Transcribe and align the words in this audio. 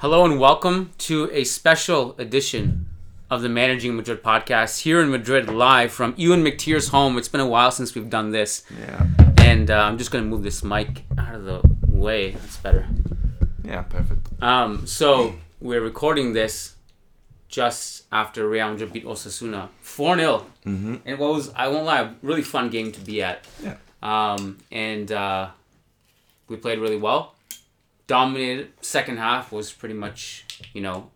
Hello 0.00 0.24
and 0.24 0.40
welcome 0.40 0.92
to 0.96 1.28
a 1.30 1.44
special 1.44 2.14
edition 2.16 2.88
of 3.28 3.42
the 3.42 3.50
Managing 3.50 3.96
Madrid 3.96 4.22
podcast 4.22 4.80
here 4.80 4.98
in 5.02 5.10
Madrid 5.10 5.50
live 5.50 5.92
from 5.92 6.14
Euan 6.14 6.42
McTear's 6.42 6.88
home. 6.88 7.18
It's 7.18 7.28
been 7.28 7.42
a 7.42 7.46
while 7.46 7.70
since 7.70 7.94
we've 7.94 8.08
done 8.08 8.30
this. 8.30 8.64
Yeah. 8.80 9.06
And 9.36 9.70
uh, 9.70 9.74
I'm 9.74 9.98
just 9.98 10.10
going 10.10 10.24
to 10.24 10.30
move 10.30 10.42
this 10.42 10.64
mic 10.64 11.04
out 11.18 11.34
of 11.34 11.44
the 11.44 11.60
way. 11.86 12.30
That's 12.30 12.56
better. 12.56 12.86
Yeah, 13.62 13.82
perfect. 13.82 14.26
Um, 14.42 14.86
so 14.86 15.34
we're 15.60 15.82
recording 15.82 16.32
this 16.32 16.76
just 17.48 18.04
after 18.10 18.48
Real 18.48 18.70
Madrid 18.70 18.94
beat 18.94 19.04
Osasuna 19.04 19.68
4 19.82 20.16
0. 20.16 20.46
Mm-hmm. 20.64 20.96
And 21.04 21.18
what 21.18 21.34
was, 21.34 21.52
I 21.54 21.68
won't 21.68 21.84
lie, 21.84 22.00
a 22.00 22.14
really 22.22 22.40
fun 22.40 22.70
game 22.70 22.90
to 22.92 23.00
be 23.00 23.22
at. 23.22 23.46
Yeah. 23.62 23.76
Um, 24.02 24.60
and 24.72 25.12
uh, 25.12 25.50
we 26.48 26.56
played 26.56 26.78
really 26.78 26.96
well. 26.96 27.34
Dominated. 28.10 28.72
Second 28.80 29.18
half 29.18 29.52
was 29.52 29.70
pretty 29.72 29.94
much, 29.94 30.44
you 30.72 30.82
know, 30.82 31.10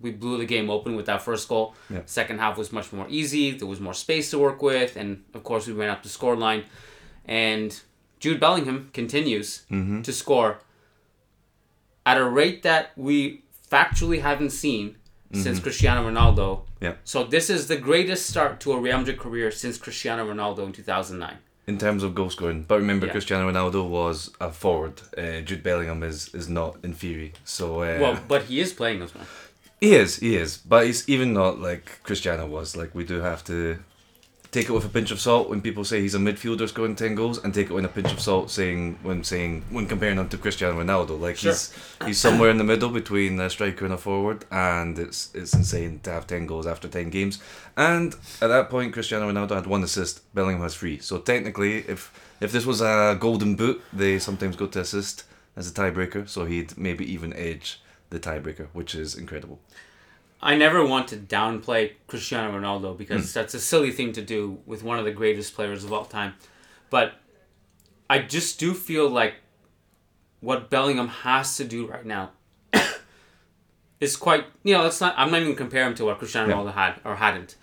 we 0.00 0.12
blew 0.12 0.38
the 0.38 0.44
game 0.44 0.70
open 0.70 0.94
with 0.94 1.06
that 1.06 1.20
first 1.20 1.48
goal. 1.48 1.74
Second 2.06 2.38
half 2.38 2.56
was 2.56 2.72
much 2.72 2.92
more 2.92 3.06
easy. 3.08 3.50
There 3.50 3.66
was 3.66 3.80
more 3.80 3.92
space 3.94 4.30
to 4.30 4.38
work 4.38 4.62
with, 4.62 4.96
and 4.96 5.24
of 5.34 5.42
course 5.42 5.66
we 5.66 5.72
ran 5.72 5.90
up 5.90 6.04
the 6.04 6.08
score 6.08 6.36
line. 6.36 6.62
And 7.24 7.70
Jude 8.20 8.38
Bellingham 8.38 8.90
continues 8.92 9.64
mm-hmm. 9.68 10.02
to 10.02 10.12
score 10.12 10.60
at 12.06 12.18
a 12.18 12.24
rate 12.24 12.62
that 12.62 12.92
we 12.96 13.42
factually 13.68 14.20
haven't 14.22 14.50
seen 14.50 14.94
since 15.32 15.58
mm-hmm. 15.58 15.64
Cristiano 15.64 16.08
Ronaldo. 16.08 16.66
Yeah. 16.80 16.94
So 17.02 17.24
this 17.24 17.50
is 17.50 17.66
the 17.66 17.76
greatest 17.76 18.26
start 18.26 18.60
to 18.60 18.72
a 18.74 18.78
Real 18.78 18.98
Madrid 18.98 19.18
career 19.18 19.50
since 19.50 19.76
Cristiano 19.76 20.24
Ronaldo 20.32 20.66
in 20.66 20.72
2009. 20.72 21.38
In 21.66 21.78
terms 21.78 22.02
of 22.02 22.14
goal 22.14 22.28
scoring, 22.30 22.64
but 22.66 22.78
remember 22.78 23.06
Yeah. 23.06 23.12
Cristiano 23.12 23.48
Ronaldo 23.50 23.88
was 23.88 24.30
a 24.40 24.50
forward. 24.50 25.00
Uh, 25.16 25.40
Jude 25.46 25.62
Bellingham 25.62 26.02
is 26.02 26.28
is 26.34 26.48
not 26.48 26.76
in 26.82 26.92
theory. 26.92 27.32
So 27.44 27.82
uh, 27.82 27.98
Well, 28.00 28.18
but 28.28 28.42
he 28.50 28.58
is 28.60 28.72
playing 28.72 29.00
as 29.02 29.14
well. 29.14 29.26
he 29.80 29.94
is, 29.94 30.16
he 30.16 30.34
is, 30.36 30.56
but 30.58 30.86
he's 30.86 31.08
even 31.08 31.32
not 31.32 31.60
like 31.60 31.84
Cristiano 32.02 32.46
was. 32.46 32.76
Like 32.76 32.90
we 32.94 33.04
do 33.04 33.20
have 33.20 33.42
to 33.44 33.78
take 34.52 34.68
it 34.68 34.72
with 34.72 34.84
a 34.84 34.88
pinch 34.88 35.10
of 35.10 35.18
salt 35.18 35.48
when 35.48 35.62
people 35.62 35.82
say 35.82 36.00
he's 36.02 36.14
a 36.14 36.18
midfielder 36.18 36.68
scoring 36.68 36.94
ten 36.94 37.14
goals, 37.14 37.42
and 37.42 37.52
take 37.52 37.70
it 37.70 37.72
with 37.72 37.84
a 37.86 37.88
pinch 37.88 38.12
of 38.12 38.20
salt 38.20 38.50
saying 38.50 38.98
when 39.02 39.24
saying 39.24 39.64
when 39.70 39.86
comparing 39.86 40.18
him 40.18 40.28
to 40.28 40.36
Cristiano 40.38 40.78
Ronaldo. 40.82 41.18
Like 41.18 41.38
Sure. 41.38 41.52
he's 41.52 41.74
he's 42.06 42.18
somewhere 42.20 42.50
in 42.50 42.58
the 42.58 42.64
middle 42.64 42.90
between 42.90 43.40
a 43.40 43.48
striker 43.50 43.84
and 43.86 43.94
a 43.94 43.98
forward, 43.98 44.44
and 44.50 44.98
it's 44.98 45.30
it's 45.34 45.54
insane 45.54 46.00
to 46.04 46.10
have 46.10 46.26
ten 46.26 46.46
goals 46.46 46.66
after 46.66 46.86
ten 46.86 47.10
games. 47.10 47.40
And 47.76 48.14
at 48.40 48.48
that 48.48 48.68
point, 48.68 48.92
Cristiano 48.92 49.30
Ronaldo 49.30 49.54
had 49.54 49.66
one 49.66 49.82
assist, 49.82 50.20
Bellingham 50.34 50.62
has 50.62 50.76
three. 50.76 50.98
So 50.98 51.18
technically, 51.18 51.78
if 51.88 52.12
if 52.40 52.52
this 52.52 52.66
was 52.66 52.80
a 52.82 53.16
golden 53.18 53.56
boot, 53.56 53.80
they 53.92 54.18
sometimes 54.18 54.56
go 54.56 54.66
to 54.66 54.80
assist 54.80 55.24
as 55.56 55.70
a 55.70 55.72
tiebreaker. 55.72 56.28
So 56.28 56.44
he'd 56.44 56.76
maybe 56.76 57.10
even 57.10 57.32
edge 57.32 57.80
the 58.10 58.20
tiebreaker, 58.20 58.66
which 58.74 58.94
is 58.94 59.14
incredible. 59.14 59.58
I 60.42 60.56
never 60.56 60.84
want 60.84 61.08
to 61.08 61.16
downplay 61.16 61.92
Cristiano 62.08 62.58
Ronaldo 62.58 62.98
because 62.98 63.32
hmm. 63.32 63.38
that's 63.38 63.54
a 63.54 63.60
silly 63.60 63.92
thing 63.92 64.12
to 64.12 64.22
do 64.22 64.58
with 64.66 64.82
one 64.82 64.98
of 64.98 65.04
the 65.04 65.12
greatest 65.12 65.54
players 65.54 65.84
of 65.84 65.92
all 65.92 66.04
time. 66.04 66.34
But 66.90 67.14
I 68.10 68.18
just 68.18 68.58
do 68.58 68.74
feel 68.74 69.08
like 69.08 69.34
what 70.40 70.68
Bellingham 70.68 71.08
has 71.08 71.56
to 71.58 71.64
do 71.64 71.86
right 71.86 72.04
now 72.04 72.32
is 74.00 74.16
quite 74.16 74.44
you 74.64 74.74
know, 74.74 74.82
let's 74.82 75.00
not 75.00 75.14
I'm 75.16 75.30
not 75.30 75.40
even 75.42 75.54
comparing 75.54 75.88
him 75.88 75.94
to 75.96 76.06
what 76.06 76.18
Cristiano 76.18 76.48
Yeah. 76.48 76.56
Ronaldo 76.56 76.74
had 76.74 77.00
or 77.04 77.16
hadn't. 77.16 77.54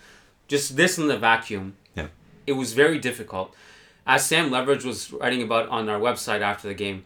Just 0.48 0.78
this 0.78 0.98
in 0.98 1.08
the 1.08 1.18
vacuum 1.18 1.76
Yeah. 1.96 2.08
it 2.48 2.54
was 2.54 2.74
very 2.74 2.98
difficult. 2.98 3.54
As 4.08 4.26
Sam 4.26 4.50
Leveridge 4.50 4.86
was 4.86 5.12
writing 5.12 5.44
about 5.44 5.68
on 5.70 5.90
our 5.90 6.00
website 6.00 6.42
after 6.42 6.68
the 6.68 6.74
game, 6.74 7.04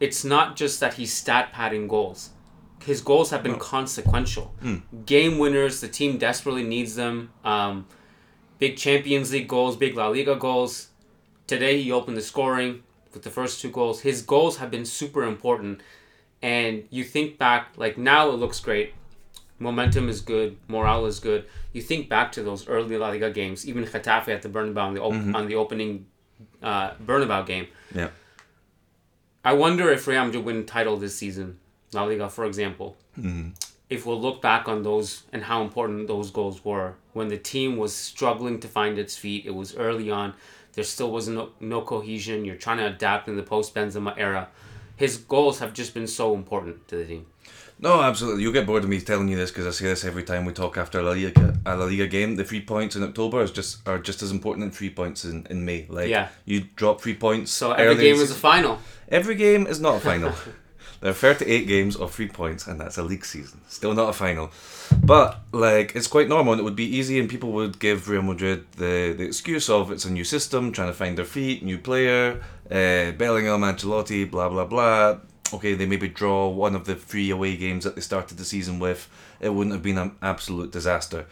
it's 0.00 0.24
not 0.24 0.56
just 0.56 0.80
that 0.80 0.94
he's 0.94 1.14
stat 1.14 1.52
padding 1.52 1.88
goals. 1.88 2.30
His 2.84 3.00
goals 3.00 3.30
have 3.30 3.42
been 3.42 3.58
consequential. 3.58 4.54
Game 5.04 5.38
winners, 5.38 5.80
the 5.80 5.88
team 5.88 6.16
desperately 6.18 6.62
needs 6.64 6.94
them. 6.94 7.30
Um, 7.44 7.86
big 8.58 8.76
Champions 8.76 9.32
League 9.32 9.48
goals, 9.48 9.76
big 9.76 9.96
La 9.96 10.08
Liga 10.08 10.36
goals. 10.36 10.88
Today 11.46 11.82
he 11.82 11.92
opened 11.92 12.16
the 12.16 12.22
scoring 12.22 12.82
with 13.12 13.22
the 13.22 13.30
first 13.30 13.60
two 13.60 13.70
goals. 13.70 14.00
His 14.02 14.22
goals 14.22 14.58
have 14.58 14.70
been 14.70 14.84
super 14.84 15.24
important. 15.24 15.80
And 16.40 16.84
you 16.90 17.04
think 17.04 17.36
back, 17.36 17.72
like 17.76 17.98
now 17.98 18.30
it 18.30 18.34
looks 18.34 18.60
great. 18.60 18.94
Momentum 19.58 20.08
is 20.08 20.20
good, 20.20 20.56
morale 20.68 21.04
is 21.06 21.18
good. 21.18 21.44
You 21.72 21.82
think 21.82 22.08
back 22.08 22.30
to 22.32 22.44
those 22.44 22.68
early 22.68 22.96
La 22.96 23.08
Liga 23.08 23.30
games, 23.30 23.66
even 23.66 23.84
Getafe 23.84 24.28
at 24.28 24.42
the 24.42 24.48
Bernabeu 24.48 24.80
on 24.80 24.94
the, 24.94 25.00
op- 25.02 25.34
on 25.34 25.46
the 25.48 25.56
opening 25.56 26.06
uh, 26.62 26.92
Bernabeu 27.04 27.44
game. 27.44 27.66
Yeah. 27.92 28.10
I 29.44 29.54
wonder 29.54 29.90
if 29.90 30.06
Real 30.06 30.24
Madrid 30.26 30.44
win 30.44 30.64
title 30.64 30.96
this 30.96 31.16
season, 31.16 31.58
La 31.92 32.04
Liga, 32.04 32.28
for 32.28 32.44
example. 32.44 32.96
Mm-hmm. 33.18 33.50
If 33.90 34.04
we'll 34.04 34.20
look 34.20 34.42
back 34.42 34.68
on 34.68 34.82
those 34.82 35.22
and 35.32 35.42
how 35.42 35.62
important 35.62 36.08
those 36.08 36.30
goals 36.30 36.64
were 36.64 36.94
when 37.14 37.28
the 37.28 37.38
team 37.38 37.76
was 37.78 37.94
struggling 37.94 38.60
to 38.60 38.68
find 38.68 38.98
its 38.98 39.16
feet. 39.16 39.46
It 39.46 39.54
was 39.54 39.74
early 39.76 40.10
on. 40.10 40.34
There 40.74 40.84
still 40.84 41.10
was 41.10 41.26
no, 41.28 41.50
no 41.60 41.80
cohesion. 41.80 42.44
You're 42.44 42.56
trying 42.56 42.78
to 42.78 42.86
adapt 42.86 43.28
in 43.28 43.36
the 43.36 43.42
post 43.42 43.74
Benzema 43.74 44.14
era. 44.18 44.48
His 44.96 45.16
goals 45.16 45.60
have 45.60 45.72
just 45.72 45.94
been 45.94 46.06
so 46.06 46.34
important 46.34 46.86
to 46.88 46.96
the 46.96 47.04
team. 47.06 47.26
No, 47.80 48.02
absolutely. 48.02 48.42
You'll 48.42 48.52
get 48.52 48.66
bored 48.66 48.82
of 48.84 48.90
me 48.90 49.00
telling 49.00 49.28
you 49.28 49.36
this 49.36 49.50
because 49.50 49.66
I 49.66 49.70
say 49.70 49.86
this 49.86 50.04
every 50.04 50.24
time 50.24 50.44
we 50.44 50.52
talk 50.52 50.76
after 50.76 50.98
a 50.98 51.02
La 51.02 51.12
Liga, 51.12 51.56
a 51.64 51.76
La 51.76 51.84
Liga 51.84 52.06
game. 52.08 52.36
The 52.36 52.44
three 52.44 52.60
points 52.60 52.96
in 52.96 53.02
October 53.04 53.40
is 53.42 53.52
just 53.52 53.86
are 53.88 53.98
just 53.98 54.20
as 54.22 54.32
important 54.32 54.70
as 54.70 54.76
three 54.76 54.90
points 54.90 55.24
in, 55.24 55.46
in 55.48 55.64
May. 55.64 55.86
Like 55.88 56.08
Yeah. 56.08 56.28
you 56.44 56.64
drop 56.76 57.00
three 57.00 57.14
points. 57.14 57.52
So 57.52 57.72
every 57.72 57.96
game 57.96 58.16
is 58.16 58.30
a 58.30 58.34
final. 58.34 58.80
Every 59.08 59.36
game 59.36 59.66
is 59.66 59.80
not 59.80 59.96
a 59.96 60.00
final. 60.00 60.34
there 61.00 61.10
are 61.10 61.14
38 61.14 61.66
games 61.66 61.96
of 61.96 62.12
three 62.12 62.28
points, 62.28 62.66
and 62.66 62.80
that's 62.80 62.98
a 62.98 63.02
league 63.02 63.24
season. 63.24 63.60
Still 63.68 63.94
not 63.94 64.10
a 64.10 64.12
final. 64.12 64.50
But, 65.04 65.40
like, 65.52 65.94
it's 65.94 66.06
quite 66.06 66.28
normal, 66.28 66.54
and 66.54 66.60
it 66.60 66.64
would 66.64 66.76
be 66.76 66.96
easy, 66.96 67.20
and 67.20 67.28
people 67.28 67.52
would 67.52 67.78
give 67.78 68.08
Real 68.08 68.22
Madrid 68.22 68.66
the, 68.72 69.14
the 69.16 69.24
excuse 69.24 69.68
of 69.70 69.92
it's 69.92 70.04
a 70.04 70.10
new 70.10 70.24
system, 70.24 70.72
trying 70.72 70.88
to 70.88 70.94
find 70.94 71.16
their 71.16 71.24
feet, 71.24 71.62
new 71.62 71.78
player, 71.78 72.42
uh, 72.70 73.12
Bellingham, 73.12 73.62
Ancelotti, 73.62 74.28
blah, 74.28 74.48
blah, 74.48 74.64
blah. 74.64 75.18
Okay, 75.52 75.74
they 75.74 75.86
maybe 75.86 76.08
draw 76.08 76.48
one 76.48 76.74
of 76.74 76.84
the 76.84 76.94
three 76.94 77.30
away 77.30 77.56
games 77.56 77.84
that 77.84 77.94
they 77.94 78.02
started 78.02 78.36
the 78.36 78.44
season 78.44 78.78
with. 78.78 79.08
It 79.40 79.50
wouldn't 79.50 79.74
have 79.74 79.82
been 79.82 79.98
an 79.98 80.16
absolute 80.20 80.72
disaster. 80.72 81.26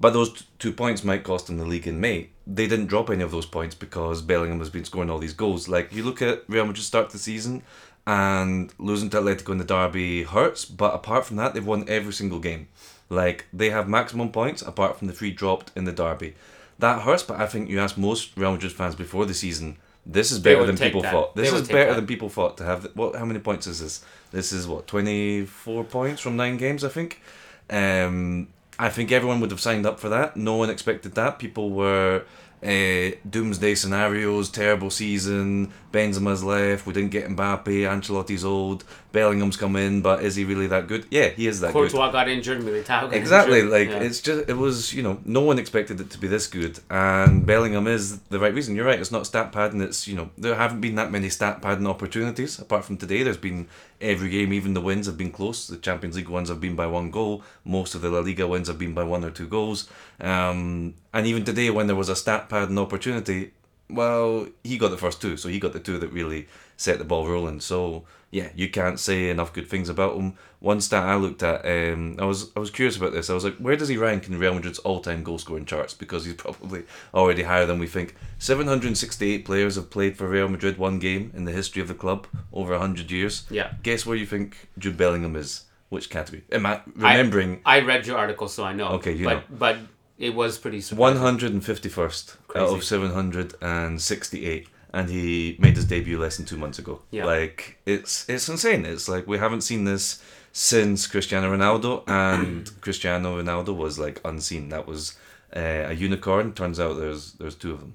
But 0.00 0.14
those 0.14 0.32
t- 0.32 0.46
two 0.58 0.72
points 0.72 1.04
might 1.04 1.24
cost 1.24 1.46
them 1.46 1.58
the 1.58 1.66
league 1.66 1.86
in 1.86 2.00
May. 2.00 2.30
They 2.46 2.66
didn't 2.66 2.86
drop 2.86 3.10
any 3.10 3.22
of 3.22 3.30
those 3.30 3.44
points 3.44 3.74
because 3.74 4.22
Bellingham 4.22 4.58
has 4.58 4.70
been 4.70 4.86
scoring 4.86 5.10
all 5.10 5.18
these 5.18 5.34
goals. 5.34 5.68
Like 5.68 5.92
you 5.92 6.02
look 6.02 6.22
at 6.22 6.42
Real 6.48 6.64
Madrid 6.64 6.84
start 6.84 7.10
the 7.10 7.18
season, 7.18 7.62
and 8.06 8.72
losing 8.78 9.10
to 9.10 9.18
Atletico 9.18 9.50
in 9.50 9.58
the 9.58 9.64
derby 9.64 10.24
hurts. 10.24 10.64
But 10.64 10.94
apart 10.94 11.24
from 11.26 11.36
that, 11.36 11.54
they've 11.54 11.66
won 11.66 11.84
every 11.88 12.12
single 12.12 12.38
game. 12.38 12.68
Like 13.08 13.46
they 13.52 13.70
have 13.70 13.88
maximum 13.88 14.30
points 14.30 14.62
apart 14.62 14.98
from 14.98 15.08
the 15.08 15.12
three 15.12 15.30
dropped 15.30 15.72
in 15.76 15.84
the 15.84 15.92
derby. 15.92 16.34
That 16.78 17.02
hurts, 17.02 17.22
but 17.22 17.38
I 17.38 17.46
think 17.46 17.68
you 17.68 17.78
asked 17.78 17.98
most 17.98 18.36
Real 18.36 18.52
Madrid 18.52 18.72
fans 18.72 18.94
before 18.94 19.26
the 19.26 19.34
season. 19.34 19.76
This 20.06 20.32
is 20.32 20.38
better 20.38 20.64
than 20.64 20.78
people 20.78 21.02
that. 21.02 21.12
thought. 21.12 21.36
This 21.36 21.52
is 21.52 21.68
better 21.68 21.90
that. 21.90 21.96
than 21.96 22.06
people 22.06 22.30
thought 22.30 22.56
to 22.58 22.64
have. 22.64 22.88
What? 22.94 23.16
How 23.16 23.24
many 23.26 23.38
points 23.40 23.66
is 23.66 23.80
this? 23.80 24.02
This 24.30 24.52
is 24.52 24.66
what 24.66 24.86
twenty 24.86 25.44
four 25.44 25.84
points 25.84 26.22
from 26.22 26.36
nine 26.36 26.56
games, 26.56 26.84
I 26.84 26.88
think. 26.88 27.20
Um, 27.68 28.48
I 28.78 28.88
think 28.88 29.12
everyone 29.12 29.40
would 29.40 29.50
have 29.50 29.60
signed 29.60 29.84
up 29.84 30.00
for 30.00 30.08
that. 30.08 30.36
No 30.36 30.56
one 30.56 30.70
expected 30.70 31.14
that. 31.16 31.38
People 31.38 31.70
were 31.70 32.24
uh, 32.62 33.16
doomsday 33.28 33.74
scenarios, 33.74 34.50
terrible 34.50 34.90
season. 34.90 35.72
Benzema's 35.92 36.44
left. 36.44 36.86
We 36.86 36.92
didn't 36.92 37.10
get 37.10 37.26
Mbappe. 37.28 37.64
Ancelotti's 37.66 38.44
old. 38.44 38.84
Bellingham's 39.12 39.56
come 39.56 39.74
in, 39.76 40.02
but 40.02 40.22
is 40.22 40.36
he 40.36 40.44
really 40.44 40.68
that 40.68 40.86
good? 40.86 41.06
Yeah, 41.10 41.28
he 41.28 41.46
is 41.48 41.60
that 41.60 41.72
good. 41.72 41.90
Courtois 41.90 42.12
got 42.12 42.28
injured, 42.28 42.60
Militao 42.60 42.86
got 42.86 43.14
Exactly, 43.14 43.58
injured. 43.60 43.72
like 43.72 43.88
Yeah. 43.88 43.98
it's 44.06 44.20
just 44.20 44.48
it 44.48 44.56
was 44.56 44.92
you 44.94 45.02
know 45.02 45.18
no 45.24 45.40
one 45.40 45.58
expected 45.58 46.00
it 46.00 46.10
to 46.10 46.18
be 46.18 46.28
this 46.28 46.46
good, 46.46 46.78
and 46.90 47.44
Bellingham 47.44 47.86
is 47.88 48.20
the 48.30 48.38
right 48.38 48.54
reason. 48.54 48.76
You're 48.76 48.84
right. 48.86 49.00
It's 49.00 49.10
not 49.10 49.26
stat 49.26 49.50
padding. 49.52 49.80
It's 49.80 50.06
you 50.06 50.14
know 50.14 50.30
there 50.38 50.54
haven't 50.54 50.80
been 50.80 50.94
that 50.94 51.10
many 51.10 51.28
stat 51.28 51.60
padding 51.62 51.86
opportunities 51.88 52.58
apart 52.60 52.84
from 52.84 52.98
today. 52.98 53.22
There's 53.24 53.36
been 53.36 53.66
every 54.00 54.30
game, 54.30 54.52
even 54.52 54.74
the 54.74 54.80
wins 54.80 55.06
have 55.06 55.16
been 55.16 55.30
close. 55.30 55.66
The 55.66 55.76
Champions 55.76 56.16
League 56.16 56.28
ones 56.28 56.48
have 56.48 56.60
been 56.60 56.76
by 56.76 56.86
one 56.86 57.10
goal. 57.10 57.42
Most 57.64 57.94
of 57.94 58.00
the 58.00 58.10
La 58.10 58.20
Liga 58.20 58.46
wins 58.46 58.68
have 58.68 58.78
been 58.78 58.94
by 58.94 59.04
one 59.04 59.24
or 59.24 59.30
two 59.30 59.46
goals. 59.46 59.88
Um, 60.20 60.94
and 61.12 61.26
even 61.26 61.44
today, 61.44 61.70
when 61.70 61.86
there 61.86 61.96
was 61.96 62.08
a 62.08 62.16
stat 62.16 62.48
padding 62.48 62.78
opportunity, 62.78 63.52
well, 63.94 64.46
he 64.64 64.78
got 64.78 64.90
the 64.90 64.98
first 64.98 65.20
two, 65.20 65.36
so 65.36 65.48
he 65.48 65.58
got 65.58 65.72
the 65.72 65.80
two 65.80 65.98
that 65.98 66.12
really 66.12 66.48
set 66.76 66.98
the 66.98 67.04
ball 67.04 67.28
rolling. 67.28 67.60
So 67.60 68.04
yeah, 68.30 68.50
you 68.54 68.70
can't 68.70 69.00
say 69.00 69.28
enough 69.28 69.52
good 69.52 69.68
things 69.68 69.88
about 69.88 70.16
him. 70.16 70.34
One 70.60 70.80
stat 70.80 71.02
I 71.02 71.16
looked 71.16 71.42
at, 71.42 71.64
um, 71.64 72.16
I 72.18 72.24
was 72.24 72.50
I 72.54 72.60
was 72.60 72.70
curious 72.70 72.96
about 72.96 73.12
this. 73.12 73.28
I 73.28 73.34
was 73.34 73.44
like, 73.44 73.56
where 73.56 73.76
does 73.76 73.88
he 73.88 73.96
rank 73.96 74.28
in 74.28 74.38
Real 74.38 74.54
Madrid's 74.54 74.78
all-time 74.80 75.24
goal 75.24 75.38
scoring 75.38 75.64
charts? 75.64 75.94
Because 75.94 76.24
he's 76.24 76.34
probably 76.44 76.84
already 77.12 77.42
higher 77.42 77.66
than 77.66 77.78
we 77.78 77.86
think. 77.86 78.14
Seven 78.38 78.66
hundred 78.66 78.96
sixty-eight 78.96 79.44
players 79.44 79.74
have 79.76 79.90
played 79.90 80.16
for 80.16 80.28
Real 80.28 80.48
Madrid 80.48 80.78
one 80.78 80.98
game 80.98 81.32
in 81.34 81.44
the 81.44 81.52
history 81.52 81.82
of 81.82 81.88
the 81.88 81.94
club 81.94 82.26
over 82.52 82.78
hundred 82.78 83.10
years. 83.10 83.46
Yeah. 83.50 83.72
Guess 83.82 84.06
where 84.06 84.16
you 84.16 84.26
think 84.26 84.68
Jude 84.78 84.96
Bellingham 84.96 85.36
is? 85.36 85.64
Which 85.88 86.08
category? 86.08 86.44
Am 86.52 86.66
I 86.66 86.82
remembering? 86.94 87.62
I, 87.66 87.78
I 87.78 87.80
read 87.80 88.06
your 88.06 88.16
article, 88.16 88.46
so 88.46 88.62
I 88.62 88.72
know. 88.72 88.90
Okay, 88.90 89.12
you 89.12 89.24
but, 89.24 89.34
know. 89.34 89.42
But 89.50 89.76
it 90.20 90.34
was 90.34 90.58
pretty 90.58 90.80
surprising. 90.80 91.00
One 91.00 91.16
hundred 91.16 91.52
and 91.52 91.64
fifty-first 91.64 92.36
out 92.54 92.68
of 92.76 92.84
seven 92.84 93.10
hundred 93.12 93.54
and 93.60 94.00
sixty-eight, 94.00 94.68
and 94.92 95.08
he 95.10 95.56
made 95.58 95.74
his 95.76 95.86
debut 95.86 96.18
less 96.18 96.36
than 96.36 96.46
two 96.46 96.56
months 96.56 96.78
ago. 96.78 97.00
Yeah. 97.10 97.24
like 97.24 97.78
it's 97.86 98.28
it's 98.28 98.48
insane. 98.48 98.84
It's 98.86 99.08
like 99.08 99.26
we 99.26 99.38
haven't 99.38 99.62
seen 99.62 99.84
this 99.84 100.22
since 100.52 101.06
Cristiano 101.06 101.46
Ronaldo, 101.56 102.04
and 102.08 102.70
Cristiano 102.80 103.40
Ronaldo 103.42 103.74
was 103.76 103.98
like 103.98 104.20
unseen. 104.24 104.68
That 104.68 104.86
was 104.86 105.16
uh, 105.56 105.86
a 105.88 105.92
unicorn. 105.94 106.52
Turns 106.54 106.78
out 106.78 106.94
there's 106.98 107.32
there's 107.40 107.56
two 107.56 107.72
of 107.72 107.80
them. 107.80 107.94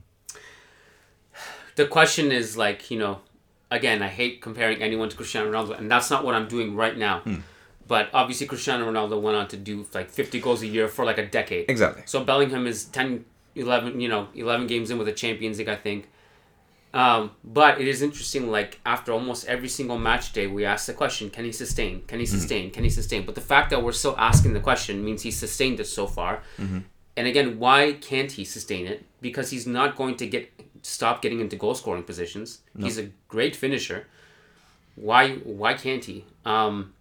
the 1.75 1.86
question 1.88 2.31
is 2.31 2.56
like 2.57 2.89
you 2.92 2.98
know 2.98 3.19
again 3.72 4.01
i 4.01 4.07
hate 4.07 4.42
comparing 4.42 4.81
anyone 4.81 5.10
to 5.10 5.16
cristiano 5.18 5.51
ronaldo 5.51 5.77
and 5.77 5.89
that's 5.92 6.10
not 6.10 6.24
what 6.24 6.33
i'm 6.36 6.48
doing 6.48 6.75
right 6.75 6.98
now 6.98 7.19
Hmm. 7.19 7.39
But 7.88 8.10
obviously 8.14 8.48
cristiano 8.48 8.90
ronaldo 8.92 9.20
went 9.22 9.36
on 9.38 9.48
to 9.48 9.58
do 9.58 9.86
like 9.94 10.10
50 10.10 10.40
goals 10.40 10.62
a 10.62 10.68
year 10.68 10.88
for 10.88 11.06
like 11.06 11.18
a 11.18 11.26
decade 11.26 11.70
Exactly. 11.70 12.04
so 12.06 12.24
bellingham 12.24 12.66
is 12.68 12.86
10 12.86 13.26
11 13.56 14.00
you 14.02 14.08
know 14.10 14.28
11 14.36 14.68
games 14.68 14.90
in 14.92 14.98
with 14.98 15.08
the 15.08 15.14
champions 15.14 15.58
league 15.60 15.70
i 15.70 15.76
think 15.76 16.10
um, 16.94 17.32
but 17.44 17.82
it 17.82 17.90
is 17.90 18.02
interesting 18.02 18.50
like 18.50 18.80
after 18.86 19.12
almost 19.12 19.46
every 19.48 19.68
single 19.68 19.98
match 19.98 20.32
day 20.32 20.48
we 20.48 20.64
ask 20.64 20.86
the 20.86 20.94
question 20.94 21.30
can 21.30 21.44
he 21.44 21.52
sustain 21.52 22.02
can 22.08 22.20
he 22.20 22.26
sustain 22.26 22.72
can 22.72 22.84
he 22.86 22.90
sustain 22.90 23.26
but 23.26 23.36
the 23.36 23.42
fact 23.42 23.70
that 23.72 23.84
we're 23.84 23.92
still 23.92 24.16
asking 24.18 24.54
the 24.54 24.62
question 24.62 25.04
means 25.04 25.22
he's 25.22 25.38
sustained 25.38 25.80
it 25.80 25.86
so 25.86 26.08
far 26.08 26.42
and 27.18 27.28
again, 27.28 27.60
why 27.60 27.94
can't 27.94 28.30
he 28.30 28.44
sustain 28.44 28.86
it? 28.86 29.06
Because 29.22 29.50
he's 29.50 29.66
not 29.66 29.96
going 29.96 30.18
to 30.18 30.28
get 30.28 30.52
stop 30.82 31.22
getting 31.22 31.40
into 31.40 31.56
goal 31.56 31.74
scoring 31.74 32.04
positions. 32.04 32.60
He's 32.78 32.98
a 32.98 33.04
great 33.30 33.56
finisher. 33.56 34.08
Why 34.96 35.36
why 35.36 35.76
can't 35.76 36.04
he? 36.04 36.26
Um, 36.44 36.94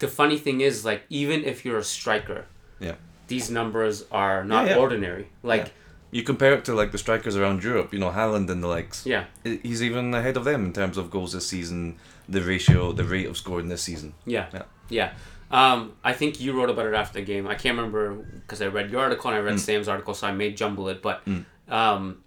the 0.00 0.08
funny 0.08 0.38
thing 0.38 0.60
is, 0.60 0.84
like, 0.84 1.02
even 1.08 1.44
if 1.44 1.64
you're 1.64 1.78
a 1.78 1.84
striker, 1.84 2.46
Yeah. 2.80 2.96
these 3.28 3.50
numbers 3.50 4.04
are 4.10 4.44
not 4.44 4.66
Yeah, 4.66 4.72
yeah. 4.74 4.78
ordinary. 4.84 5.26
Like, 5.42 5.72
You 6.12 6.24
compare 6.24 6.54
it 6.54 6.64
to 6.64 6.74
like 6.74 6.90
the 6.90 6.98
strikers 6.98 7.36
around 7.36 7.62
Europe, 7.62 7.92
you 7.94 8.00
know, 8.00 8.10
Haaland 8.10 8.50
and 8.50 8.60
the 8.64 8.66
likes. 8.66 9.06
yeah, 9.06 9.24
He's 9.44 9.80
even 9.88 10.12
ahead 10.12 10.36
of 10.36 10.44
them 10.44 10.64
in 10.64 10.72
terms 10.72 10.96
of 10.98 11.08
goals 11.08 11.32
this 11.34 11.46
season, 11.46 11.98
the 12.28 12.40
ratio, 12.42 12.90
the 12.92 13.04
rate 13.04 13.26
of 13.30 13.36
scoring 13.36 13.68
this 13.68 13.82
season. 13.82 14.14
yeah, 14.26 14.46
Yeah. 14.52 14.62
yeah. 14.88 15.12
Um, 15.52 15.92
I 16.04 16.12
think 16.12 16.40
you 16.40 16.52
wrote 16.52 16.70
about 16.70 16.86
it 16.86 16.94
after 16.94 17.20
the 17.20 17.24
game. 17.24 17.46
I 17.46 17.54
can't 17.54 17.76
remember 17.76 18.14
because 18.14 18.60
I 18.62 18.66
read 18.66 18.90
your 18.90 19.00
article 19.02 19.30
and 19.30 19.36
I 19.38 19.42
read 19.42 19.58
Sam's 19.60 19.88
article, 19.88 20.14
so 20.14 20.26
I 20.26 20.32
may 20.32 20.50
jumble 20.52 20.88
it. 20.88 21.00
But 21.02 21.22
um, 21.68 22.22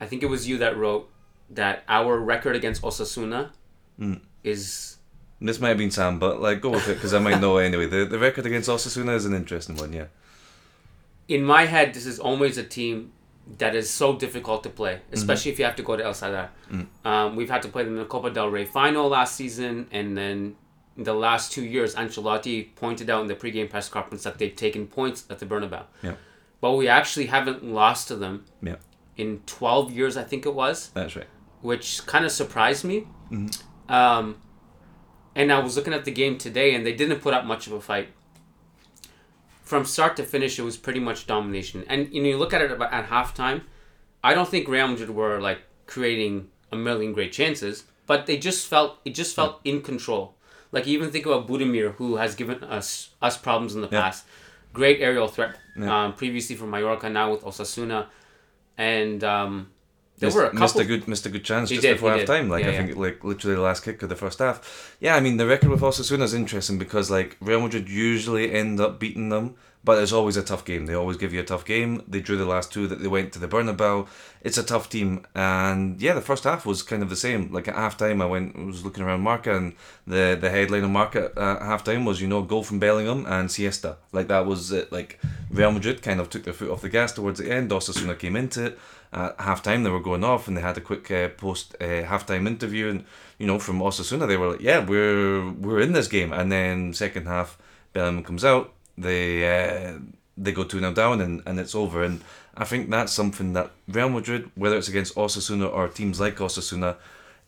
I 0.00 0.06
think 0.06 0.22
it 0.22 0.26
was 0.34 0.46
you 0.48 0.56
that 0.58 0.76
wrote 0.76 1.08
that 1.50 1.82
our 1.88 2.18
record 2.18 2.54
against 2.56 2.80
Osasuna 2.82 3.50
is 4.44 4.95
This 5.40 5.60
might 5.60 5.68
have 5.68 5.78
been 5.78 5.90
Sam, 5.90 6.18
but 6.18 6.40
like 6.40 6.60
go 6.60 6.70
with 6.70 6.88
it 6.88 6.94
because 6.94 7.12
I 7.14 7.18
might 7.18 7.40
know 7.40 7.58
anyway. 7.58 7.86
The 7.86 8.04
the 8.06 8.18
record 8.18 8.46
against 8.46 8.68
Osasuna 8.68 9.14
is 9.14 9.24
an 9.26 9.34
interesting 9.34 9.76
one, 9.76 9.92
yeah. 9.92 10.06
in 11.28 11.42
my 11.44 11.66
head. 11.66 11.92
This 11.94 12.06
is 12.06 12.18
always 12.18 12.56
a 12.58 12.62
team 12.64 13.12
that 13.58 13.74
is 13.76 13.88
so 13.90 14.16
difficult 14.16 14.62
to 14.64 14.70
play, 14.70 15.00
especially 15.12 15.52
if 15.52 15.58
you 15.58 15.64
have 15.64 15.76
to 15.76 15.82
go 15.82 15.96
to 15.96 16.04
El 16.04 16.14
Sadar. 16.14 16.48
Um, 17.04 17.36
we've 17.36 17.50
had 17.50 17.62
to 17.62 17.68
play 17.68 17.84
them 17.84 17.92
in 17.94 17.98
the 18.00 18.06
Copa 18.06 18.30
del 18.30 18.48
Rey 18.50 18.64
final 18.64 19.08
last 19.08 19.36
season, 19.36 19.86
and 19.92 20.16
then 20.16 20.56
in 20.96 21.04
the 21.04 21.12
last 21.14 21.52
two 21.52 21.62
years, 21.64 21.94
Ancelotti 21.94 22.74
pointed 22.74 23.10
out 23.10 23.20
in 23.20 23.26
the 23.28 23.34
pregame 23.36 23.68
press 23.68 23.88
conference 23.88 24.24
that 24.24 24.38
they've 24.38 24.56
taken 24.56 24.86
points 24.86 25.24
at 25.28 25.38
the 25.38 25.46
Bernabeu. 25.46 25.84
Yeah. 26.02 26.14
But 26.62 26.72
we 26.72 26.88
actually 26.88 27.26
haven't 27.26 27.62
lost 27.62 28.08
to 28.08 28.16
them 28.16 28.46
Yeah, 28.62 28.76
in 29.18 29.42
12 29.46 29.92
years, 29.92 30.16
I 30.16 30.24
think 30.24 30.46
it 30.46 30.54
was, 30.54 30.88
that's 30.94 31.14
right. 31.14 31.26
which 31.60 32.04
kind 32.06 32.24
of 32.24 32.32
surprised 32.32 32.82
me. 32.84 33.06
Um, 33.88 34.36
and 35.36 35.52
I 35.52 35.60
was 35.60 35.76
looking 35.76 35.92
at 35.94 36.04
the 36.04 36.10
game 36.10 36.36
today, 36.38 36.74
and 36.74 36.84
they 36.84 36.92
didn't 36.94 37.20
put 37.20 37.34
up 37.34 37.44
much 37.44 37.66
of 37.68 37.72
a 37.74 37.80
fight. 37.80 38.08
From 39.62 39.84
start 39.84 40.16
to 40.16 40.22
finish, 40.24 40.58
it 40.58 40.62
was 40.62 40.76
pretty 40.76 41.00
much 41.00 41.26
domination. 41.26 41.84
And 41.88 42.12
you 42.12 42.22
know, 42.22 42.28
you 42.28 42.38
look 42.38 42.54
at 42.54 42.62
it 42.62 42.70
at 42.70 43.06
halftime, 43.08 43.62
I 44.22 44.34
don't 44.34 44.48
think 44.48 44.66
Real 44.68 44.88
Madrid 44.88 45.10
were 45.10 45.40
like 45.40 45.58
creating 45.86 46.48
a 46.72 46.76
million 46.76 47.12
great 47.12 47.32
chances, 47.32 47.84
but 48.06 48.26
they 48.26 48.38
just 48.38 48.66
felt 48.68 48.98
it 49.04 49.14
just 49.14 49.34
felt 49.36 49.60
in 49.64 49.82
control. 49.82 50.34
Like 50.72 50.86
you 50.86 50.94
even 50.98 51.10
think 51.10 51.26
about 51.26 51.46
Budimir, 51.48 51.94
who 51.94 52.16
has 52.16 52.34
given 52.34 52.62
us 52.64 53.10
us 53.20 53.36
problems 53.36 53.74
in 53.74 53.80
the 53.80 53.88
Yeah. 53.90 54.02
past. 54.02 54.24
Great 54.72 55.00
aerial 55.00 55.26
threat, 55.28 55.56
Yeah. 55.76 56.04
um, 56.04 56.12
previously 56.12 56.54
from 56.54 56.70
Mallorca, 56.70 57.08
now 57.08 57.30
with 57.32 57.42
Osasuna, 57.42 58.06
and 58.78 59.24
um, 59.24 59.70
there 60.18 60.28
Missed, 60.28 60.36
were 60.36 60.44
a 60.44 60.46
couple. 60.46 60.60
missed 60.60 60.76
a 60.78 60.84
good 60.84 61.08
missed 61.08 61.26
a 61.26 61.28
good 61.28 61.44
chance 61.44 61.68
He 61.70 61.76
just 61.76 61.82
did, 61.86 61.94
before 61.94 62.10
half 62.10 62.20
did. 62.20 62.26
time. 62.26 62.48
Like 62.48 62.64
Yeah, 62.64 62.70
I 62.70 62.72
yeah. 62.72 62.86
think 62.86 62.96
like 62.96 63.22
literally 63.24 63.56
the 63.56 63.62
last 63.62 63.84
kick 63.84 64.02
of 64.02 64.08
the 64.08 64.16
first 64.16 64.38
half. 64.38 64.96
Yeah, 65.00 65.14
I 65.14 65.20
mean 65.20 65.36
the 65.36 65.46
record 65.46 65.70
with 65.70 65.80
Osasuna 65.80 66.22
is 66.22 66.34
interesting 66.34 66.78
because 66.78 67.10
like 67.10 67.36
Real 67.40 67.60
Madrid 67.60 67.88
usually 67.88 68.52
end 68.52 68.80
up 68.80 68.98
beating 68.98 69.28
them, 69.28 69.56
but 69.84 70.02
it's 70.02 70.12
always 70.12 70.36
a 70.38 70.42
tough 70.42 70.64
game. 70.64 70.86
They 70.86 70.94
always 70.94 71.16
give 71.18 71.32
you 71.34 71.40
a 71.40 71.44
tough 71.44 71.64
game. 71.66 72.02
They 72.08 72.20
drew 72.20 72.36
the 72.38 72.46
last 72.46 72.72
two 72.72 72.86
that 72.88 73.00
they 73.00 73.08
went 73.08 73.32
to 73.34 73.38
the 73.38 73.46
Bernabeu. 73.48 74.06
It's 74.42 74.58
a 74.58 74.62
tough 74.62 74.88
team, 74.88 75.26
and 75.34 76.00
yeah, 76.00 76.14
the 76.14 76.20
first 76.20 76.44
half 76.44 76.64
was 76.64 76.82
kind 76.82 77.02
of 77.02 77.10
the 77.10 77.16
same. 77.16 77.52
Like 77.52 77.66
at 77.68 77.74
half 77.74 77.96
time, 77.96 78.22
I 78.22 78.26
went 78.26 78.56
was 78.64 78.84
looking 78.84 79.02
around 79.04 79.20
Marca, 79.22 79.54
and 79.56 79.74
the 80.06 80.38
the 80.40 80.50
headline 80.50 80.84
of 80.84 80.90
Marca 80.90 81.32
at 81.36 81.62
half 81.62 81.82
time 81.84 82.04
was 82.04 82.20
you 82.22 82.28
know 82.28 82.42
goal 82.42 82.62
from 82.62 82.78
Bellingham 82.78 83.26
and 83.26 83.50
Siesta. 83.50 83.96
Like 84.12 84.28
that 84.28 84.46
was 84.46 84.70
it. 84.72 84.90
Like 84.92 85.18
Real 85.50 85.72
Madrid 85.72 86.00
kind 86.00 86.20
of 86.20 86.30
took 86.30 86.44
their 86.44 86.54
foot 86.54 86.70
off 86.70 86.80
the 86.80 86.88
gas 86.88 87.12
towards 87.12 87.38
the 87.40 87.50
end. 87.50 87.70
Osasuna 87.70 88.16
came 88.18 88.36
into 88.36 88.66
it 88.66 88.78
at 89.12 89.34
half 89.38 89.62
time 89.62 89.82
they 89.82 89.90
were 89.90 90.00
going 90.00 90.24
off 90.24 90.48
and 90.48 90.56
they 90.56 90.60
had 90.60 90.76
a 90.76 90.80
quick 90.80 91.10
uh, 91.10 91.28
post 91.28 91.74
uh, 91.80 92.02
half 92.02 92.26
time 92.26 92.46
interview 92.46 92.88
and 92.88 93.04
you 93.38 93.46
know 93.46 93.58
from 93.58 93.80
Osasuna 93.80 94.26
they 94.26 94.36
were 94.36 94.52
like 94.52 94.60
yeah 94.60 94.84
we're 94.84 95.50
we're 95.52 95.80
in 95.80 95.92
this 95.92 96.08
game. 96.08 96.32
And 96.32 96.50
then 96.50 96.92
second 96.92 97.26
half 97.26 97.58
Bellingham 97.92 98.24
comes 98.24 98.44
out 98.44 98.72
they 98.98 99.44
uh, 99.44 99.98
they 100.36 100.52
go 100.52 100.64
2 100.64 100.80
0 100.80 100.92
down 100.92 101.20
and, 101.20 101.42
and 101.46 101.58
it's 101.58 101.74
over. 101.74 102.02
And 102.02 102.20
I 102.56 102.64
think 102.64 102.90
that's 102.90 103.12
something 103.12 103.52
that 103.54 103.70
Real 103.88 104.08
Madrid 104.08 104.50
whether 104.54 104.76
it's 104.76 104.88
against 104.88 105.14
Osasuna 105.14 105.72
or 105.72 105.88
teams 105.88 106.20
like 106.20 106.36
Osasuna 106.36 106.96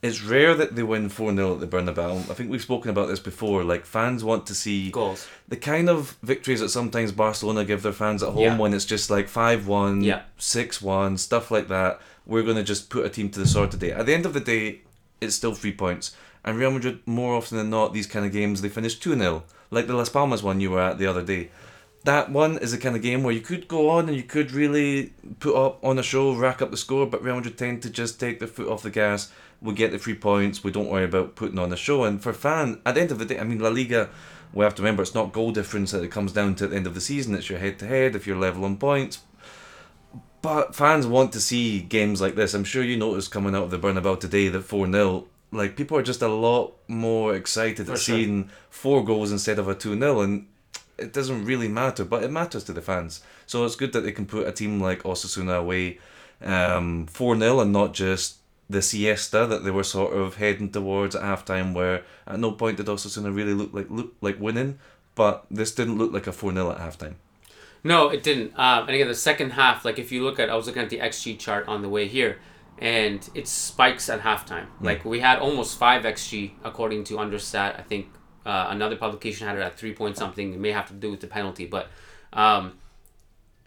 it's 0.03 0.23
rare 0.23 0.55
that 0.55 0.77
they 0.77 0.83
win 0.83 1.09
4 1.09 1.35
0 1.35 1.55
at 1.55 1.61
the 1.61 1.67
Bernabeu 1.67 2.19
I 2.31 2.35
think 2.35 2.51
we've 2.51 2.63
spoken 2.63 2.91
about 2.91 3.09
this 3.09 3.19
before 3.21 3.65
like 3.65 3.85
fans 3.85 4.23
want 4.23 4.47
to 4.47 4.55
see 4.55 4.91
goals. 4.91 5.27
the 5.49 5.57
kind 5.57 5.89
of 5.89 6.17
victories 6.23 6.61
that 6.61 6.69
sometimes 6.69 7.11
Barcelona 7.13 7.65
give 7.65 7.83
their 7.83 7.93
fans 7.93 8.23
at 8.23 8.31
home 8.33 8.43
Yeah. 8.43 8.57
when 8.59 8.75
it's 8.75 8.85
just 8.85 9.11
like 9.11 9.29
5 9.29 9.67
1, 9.67 10.03
Yeah. 10.03 10.23
6 10.39 10.81
1, 10.83 11.19
stuff 11.19 11.51
like 11.51 11.69
that. 11.69 12.01
We're 12.27 12.43
going 12.43 12.57
to 12.57 12.63
just 12.63 12.91
put 12.91 13.07
a 13.07 13.09
team 13.11 13.31
to 13.31 13.41
the 13.41 13.47
sword 13.47 13.71
today. 13.71 13.91
At 13.91 14.05
the 14.07 14.15
end 14.15 14.27
of 14.27 14.35
the 14.35 14.41
day, 14.41 14.83
it's 15.21 15.35
still 15.35 15.55
three 15.55 15.73
points. 15.73 16.15
And 16.45 16.59
Real 16.59 16.71
Madrid, 16.71 17.01
more 17.07 17.35
often 17.35 17.57
than 17.59 17.71
not, 17.71 17.93
these 17.95 18.07
kind 18.07 18.25
of 18.27 18.33
games, 18.33 18.61
they 18.61 18.69
finish 18.69 18.99
2 19.01 19.17
0, 19.19 19.43
like 19.71 19.87
the 19.87 19.95
Las 19.95 20.11
Palmas 20.11 20.43
one 20.43 20.61
you 20.61 20.71
were 20.71 20.81
at 20.81 20.99
the 20.99 21.07
other 21.07 21.23
day. 21.25 21.49
That 22.05 22.31
one 22.31 22.57
is 22.59 22.71
the 22.71 22.79
kind 22.79 22.95
of 22.95 23.03
game 23.03 23.23
where 23.25 23.35
you 23.35 23.41
could 23.41 23.67
go 23.67 23.91
on 23.91 24.09
and 24.09 24.17
you 24.17 24.23
could 24.23 24.53
really 24.53 25.13
put 25.41 25.57
up 25.57 25.83
on 25.85 25.99
a 25.99 26.03
show, 26.03 26.33
rack 26.35 26.63
up 26.63 26.71
the 26.71 26.77
score, 26.77 27.07
but 27.07 27.23
Real 27.25 27.35
Madrid 27.37 27.59
tend 27.59 27.83
to 27.83 27.91
just 27.91 28.21
take 28.21 28.39
their 28.39 28.47
foot 28.49 28.69
off 28.69 28.83
the 28.85 28.91
gas. 28.91 29.33
We 29.61 29.75
get 29.75 29.91
the 29.91 29.99
three 29.99 30.15
points, 30.15 30.63
we 30.63 30.71
don't 30.71 30.89
worry 30.89 31.05
about 31.05 31.35
putting 31.35 31.59
on 31.59 31.73
a 31.73 31.77
show. 31.77 32.05
And 32.05 32.23
for 32.23 32.33
fan, 32.33 32.81
at 32.87 32.95
the 32.95 33.01
end 33.01 33.11
of 33.11 33.19
the 33.19 33.25
day, 33.25 33.39
I 33.39 33.45
mean, 33.45 33.59
La 33.59 33.71
Liga, 33.71 34.09
we 34.53 34.65
have 34.65 34.75
to 34.77 34.83
remember 34.83 35.03
it's 35.03 35.15
not 35.15 35.33
goal 35.33 35.51
difference 35.51 35.91
that 35.91 36.03
it 36.03 36.11
comes 36.11 36.33
down 36.33 36.55
to 36.57 36.65
at 36.65 36.71
the 36.71 36.77
end 36.77 36.87
of 36.87 36.95
the 36.95 37.01
season. 37.01 37.35
It's 37.35 37.51
your 37.51 37.59
head 37.59 37.79
to 37.81 37.87
head 37.87 38.15
if 38.15 38.27
you're 38.27 38.39
level 38.39 38.65
on 38.65 38.77
points. 38.77 39.21
But 40.41 40.75
fans 40.75 41.07
want 41.07 41.33
to 41.33 41.41
see 41.41 41.81
games 41.81 42.21
like 42.21 42.37
this. 42.37 42.55
I'm 42.55 42.65
sure 42.65 42.83
you 42.83 42.97
noticed 42.97 43.33
coming 43.33 43.55
out 43.55 43.65
of 43.65 43.71
the 43.71 43.79
Bernabeu 43.79 44.21
today 44.21 44.49
that 44.49 44.63
4 44.63 44.91
0, 44.91 45.27
like 45.51 45.77
people 45.77 45.99
are 45.99 46.03
just 46.03 46.23
a 46.23 46.29
lot 46.29 46.75
more 46.87 47.35
excited 47.35 47.87
For 47.87 47.95
at 47.95 47.99
sure. 47.99 48.17
seeing 48.17 48.51
four 48.71 49.05
goals 49.05 49.33
instead 49.33 49.59
of 49.59 49.69
a 49.69 49.75
2 49.75 49.99
0. 49.99 50.21
And 50.21 50.47
it 50.97 51.13
doesn't 51.13 51.45
really 51.45 51.69
matter, 51.69 52.05
but 52.05 52.23
it 52.23 52.31
matters 52.31 52.65
to 52.65 52.73
the 52.73 52.83
fans. 52.83 53.23
So 53.47 53.65
it's 53.65 53.77
good 53.77 53.93
that 53.93 54.03
they 54.03 54.13
can 54.13 54.27
put 54.27 54.47
a 54.47 54.53
team 54.53 54.81
like 54.81 55.03
Osasuna 55.03 55.59
away 55.59 55.99
um, 56.41 57.07
4 57.07 57.39
0 57.39 57.61
and 57.61 57.73
not 57.73 57.95
just 57.95 58.38
the 58.71 58.83
siesta 58.83 59.47
that 59.47 59.65
they 59.65 59.71
were 59.71 59.85
sort 59.85 60.15
of 60.15 60.37
heading 60.37 60.71
towards 60.71 61.17
at 61.17 61.23
halftime, 61.23 61.73
where 61.75 62.05
at 62.27 62.39
no 62.39 62.53
point 62.53 62.77
did 62.77 62.87
Osasuna 62.87 63.35
really 63.35 63.55
look 63.55 63.73
like 63.73 63.91
look 63.91 64.15
like 64.21 64.39
winning. 64.41 64.79
But 65.15 65.47
this 65.51 65.75
didn't 65.75 65.99
look 65.99 66.13
like 66.13 66.29
a 66.29 66.33
4 66.33 66.53
0 66.53 66.71
at 66.71 66.79
halftime. 66.79 67.15
No, 67.83 68.09
it 68.09 68.23
didn't. 68.23 68.53
Um, 68.59 68.87
and 68.87 68.91
again, 68.91 69.09
the 69.09 69.15
second 69.15 69.51
half, 69.51 69.85
like 69.85 69.99
if 69.99 70.13
you 70.13 70.23
look 70.23 70.39
at, 70.39 70.51
I 70.51 70.55
was 70.55 70.67
looking 70.67 70.83
at 70.83 70.91
the 70.91 70.99
XG 70.99 71.39
chart 71.39 71.67
on 71.67 71.83
the 71.83 71.89
way 71.89 72.07
here, 72.07 72.39
and 72.79 73.29
it 73.35 73.49
spikes 73.49 74.09
at 74.09 74.21
halftime. 74.21 74.67
Like 74.81 75.05
we 75.05 75.21
had 75.21 75.39
almost 75.39 75.79
five 75.79 76.05
XG 76.05 76.53
according 76.65 77.05
to 77.05 77.15
Understat. 77.15 77.79
I 77.79 77.83
think 77.83 78.09
uh, 78.47 78.69
another 78.71 78.97
publication 78.97 79.47
had 79.47 79.57
it 79.57 79.63
at 79.63 79.77
three 79.77 79.95
point 79.95 80.17
something. 80.17 80.53
It 80.53 80.61
may 80.61 80.73
have 80.73 80.87
to 80.89 80.95
do 80.95 81.11
with 81.11 81.21
the 81.21 81.27
penalty, 81.27 81.67
but 81.67 81.89
um, 82.33 82.75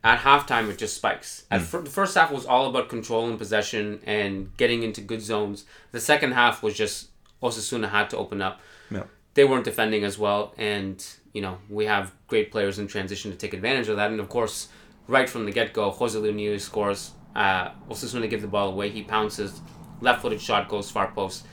at 0.03 0.19
halftime 0.19 0.69
it 0.69 0.77
just 0.77 0.95
spikes. 0.95 1.45
At 1.51 1.61
fir- 1.61 1.81
the 1.83 1.89
first 1.89 2.15
half 2.15 2.31
was 2.31 2.45
all 2.45 2.67
about 2.67 2.89
control 2.89 3.27
and 3.29 3.37
possession 3.37 3.99
and 4.05 4.55
getting 4.57 4.83
into 4.83 5.01
good 5.01 5.21
zones. 5.21 5.65
The 5.91 5.99
second 5.99 6.31
half 6.33 6.63
was 6.63 6.73
just 6.75 7.09
Osasuna 7.43 7.89
had 7.89 8.09
to 8.11 8.17
open 8.17 8.41
up 8.41 8.59
Yeah. 8.89 9.03
they 9.33 9.43
weren't 9.45 9.65
defending 9.65 10.03
as 10.03 10.17
well, 10.17 10.53
and 10.57 11.03
you 11.33 11.41
know 11.41 11.57
we 11.69 11.85
have 11.85 12.13
great 12.27 12.51
players 12.51 12.79
in 12.79 12.87
transition 12.87 13.31
to 13.31 13.37
take 13.37 13.53
advantage 13.53 13.87
of 13.89 13.95
that. 13.97 14.11
And 14.11 14.19
of 14.19 14.29
course, 14.29 14.67
right 15.07 15.29
from 15.29 15.45
the 15.45 15.51
get 15.51 15.73
go, 15.73 15.89
Jose 15.91 16.17
Luis 16.17 16.63
scores. 16.65 17.11
Uh, 17.35 17.69
Osasuna 17.89 18.29
give 18.29 18.41
the 18.41 18.47
ball 18.47 18.69
away. 18.69 18.89
He 18.89 19.03
pounces, 19.03 19.61
left-footed 20.01 20.41
shot 20.41 20.67
goes 20.67 20.91
far 20.91 21.11
post. 21.11 21.45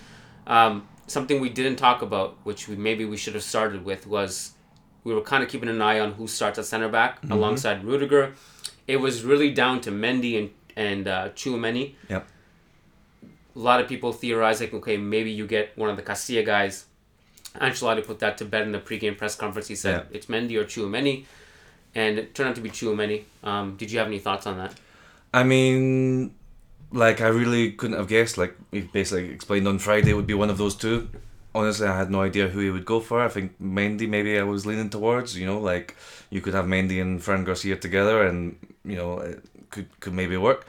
Um, 0.46 0.88
something 1.06 1.40
we 1.40 1.50
didn't 1.50 1.76
talk 1.76 2.02
about, 2.02 2.36
which 2.44 2.66
we 2.68 2.74
maybe 2.76 3.04
we 3.04 3.16
should 3.16 3.34
have 3.34 3.44
started 3.44 3.84
with, 3.84 4.06
was 4.06 4.52
we 5.04 5.14
were 5.14 5.20
kind 5.22 5.42
of 5.42 5.48
keeping 5.48 5.68
an 5.68 5.80
eye 5.80 6.00
on 6.00 6.12
who 6.12 6.26
starts 6.26 6.58
at 6.58 6.64
center 6.66 6.88
back 6.88 7.18
alongside 7.30 7.84
Rudiger. 7.84 8.34
It 8.86 8.98
was 8.98 9.22
really 9.22 9.50
down 9.52 9.80
to 9.82 9.90
Mendy 9.90 10.38
and 10.38 10.50
and 10.76 11.08
uh, 11.08 11.30
Yep. 12.08 12.28
a 13.56 13.58
lot 13.58 13.80
of 13.80 13.88
people 13.88 14.12
theorize 14.12 14.60
like, 14.60 14.72
okay, 14.72 14.96
maybe 14.96 15.30
you 15.30 15.44
get 15.46 15.76
one 15.76 15.90
of 15.90 15.96
the 15.96 16.02
Castilla 16.02 16.44
guys. 16.44 16.86
Ancelotti 17.56 18.04
put 18.06 18.20
that 18.20 18.38
to 18.38 18.44
bed 18.44 18.62
in 18.62 18.72
the 18.72 18.78
pregame 18.78 19.16
press 19.18 19.34
conference. 19.34 19.66
He 19.66 19.74
said 19.74 20.06
Yeah. 20.10 20.16
it's 20.16 20.26
Mendy 20.26 20.54
or 20.56 20.64
Tchouameni, 20.64 21.24
and 21.94 22.18
it 22.18 22.34
turned 22.34 22.50
out 22.50 22.54
to 22.54 22.60
be 22.60 22.70
Tchouameni. 22.70 23.24
Um, 23.42 23.76
did 23.76 23.90
you 23.90 23.98
have 23.98 24.06
any 24.06 24.20
thoughts 24.20 24.46
on 24.46 24.56
that? 24.58 24.74
I 25.34 25.42
mean, 25.42 26.32
like 26.92 27.20
I 27.20 27.28
really 27.28 27.72
couldn't 27.72 27.96
have 27.96 28.08
guessed. 28.08 28.38
Like 28.38 28.54
we 28.70 28.82
basically 28.82 29.30
explained 29.30 29.66
on 29.66 29.78
Friday, 29.80 30.10
it 30.10 30.14
would 30.14 30.26
be 30.28 30.34
one 30.34 30.50
of 30.50 30.58
those 30.58 30.76
two. 30.76 31.08
Honestly, 31.54 31.86
I 31.86 31.96
had 31.98 32.10
no 32.10 32.20
idea 32.22 32.48
who 32.48 32.60
he 32.60 32.70
would 32.70 32.84
go 32.84 33.00
for. 33.00 33.20
I 33.20 33.28
think 33.28 33.60
Mendy, 33.60 34.08
maybe 34.08 34.38
I 34.38 34.42
was 34.42 34.66
leaning 34.66 34.90
towards. 34.90 35.36
You 35.38 35.46
know, 35.46 35.58
like 35.58 35.96
you 36.30 36.40
could 36.40 36.54
have 36.54 36.66
Mendy 36.66 37.00
and 37.00 37.22
Fran 37.22 37.44
Garcia 37.44 37.76
together, 37.76 38.22
and 38.26 38.56
you 38.84 38.96
know, 38.96 39.18
it 39.20 39.42
could 39.70 39.88
could 40.00 40.12
maybe 40.12 40.36
work. 40.36 40.66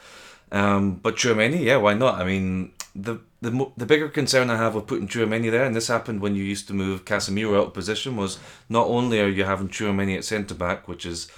Um, 0.52 0.96
but 0.96 1.16
Tchouameni, 1.16 1.62
yeah, 1.64 1.78
why 1.78 1.94
not? 1.94 2.16
I 2.16 2.24
mean, 2.26 2.72
the 2.96 3.20
the 3.42 3.68
the 3.78 3.86
bigger 3.86 4.10
concern 4.10 4.50
I 4.50 4.58
have 4.58 4.74
with 4.74 4.88
putting 4.88 5.08
Tchouameni 5.08 5.52
there, 5.52 5.64
and 5.66 5.76
this 5.76 5.88
happened 5.90 6.22
when 6.22 6.36
you 6.36 6.44
used 6.44 6.68
to 6.70 6.74
move 6.74 7.06
Casemiro 7.06 7.58
out 7.60 7.68
of 7.68 7.74
position, 7.74 8.16
was 8.18 8.40
not 8.68 8.88
only 8.88 9.20
are 9.22 9.28
you 9.28 9.44
having 9.44 9.68
Tchouameni 9.70 10.18
at 10.18 10.26
centre 10.26 10.56
back, 10.56 10.88
which 10.88 11.06
is 11.06 11.30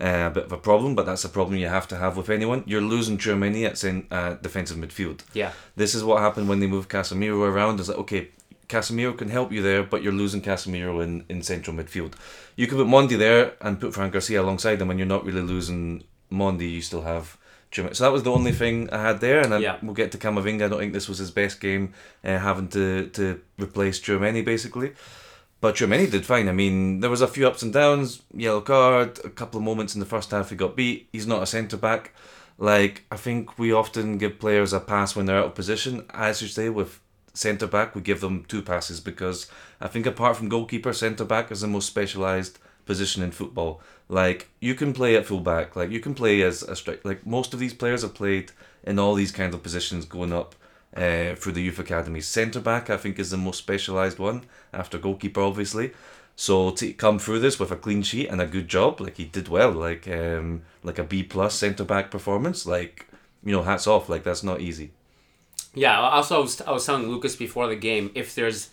uh, 0.00 0.28
a 0.28 0.30
bit 0.30 0.44
of 0.44 0.52
a 0.52 0.56
problem, 0.56 0.94
but 0.94 1.04
that's 1.06 1.24
a 1.24 1.28
problem 1.28 1.58
you 1.58 1.66
have 1.68 1.88
to 1.88 1.96
have 1.96 2.16
with 2.16 2.30
anyone. 2.30 2.62
You're 2.66 2.80
losing 2.80 3.18
Tchouameni 3.18 3.66
at 3.66 3.76
cen- 3.76 4.06
uh, 4.10 4.34
defensive 4.34 4.76
midfield. 4.76 5.20
Yeah, 5.34 5.52
This 5.74 5.94
is 5.94 6.04
what 6.04 6.20
happened 6.20 6.48
when 6.48 6.60
they 6.60 6.66
moved 6.68 6.88
Casemiro 6.88 7.42
around. 7.48 7.80
Is 7.80 7.88
like 7.88 7.98
okay, 7.98 8.28
Casemiro 8.70 9.16
can 9.16 9.28
help 9.28 9.52
you 9.52 9.62
there, 9.62 9.82
but 9.82 10.02
you're 10.02 10.12
losing 10.22 10.40
Casemiro 10.42 11.02
in, 11.02 11.24
in 11.28 11.42
central 11.42 11.76
midfield. 11.76 12.12
You 12.56 12.66
could 12.66 12.78
put 12.78 12.86
Mendy 12.86 13.18
there 13.18 13.54
and 13.60 13.80
put 13.80 13.92
Fran 13.94 14.10
Garcia 14.10 14.40
alongside 14.40 14.80
him, 14.80 14.90
and 14.90 14.98
you're 14.98 15.08
not 15.16 15.24
really 15.24 15.42
losing 15.42 16.04
Mendy. 16.30 16.70
You 16.70 16.80
still 16.80 17.02
have 17.02 17.36
Tchouameni. 17.72 17.94
So 17.96 18.04
that 18.04 18.12
was 18.12 18.22
the 18.22 18.32
only 18.32 18.52
thing 18.52 18.88
I 18.90 19.00
had 19.02 19.20
there, 19.20 19.40
and 19.40 19.52
I, 19.54 19.58
Yeah. 19.58 19.76
we'll 19.82 19.94
get 19.94 20.12
to 20.12 20.18
Camavinga. 20.18 20.64
I 20.64 20.68
don't 20.68 20.78
think 20.78 20.92
this 20.92 21.08
was 21.08 21.18
his 21.18 21.30
best 21.30 21.60
game, 21.60 21.92
uh, 22.24 22.38
having 22.38 22.68
to 22.68 23.08
to 23.18 23.40
replace 23.58 24.00
Tchouameni 24.00 24.44
basically. 24.44 24.92
But 25.60 25.74
Tchouameni 25.76 26.10
did 26.10 26.24
fine. 26.24 26.48
I 26.48 26.52
mean, 26.52 27.00
there 27.00 27.10
was 27.10 27.20
a 27.20 27.28
few 27.28 27.46
ups 27.46 27.62
and 27.62 27.72
downs. 27.72 28.22
Yellow 28.34 28.62
card. 28.62 29.18
A 29.24 29.30
couple 29.30 29.58
of 29.58 29.64
moments 29.64 29.94
in 29.94 30.00
the 30.00 30.06
first 30.14 30.30
half 30.30 30.50
he 30.50 30.56
got 30.56 30.74
beat. 30.76 31.08
He's 31.12 31.26
not 31.26 31.42
a 31.42 31.46
centre 31.46 31.76
back. 31.76 32.12
Like 32.58 33.04
I 33.10 33.16
think 33.16 33.58
we 33.58 33.72
often 33.72 34.18
give 34.18 34.38
players 34.38 34.72
a 34.72 34.80
pass 34.80 35.14
when 35.14 35.26
they're 35.26 35.38
out 35.42 35.46
of 35.50 35.54
position. 35.54 36.04
As 36.10 36.40
you 36.42 36.48
say, 36.48 36.68
with 36.70 37.00
centre 37.32 37.66
back, 37.66 37.94
we 37.94 38.00
give 38.00 38.20
them 38.20 38.44
two 38.48 38.62
passes 38.62 39.00
because 39.00 39.50
I 39.80 39.88
think 39.88 40.06
apart 40.06 40.36
from 40.36 40.48
goalkeeper, 40.48 40.92
centre 40.92 41.24
back 41.24 41.50
is 41.50 41.60
the 41.60 41.68
most 41.68 41.86
specialised 41.86 42.58
position 42.86 43.22
in 43.22 43.30
football. 43.30 43.80
Like 44.08 44.48
you 44.60 44.74
can 44.74 44.92
play 44.92 45.16
at 45.16 45.26
full 45.26 45.40
back. 45.40 45.76
Like 45.76 45.90
you 45.90 46.00
can 46.00 46.14
play 46.14 46.42
as 46.42 46.62
a 46.62 46.74
strike. 46.74 47.04
Like 47.04 47.26
most 47.26 47.54
of 47.54 47.60
these 47.60 47.74
players 47.74 48.02
have 48.02 48.14
played 48.14 48.52
in 48.82 48.98
all 48.98 49.14
these 49.14 49.32
kind 49.32 49.54
of 49.54 49.62
positions 49.62 50.04
going 50.04 50.32
up 50.32 50.54
uh, 50.96 51.34
through 51.36 51.52
the 51.52 51.62
youth 51.62 51.78
academy. 51.78 52.20
Centre 52.20 52.60
back, 52.60 52.90
I 52.90 52.96
think, 52.96 53.18
is 53.18 53.30
the 53.30 53.36
most 53.36 53.58
specialised 53.58 54.18
one 54.18 54.44
after 54.72 54.98
goalkeeper, 54.98 55.40
obviously. 55.40 55.92
So 56.36 56.70
to 56.70 56.92
come 56.94 57.18
through 57.18 57.40
this 57.40 57.60
with 57.60 57.70
a 57.70 57.76
clean 57.76 58.02
sheet 58.02 58.28
and 58.28 58.40
a 58.40 58.46
good 58.46 58.66
job, 58.66 59.00
like 59.00 59.18
he 59.18 59.26
did 59.26 59.48
well, 59.48 59.72
like 59.72 60.08
um, 60.08 60.62
like 60.82 60.98
a 60.98 61.04
B 61.04 61.22
plus 61.22 61.54
centre 61.54 61.84
back 61.84 62.10
performance, 62.10 62.66
like 62.66 63.06
you 63.44 63.52
know, 63.52 63.62
hats 63.62 63.86
off. 63.86 64.08
Like 64.08 64.24
that's 64.24 64.42
not 64.42 64.60
easy. 64.60 64.92
Yeah. 65.74 65.98
Also, 66.00 66.36
I 66.36 66.40
was 66.40 66.60
I 66.62 66.70
was 66.72 66.86
telling 66.86 67.08
Lucas 67.08 67.36
before 67.36 67.66
the 67.68 67.76
game 67.76 68.10
if 68.14 68.34
there's 68.34 68.70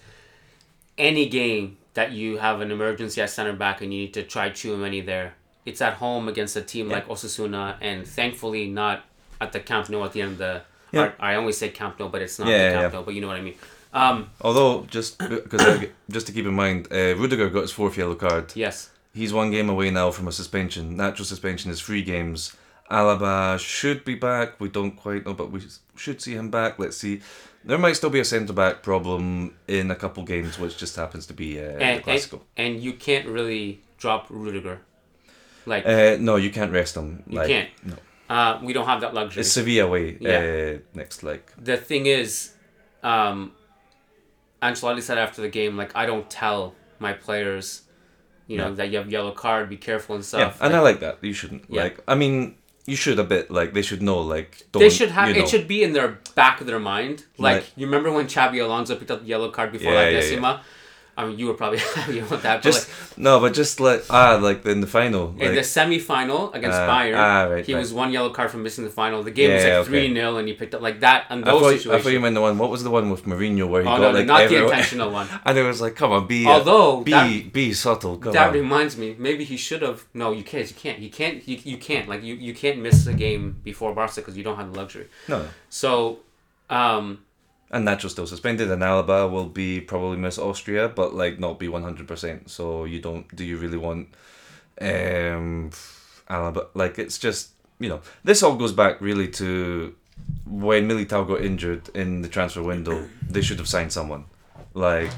any 0.98 1.28
game 1.28 1.78
that 1.94 2.12
you 2.12 2.38
have 2.38 2.62
an 2.62 2.72
emergency 2.72 3.22
at 3.22 3.30
center 3.30 3.54
back 3.54 3.82
and 3.82 3.94
you 3.94 4.02
need 4.02 4.14
to 4.14 4.24
try 4.24 4.50
Tchouameni 4.50 5.06
there, 5.06 5.34
it's 5.66 5.82
at 5.82 5.94
home 5.96 6.28
against 6.28 6.56
a 6.56 6.62
team 6.62 6.90
like 6.90 7.08
Osasuna, 7.08 7.76
and 7.82 8.06
thankfully 8.08 8.68
not 8.68 9.04
at 9.42 9.52
the 9.52 9.60
Camp 9.60 9.90
Nou 9.90 10.04
at 10.04 10.14
the 10.14 10.22
end 10.22 10.34
of 10.34 10.38
the. 10.38 10.62
Yeah. 10.92 11.12
I, 11.20 11.34
I 11.34 11.36
always 11.36 11.58
say 11.58 11.70
Camp 11.70 12.00
Nou, 12.00 12.08
but 12.10 12.22
it's 12.22 12.40
not 12.40 12.48
Yeah, 12.48 12.70
the 12.70 12.74
Camp 12.80 12.94
yeah. 12.94 13.00
Nou, 13.00 13.06
but 13.06 13.14
you 13.14 13.22
know 13.22 13.28
what 13.28 13.38
I 13.38 13.42
mean. 13.42 13.56
Um, 13.94 14.30
Although 14.42 14.86
just 14.86 15.18
because 15.18 15.86
just 16.10 16.28
to 16.28 16.34
keep 16.34 16.46
in 16.46 16.54
mind, 16.54 16.88
uh, 16.92 17.16
Rudiger 17.16 17.50
got 17.50 17.62
his 17.62 17.72
fourth 17.72 17.98
yellow 17.98 18.16
card. 18.16 18.54
yes. 18.56 18.92
He's 19.14 19.34
one 19.34 19.50
game 19.50 19.68
away 19.68 19.90
now 19.90 20.12
from 20.12 20.28
a 20.28 20.32
suspension. 20.32 20.96
Natural 20.96 21.26
suspension 21.26 21.72
is 21.72 21.82
three 21.82 22.04
games. 22.04 22.56
Alaba 22.92 23.58
should 23.58 24.06
be 24.06 24.14
back. 24.14 24.60
We 24.60 24.70
don't 24.70 24.92
quite 24.92 25.26
know, 25.26 25.34
but 25.34 25.50
we 25.52 25.60
should 25.98 26.22
see 26.22 26.34
him 26.34 26.50
back. 26.52 26.80
Let's 26.80 26.98
see. 26.98 27.22
There 27.64 27.78
might 27.78 27.94
still 27.98 28.10
be 28.10 28.20
a 28.20 28.26
centre 28.26 28.54
back 28.54 28.82
problem 28.84 29.54
in 29.68 29.92
a 29.92 29.96
couple 29.96 30.24
games, 30.24 30.58
which 30.58 30.78
just 30.78 30.96
happens 30.96 31.26
to 31.28 31.34
be 31.34 31.60
uh, 31.60 31.64
and, 31.64 31.82
and, 31.84 32.04
Clasico. 32.04 32.42
and 32.56 32.80
you 32.82 32.94
can't 32.94 33.28
really 33.28 33.82
drop 33.98 34.28
Rudiger. 34.30 34.80
Like 35.66 35.86
Uh, 35.86 36.16
no, 36.20 36.38
you 36.38 36.50
can't 36.50 36.72
rest 36.72 36.96
him. 36.96 37.24
you 37.28 37.38
like, 37.40 37.48
can't. 37.48 37.70
No, 37.84 37.96
Uh, 38.30 38.60
we 38.64 38.72
don't 38.74 38.86
have 38.86 39.02
that 39.02 39.14
luxury. 39.14 39.42
it's 39.42 39.52
Sevilla 39.52 39.88
away 39.88 40.18
Yeah. 40.22 40.76
uh, 40.76 40.80
next. 40.94 41.24
Like 41.24 41.52
the 41.62 41.76
thing 41.78 42.06
is, 42.06 42.54
um, 43.04 43.52
Ancelotti 44.62 45.02
said 45.02 45.18
after 45.18 45.42
the 45.42 45.50
game, 45.50 45.76
like 45.78 45.92
I 45.96 46.06
don't 46.06 46.30
tell 46.30 46.74
my 47.00 47.14
players, 47.14 47.82
you 48.48 48.58
know, 48.58 48.70
Yeah. 48.70 48.76
that 48.76 48.90
you 48.92 48.98
have 48.98 49.12
yellow 49.12 49.32
card, 49.32 49.70
be 49.70 49.78
careful 49.78 50.16
and 50.16 50.24
stuff. 50.26 50.58
yeah, 50.60 50.66
and 50.66 50.76
I 50.76 50.80
Like, 50.80 50.96
like 50.96 51.00
that. 51.02 51.28
You 51.28 51.34
shouldn't. 51.34 51.66
Yeah. 51.70 51.84
Like 51.84 52.00
I 52.08 52.16
mean, 52.16 52.56
you 52.88 52.96
should 52.96 53.20
a 53.20 53.24
bit. 53.24 53.52
Like 53.52 53.74
they 53.74 53.84
should 53.84 54.02
know. 54.02 54.20
Like 54.22 54.64
don't, 54.72 54.82
they 54.82 54.90
should 54.90 55.12
have 55.12 55.28
you 55.28 55.36
know. 55.36 55.42
it 55.44 55.50
should 55.50 55.68
be 55.68 55.84
in 55.84 55.94
their 55.94 56.18
back 56.34 56.60
of 56.62 56.66
their 56.68 56.80
mind. 56.80 57.26
Like 57.38 57.56
Like- 57.58 57.72
you 57.76 57.86
remember 57.86 58.12
when 58.12 58.26
Xabi 58.26 58.64
Alonso 58.64 58.96
picked 58.96 59.12
up 59.12 59.22
the 59.22 59.28
yellow 59.28 59.52
card 59.52 59.72
before 59.72 59.92
Yeah, 59.94 60.00
La 60.00 60.06
yeah, 60.08 60.20
Decima? 60.22 60.62
I 61.20 61.26
mean, 61.26 61.40
you 61.40 61.48
were 61.48 61.56
probably 61.56 61.80
happy 61.98 62.20
about 62.20 62.44
that. 62.44 62.58
But 62.62 62.64
just 62.72 62.90
no, 63.18 63.40
but 63.40 63.54
just 63.56 63.80
like 63.80 64.04
ah, 64.12 64.38
like 64.40 64.64
in 64.68 64.82
the 64.82 64.88
final. 64.88 65.32
like, 65.32 65.42
in 65.50 65.56
the 65.56 65.64
semi-final 65.64 66.54
against 66.54 66.78
Uh, 66.78 66.88
Bayern, 66.88 67.18
ah, 67.18 67.44
right, 67.52 67.66
he 67.66 67.74
right. 67.74 67.80
was 67.80 67.92
one 67.92 68.12
yellow 68.12 68.30
card 68.30 68.52
from 68.52 68.62
missing 68.62 68.84
the 68.84 68.92
final. 68.92 69.24
The 69.24 69.32
game 69.32 69.50
Yeah, 69.50 69.56
was 69.56 69.64
like 69.64 69.72
yeah, 69.74 69.80
okay. 69.80 69.90
three 69.90 70.14
0 70.14 70.38
and 70.38 70.48
he 70.48 70.54
picked 70.54 70.76
up 70.76 70.82
like 70.82 71.00
that. 71.00 71.26
And 71.32 71.44
I 71.44 71.52
those 71.52 71.84
thought, 71.84 71.96
I 71.96 72.00
thought 72.02 72.12
you 72.14 72.20
meant 72.20 72.36
the 72.36 72.42
one. 72.42 72.58
What 72.60 72.70
was 72.70 72.84
the 72.84 72.92
one 72.92 73.10
with 73.10 73.26
Mourinho 73.26 73.68
where 73.68 73.82
he 73.82 73.88
oh 73.88 73.98
got 73.98 74.14
no, 74.14 74.20
like 74.20 74.28
not 74.28 74.48
the 74.50 74.64
intentional 74.64 75.10
one. 75.12 75.28
And 75.46 75.58
it 75.58 75.64
was 75.64 75.82
like, 75.82 75.96
come 75.96 76.12
on, 76.12 76.28
be 76.28 76.46
Although 76.46 77.02
be 77.02 77.12
that- 77.12 77.52
be 77.52 77.74
subtle. 77.74 78.18
Come 78.20 78.34
that 78.34 78.50
on. 78.50 78.54
reminds 78.54 78.96
me, 78.96 79.16
maybe 79.18 79.44
he 79.44 79.58
should 79.58 79.82
have. 79.82 80.06
No, 80.14 80.32
you 80.32 80.44
can't. 80.44 80.70
You 80.70 80.76
can't. 80.76 81.00
You 81.00 81.10
can't. 81.10 81.48
You, 81.48 81.58
you 81.72 81.78
can't. 81.78 82.08
Like 82.08 82.22
you, 82.24 82.36
you 82.36 82.54
can't 82.54 82.78
miss 82.80 83.08
a 83.08 83.14
game 83.14 83.44
before 83.64 83.94
Barca 83.96 84.16
because 84.22 84.38
you 84.38 84.44
don't 84.44 84.58
have 84.58 84.72
the 84.72 84.78
luxury. 84.80 85.08
no, 85.28 85.48
So, 85.70 86.20
um, 86.70 87.24
and 87.72 87.88
Nacho 87.88 88.10
still 88.10 88.28
suspended, 88.28 88.72
and 88.72 88.82
Alaba 88.82 89.30
will 89.30 89.50
be 89.50 89.82
probably 89.82 90.18
miss 90.18 90.38
Austria, 90.38 90.88
but 90.90 91.14
like 91.14 91.40
not 91.40 91.60
be 91.60 91.68
one 91.68 91.84
hundred 91.84 92.08
percent. 92.08 92.50
So 92.50 92.86
you 92.86 93.00
don't. 93.00 93.34
Do 93.36 93.44
you 93.44 93.58
really 93.58 93.78
want 93.78 94.10
um 94.82 95.72
Alaba? 96.30 96.68
Like 96.74 96.98
it's 97.00 97.18
just 97.18 97.52
you 97.80 97.90
know 97.90 98.02
this 98.24 98.44
all 98.44 98.56
goes 98.56 98.74
back 98.74 99.02
really 99.02 99.28
to 99.30 99.96
when 100.46 100.88
Militao 100.88 101.28
got 101.28 101.42
injured 101.42 101.90
in 101.94 102.22
the 102.22 102.30
transfer 102.30 102.64
window. 102.64 103.08
They 103.30 103.42
should 103.42 103.60
have 103.60 103.68
signed 103.68 103.92
someone 103.92 104.26
like 104.74 105.12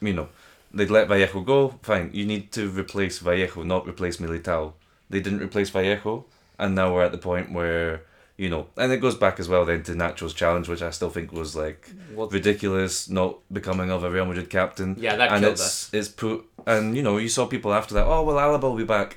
you 0.00 0.12
know. 0.12 0.28
they'd 0.74 0.90
let 0.90 1.08
Vallejo 1.08 1.40
go. 1.40 1.78
Fine, 1.82 2.10
you 2.12 2.26
need 2.26 2.50
to 2.52 2.68
replace 2.68 3.18
Vallejo, 3.20 3.62
not 3.62 3.86
replace 3.86 4.16
Militao. 4.18 4.72
They 5.08 5.20
didn't 5.20 5.40
replace 5.40 5.70
Vallejo, 5.70 6.24
and 6.58 6.74
now 6.74 6.92
we're 6.92 7.04
at 7.04 7.12
the 7.12 7.18
point 7.18 7.52
where 7.52 8.02
you 8.36 8.50
know, 8.50 8.66
and 8.76 8.92
it 8.92 8.98
goes 8.98 9.14
back 9.14 9.38
as 9.38 9.48
well 9.48 9.64
then 9.64 9.82
to 9.84 9.92
Nacho's 9.92 10.34
challenge, 10.34 10.68
which 10.68 10.82
I 10.82 10.90
still 10.90 11.10
think 11.10 11.32
was 11.32 11.54
like 11.54 11.90
Well- 12.14 12.28
ridiculous, 12.28 13.08
not 13.08 13.38
becoming 13.52 13.90
of 13.90 14.02
a 14.04 14.10
Real 14.10 14.26
Madrid 14.26 14.50
captain. 14.50 14.96
Yeah, 14.98 15.16
that 15.16 15.30
and 15.30 15.40
killed 15.40 15.52
it's, 15.52 15.62
us. 15.62 15.90
It's 15.94 16.08
put, 16.08 16.44
and 16.66 16.96
you 16.96 17.02
know, 17.02 17.16
you 17.18 17.28
saw 17.28 17.46
people 17.46 17.72
after 17.72 17.94
that. 17.94 18.06
Oh 18.06 18.22
well, 18.24 18.36
Alaba 18.36 18.62
will 18.62 18.76
be 18.76 18.84
back. 18.84 19.16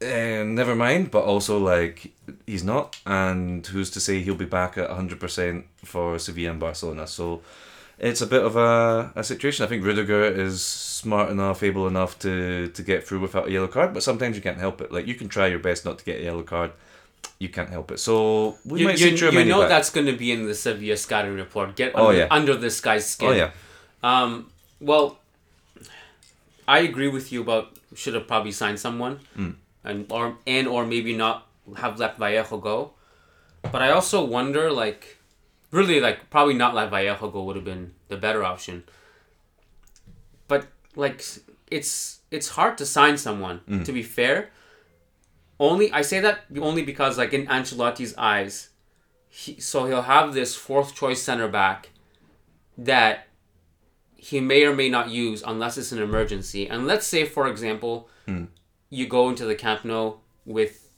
And 0.00 0.56
never 0.56 0.74
mind, 0.74 1.12
but 1.12 1.22
also 1.24 1.58
like 1.58 2.12
he's 2.46 2.64
not, 2.64 2.98
and 3.06 3.64
who's 3.66 3.90
to 3.90 4.00
say 4.00 4.20
he'll 4.20 4.34
be 4.34 4.44
back 4.44 4.76
at 4.76 4.90
hundred 4.90 5.20
percent 5.20 5.66
for 5.84 6.18
Sevilla 6.18 6.50
and 6.50 6.58
Barcelona? 6.60 7.06
So 7.06 7.42
it's 7.98 8.20
a 8.20 8.26
bit 8.26 8.42
of 8.42 8.56
a, 8.56 9.12
a 9.14 9.22
situation. 9.22 9.64
I 9.64 9.68
think 9.68 9.84
Rudiger 9.84 10.24
is 10.24 10.60
smart 10.60 11.30
enough, 11.30 11.62
able 11.62 11.86
enough 11.86 12.18
to 12.20 12.66
to 12.68 12.82
get 12.82 13.06
through 13.06 13.20
without 13.20 13.46
a 13.46 13.50
yellow 13.52 13.68
card, 13.68 13.94
but 13.94 14.02
sometimes 14.02 14.34
you 14.34 14.42
can't 14.42 14.58
help 14.58 14.80
it. 14.80 14.90
Like 14.90 15.06
you 15.06 15.14
can 15.14 15.28
try 15.28 15.46
your 15.46 15.60
best 15.60 15.84
not 15.84 15.98
to 15.98 16.04
get 16.04 16.18
a 16.18 16.24
yellow 16.24 16.42
card, 16.42 16.72
you 17.38 17.48
can't 17.48 17.70
help 17.70 17.90
it. 17.90 17.98
So 17.98 18.56
we 18.64 18.80
You, 18.80 18.86
might 18.86 18.98
you, 19.00 19.16
see 19.16 19.26
you 19.38 19.44
know 19.44 19.60
back. 19.60 19.68
that's 19.68 19.90
going 19.90 20.06
to 20.06 20.16
be 20.16 20.30
in 20.32 20.46
the 20.46 20.54
Sevilla 20.54 20.96
scouting 20.96 21.34
report. 21.34 21.74
Get 21.76 21.92
Oh, 21.94 22.08
under, 22.08 22.18
yeah. 22.18 22.26
under 22.30 22.54
this 22.56 22.80
guy's 22.80 23.06
skin. 23.08 23.28
Oh 23.28 23.32
yeah, 23.32 23.50
Um, 24.02 24.50
well, 24.80 25.18
I 26.68 26.78
agree 26.80 27.08
with 27.08 27.32
you 27.32 27.42
about 27.42 27.76
should 27.94 28.14
have 28.14 28.26
probably 28.26 28.52
signed 28.52 28.78
someone, 28.80 29.18
Hmm. 29.34 29.50
and 29.84 30.06
or 30.10 30.36
and 30.46 30.66
or 30.68 30.86
maybe 30.86 31.16
not 31.16 31.46
have 31.76 31.98
let 31.98 32.16
Vallejo 32.18 32.58
go. 32.58 32.92
But 33.72 33.82
I 33.82 33.90
also 33.90 34.24
wonder, 34.24 34.70
like, 34.72 35.18
really, 35.70 36.00
like, 36.00 36.30
probably 36.30 36.54
not 36.54 36.74
let 36.74 36.90
Vallejo 36.90 37.28
go 37.30 37.42
would 37.44 37.56
have 37.56 37.64
been 37.64 37.94
the 38.08 38.16
better 38.16 38.42
option. 38.44 38.84
But 40.48 40.66
like, 40.96 41.24
it's 41.70 42.20
it's 42.30 42.48
hard 42.50 42.78
to 42.78 42.86
sign 42.86 43.18
someone. 43.18 43.58
Hmm. 43.68 43.82
To 43.82 43.92
be 43.92 44.02
fair, 44.02 44.50
only 45.62 45.92
I 45.92 46.02
say 46.02 46.20
that 46.20 46.40
only 46.60 46.82
because 46.82 47.18
like 47.18 47.32
in 47.32 47.46
Ancelotti's 47.46 48.14
eyes, 48.16 48.70
he, 49.28 49.60
so 49.60 49.86
he'll 49.86 50.02
have 50.02 50.34
this 50.34 50.54
fourth 50.54 50.94
choice 50.94 51.22
center 51.22 51.48
back 51.48 51.90
that 52.76 53.28
he 54.16 54.40
may 54.40 54.64
or 54.64 54.74
may 54.74 54.88
not 54.88 55.08
use 55.08 55.42
unless 55.46 55.78
it's 55.78 55.92
an 55.92 56.00
emergency. 56.00 56.68
And 56.68 56.86
let's 56.86 57.06
say, 57.06 57.24
for 57.24 57.48
example, 57.48 58.08
hmm. 58.26 58.44
you 58.90 59.06
go 59.06 59.28
into 59.28 59.44
the 59.44 59.54
Camp 59.54 59.84
Nou 59.84 60.14
with 60.44 60.90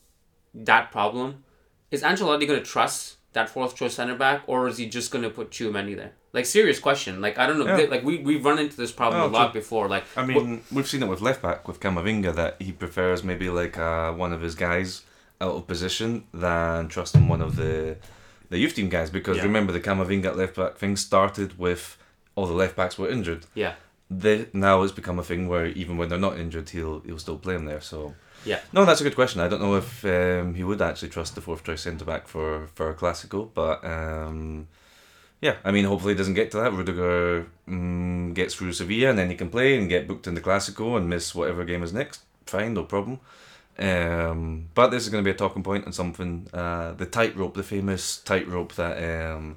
that 0.54 0.90
problem. 0.90 1.44
Is 1.90 2.02
Ancelotti 2.02 2.46
going 2.46 2.58
to 2.58 2.64
trust 2.64 3.16
that 3.34 3.48
fourth 3.50 3.76
choice 3.76 3.94
center 3.94 4.14
back, 4.16 4.42
or 4.46 4.66
is 4.68 4.78
he 4.78 4.86
just 4.88 5.10
going 5.12 5.22
to 5.24 5.30
put 5.30 5.50
Tchouameni 5.50 5.94
there? 5.96 6.12
Like 6.32 6.46
serious 6.46 6.78
question. 6.80 7.20
Like 7.20 7.38
I 7.38 7.46
don't 7.46 7.58
know. 7.58 7.66
Yeah. 7.66 7.76
They- 7.76 7.86
like 7.88 8.02
we 8.02 8.18
we've 8.18 8.44
run 8.44 8.58
into 8.58 8.76
this 8.76 8.90
problem 8.92 9.22
Oh, 9.22 9.26
a 9.26 9.32
lot 9.38 9.52
before. 9.52 9.86
Like 9.88 10.04
I 10.16 10.24
mean, 10.24 10.62
we've 10.72 10.88
seen 10.88 11.02
it 11.02 11.08
with 11.08 11.20
left 11.20 11.42
back 11.42 11.68
with 11.68 11.78
Camavinga 11.80 12.34
that 12.34 12.56
he 12.60 12.72
prefers 12.72 13.22
maybe 13.22 13.48
like 13.50 13.76
uh, 13.78 14.12
one 14.12 14.32
of 14.32 14.40
his 14.40 14.54
guys 14.54 15.02
out 15.40 15.54
of 15.54 15.66
position 15.66 16.24
than 16.32 16.88
trusting 16.88 17.28
one 17.28 17.40
of 17.42 17.56
the 17.56 17.96
the 18.50 18.58
youth 18.58 18.74
team 18.74 18.88
guys 18.88 19.10
because 19.10 19.36
Yeah. 19.38 19.44
remember 19.44 19.72
the 19.72 19.80
Camavinga 19.80 20.34
left 20.34 20.56
back 20.56 20.76
thing 20.76 20.96
started 20.96 21.58
with 21.58 21.96
all 22.36 22.46
the 22.46 22.52
left 22.54 22.74
backs 22.76 22.98
were 22.98 23.08
injured. 23.08 23.46
yeah, 23.54 23.74
They, 24.10 24.46
now 24.52 24.82
it's 24.82 24.92
become 24.92 25.18
a 25.20 25.22
thing 25.24 25.48
where 25.48 25.66
even 25.66 25.96
when 25.98 26.08
they're 26.08 26.18
not 26.28 26.36
injured, 26.38 26.68
he'll 26.70 27.00
he'll 27.06 27.18
still 27.18 27.38
play 27.38 27.54
them 27.54 27.64
there. 27.66 27.80
So 27.80 28.14
yeah. 28.44 28.60
no, 28.72 28.84
that's 28.84 29.00
a 29.00 29.04
good 29.04 29.14
question. 29.14 29.40
I 29.40 29.48
don't 29.48 29.60
know 29.60 29.76
if 29.76 30.04
um, 30.04 30.54
he 30.54 30.64
would 30.64 30.82
actually 30.82 31.08
trust 31.08 31.34
the 31.34 31.40
fourth 31.40 31.64
choice 31.64 31.82
centre 31.82 32.04
back 32.04 32.28
for 32.28 32.68
for 32.74 32.90
a 32.90 32.94
Clasico, 32.94 33.48
but 33.54 33.84
um, 33.84 34.68
yeah, 35.40 35.56
I 35.62 35.72
mean, 35.72 35.84
hopefully 35.84 36.14
it 36.14 36.16
doesn't 36.16 36.34
get 36.34 36.50
to 36.52 36.56
that. 36.58 36.72
Rudiger 36.72 37.46
um, 37.68 38.32
gets 38.32 38.54
through 38.54 38.72
Sevilla 38.72 39.10
and 39.10 39.18
then 39.18 39.28
he 39.28 39.36
can 39.36 39.50
play 39.50 39.76
and 39.78 39.88
get 39.88 40.08
booked 40.08 40.26
in 40.26 40.34
the 40.34 40.40
Clasico 40.40 40.96
and 40.96 41.08
miss 41.08 41.34
whatever 41.34 41.64
game 41.64 41.82
is 41.82 41.92
next. 41.92 42.22
Fine, 42.46 42.74
no 42.74 42.84
problem. 42.84 43.20
Um, 43.78 44.68
but 44.74 44.88
this 44.88 45.02
is 45.02 45.08
going 45.08 45.22
to 45.22 45.28
be 45.28 45.34
a 45.34 45.36
talking 45.36 45.62
point 45.62 45.84
and 45.84 45.94
something. 45.94 46.48
Uh, 46.52 46.92
the 46.92 47.06
tightrope, 47.06 47.54
the 47.54 47.62
famous 47.62 48.18
tightrope 48.18 48.74
that 48.76 48.96
um, 49.02 49.56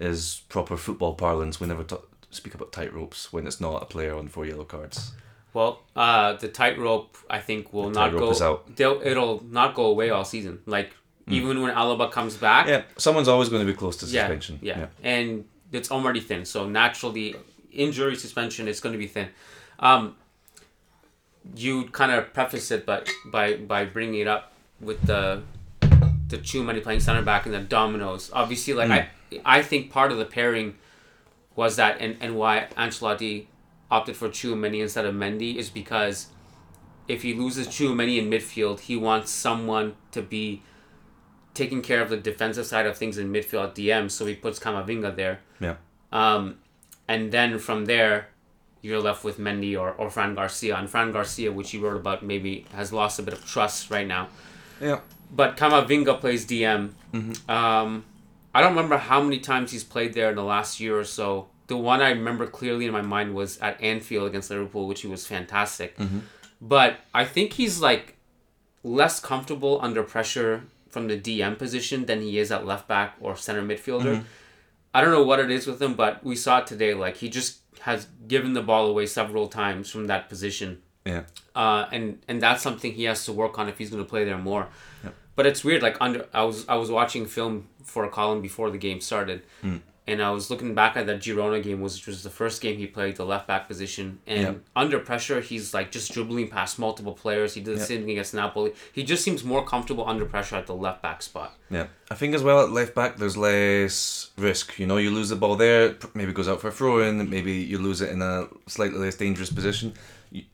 is 0.00 0.42
proper 0.48 0.76
football 0.76 1.14
parlance. 1.14 1.60
We 1.60 1.66
never 1.66 1.84
ta- 1.84 1.98
speak 2.30 2.54
about 2.54 2.72
tightropes 2.72 3.32
when 3.32 3.46
it's 3.46 3.60
not 3.60 3.82
a 3.82 3.86
player 3.86 4.16
on 4.16 4.28
four 4.28 4.46
yellow 4.46 4.64
cards. 4.64 5.12
Well, 5.54 5.82
uh, 5.96 6.34
the 6.34 6.48
tightrope 6.48 7.16
I 7.28 7.40
think 7.40 7.72
will 7.72 7.90
not 7.90 8.12
go. 8.12 8.30
is 8.30 8.42
out. 8.42 8.68
It'll 8.78 9.42
not 9.44 9.74
go 9.74 9.86
away 9.86 10.10
all 10.10 10.24
season. 10.24 10.60
Like 10.66 10.92
even 11.30 11.62
when 11.62 11.74
Alaba 11.74 12.10
comes 12.10 12.36
back. 12.36 12.68
Yeah, 12.68 12.82
someone's 12.96 13.28
always 13.28 13.48
going 13.48 13.64
to 13.66 13.70
be 13.70 13.76
close 13.76 13.96
to 13.98 14.06
yeah, 14.06 14.22
suspension. 14.22 14.58
Yeah, 14.62 14.86
and 15.02 15.44
it's 15.72 15.90
already 15.90 16.20
thin. 16.20 16.44
So 16.44 16.68
naturally, 16.68 17.36
injury 17.72 18.16
suspension 18.16 18.68
is 18.68 18.80
going 18.80 18.92
to 18.92 18.98
be 18.98 19.06
thin. 19.06 19.28
Um, 19.78 20.16
you 21.54 21.84
kind 21.86 22.12
of 22.12 22.32
preface 22.32 22.70
it, 22.70 22.86
but 22.86 23.08
by 23.26 23.56
by 23.56 23.84
bringing 23.84 24.20
it 24.20 24.28
up 24.28 24.52
with 24.80 25.02
the 25.06 25.42
the 26.28 26.38
Tchouameni 26.38 26.82
playing 26.82 27.00
center 27.00 27.22
back 27.22 27.46
and 27.46 27.54
the 27.54 27.60
dominoes. 27.60 28.30
Obviously, 28.32 28.74
like 28.74 28.90
I 28.90 29.08
I 29.44 29.62
think 29.62 29.90
part 29.90 30.12
of 30.12 30.18
the 30.18 30.24
pairing 30.24 30.76
was 31.56 31.76
that, 31.76 31.98
and 32.00 32.16
and 32.20 32.36
why 32.36 32.68
Ancelotti 32.76 33.46
opted 33.90 34.16
for 34.16 34.28
Tchouameni 34.28 34.82
instead 34.82 35.04
of 35.04 35.14
Mendy 35.14 35.56
is 35.56 35.70
because 35.70 36.28
if 37.06 37.22
he 37.22 37.34
loses 37.34 37.68
Tchouameni 37.68 38.18
in 38.18 38.30
midfield, 38.30 38.80
he 38.80 38.96
wants 38.96 39.30
someone 39.30 39.94
to 40.12 40.22
be 40.22 40.62
taking 41.54 41.82
care 41.82 42.02
of 42.02 42.10
the 42.10 42.16
defensive 42.16 42.66
side 42.66 42.86
of 42.86 42.96
things 42.96 43.18
in 43.18 43.32
midfield 43.32 43.68
at 43.68 43.74
DM, 43.74 44.10
so 44.10 44.26
he 44.26 44.34
puts 44.34 44.58
Camavinga 44.58 45.16
there. 45.16 45.40
Yeah. 45.60 45.76
Um, 46.12 46.58
and 47.08 47.32
then 47.32 47.58
from 47.58 47.86
there, 47.86 48.28
you're 48.82 49.00
left 49.00 49.24
with 49.24 49.38
Mendy 49.38 49.78
or, 49.78 49.92
or 49.92 50.10
Fran 50.10 50.34
Garcia. 50.34 50.76
And 50.76 50.88
Fran 50.88 51.10
Garcia, 51.10 51.50
which 51.50 51.74
you 51.74 51.80
wrote 51.80 51.96
about, 51.96 52.22
maybe 52.22 52.66
has 52.74 52.92
lost 52.92 53.18
a 53.18 53.22
bit 53.22 53.34
of 53.34 53.44
trust 53.44 53.90
right 53.90 54.06
now. 54.06 54.28
Yeah. 54.80 55.00
But 55.34 55.56
Camavinga 55.56 56.20
plays 56.20 56.46
DM. 56.46 56.90
Um, 57.48 58.04
I 58.54 58.60
don't 58.60 58.74
remember 58.74 58.96
how 58.96 59.22
many 59.22 59.40
times 59.40 59.72
he's 59.72 59.84
played 59.84 60.14
there 60.14 60.30
in 60.30 60.36
the 60.36 60.44
last 60.44 60.80
year 60.80 60.98
or 60.98 61.04
so. 61.04 61.48
The 61.68 61.76
one 61.76 62.00
I 62.02 62.10
remember 62.10 62.46
clearly 62.46 62.86
in 62.86 62.92
my 62.92 63.02
mind 63.02 63.34
was 63.34 63.58
at 63.58 63.80
Anfield 63.80 64.26
against 64.26 64.50
Liverpool, 64.50 64.88
which 64.88 65.02
he 65.02 65.06
was 65.06 65.26
fantastic. 65.26 65.96
Mm-hmm. 65.96 66.20
But 66.60 66.96
I 67.14 67.24
think 67.24 67.52
he's 67.54 67.80
like 67.80 68.16
less 68.82 69.20
comfortable 69.20 69.78
under 69.82 70.02
pressure 70.02 70.64
from 70.88 71.08
the 71.08 71.16
DM 71.18 71.56
position 71.58 72.06
than 72.06 72.20
he 72.22 72.38
is 72.38 72.50
at 72.50 72.66
left 72.66 72.88
back 72.88 73.14
or 73.20 73.36
center 73.36 73.62
midfielder. 73.62 74.02
Mm-hmm. 74.16 74.22
I 74.94 75.00
don't 75.02 75.10
know 75.10 75.22
what 75.22 75.38
it 75.38 75.50
is 75.50 75.66
with 75.66 75.80
him, 75.80 75.94
but 75.94 76.24
we 76.24 76.34
saw 76.34 76.58
it 76.58 76.66
today. 76.66 76.94
Like 76.94 77.18
he 77.18 77.28
just 77.28 77.58
has 77.82 78.08
given 78.26 78.54
the 78.54 78.62
ball 78.62 78.86
away 78.88 79.06
several 79.06 79.46
times 79.48 79.88
from 79.90 80.06
that 80.08 80.28
position 80.28 80.82
Yeah. 81.04 81.22
uh, 81.54 81.86
and 81.92 82.18
and 82.26 82.40
that's 82.42 82.62
something 82.62 82.92
he 82.92 83.04
has 83.04 83.24
to 83.26 83.32
work 83.32 83.58
on 83.58 83.68
if 83.68 83.78
he's 83.78 83.90
going 83.90 84.02
to 84.02 84.08
play 84.08 84.24
there 84.24 84.38
more. 84.38 84.68
But 85.36 85.46
it's 85.46 85.62
weird. 85.62 85.82
Like 85.82 85.96
under, 86.00 86.26
I 86.34 86.42
was 86.42 86.66
I 86.68 86.74
was 86.74 86.90
watching 86.90 87.26
film 87.26 87.68
for 87.84 88.04
a 88.04 88.08
column 88.10 88.40
before 88.42 88.70
the 88.70 88.78
game 88.78 89.00
started, 89.00 89.42
mm. 89.62 89.80
And 90.08 90.22
I 90.22 90.30
was 90.30 90.50
looking 90.50 90.74
back 90.74 90.96
at 90.96 91.06
that 91.06 91.20
Girona 91.20 91.62
game, 91.62 91.80
was- 91.80 91.94
which 91.96 92.06
was 92.06 92.22
the 92.22 92.30
first 92.30 92.60
game 92.60 92.78
he 92.78 92.86
played 92.86 93.16
the 93.16 93.24
left 93.24 93.46
back 93.46 93.68
position. 93.68 94.18
And 94.26 94.40
Yeah. 94.40 94.54
under 94.74 94.98
pressure, 94.98 95.40
he's 95.40 95.72
like 95.74 95.92
just 95.92 96.12
dribbling 96.12 96.48
past 96.48 96.78
multiple 96.78 97.12
players. 97.12 97.54
He 97.54 97.60
did 97.60 97.76
the 97.76 97.80
Yeah. 97.80 97.84
same 97.86 98.00
thing 98.02 98.10
against 98.12 98.34
Napoli. 98.34 98.72
He 98.92 99.02
just 99.04 99.22
seems 99.22 99.44
more 99.44 99.64
comfortable 99.64 100.04
under 100.08 100.24
pressure 100.24 100.56
at 100.56 100.66
the 100.66 100.74
left 100.74 101.02
back 101.02 101.22
spot. 101.22 101.54
Yeah, 101.70 101.86
I 102.10 102.14
think 102.14 102.34
as 102.34 102.42
well 102.42 102.60
at 102.64 102.70
left 102.72 102.94
back 102.94 103.16
there's 103.18 103.36
less 103.36 104.30
risk. 104.38 104.78
You 104.78 104.86
know, 104.86 104.96
you 104.96 105.10
lose 105.10 105.28
the 105.28 105.36
ball 105.36 105.56
there, 105.56 105.86
it 105.90 106.04
maybe 106.14 106.32
goes 106.32 106.48
out 106.48 106.60
for 106.60 106.68
a 106.68 106.72
throw 106.72 107.00
in, 107.00 107.28
maybe 107.28 107.52
you 107.52 107.78
lose 107.78 108.00
it 108.00 108.10
in 108.10 108.22
a 108.22 108.48
slightly 108.66 108.98
less 108.98 109.16
dangerous 109.16 109.50
position. 109.50 109.92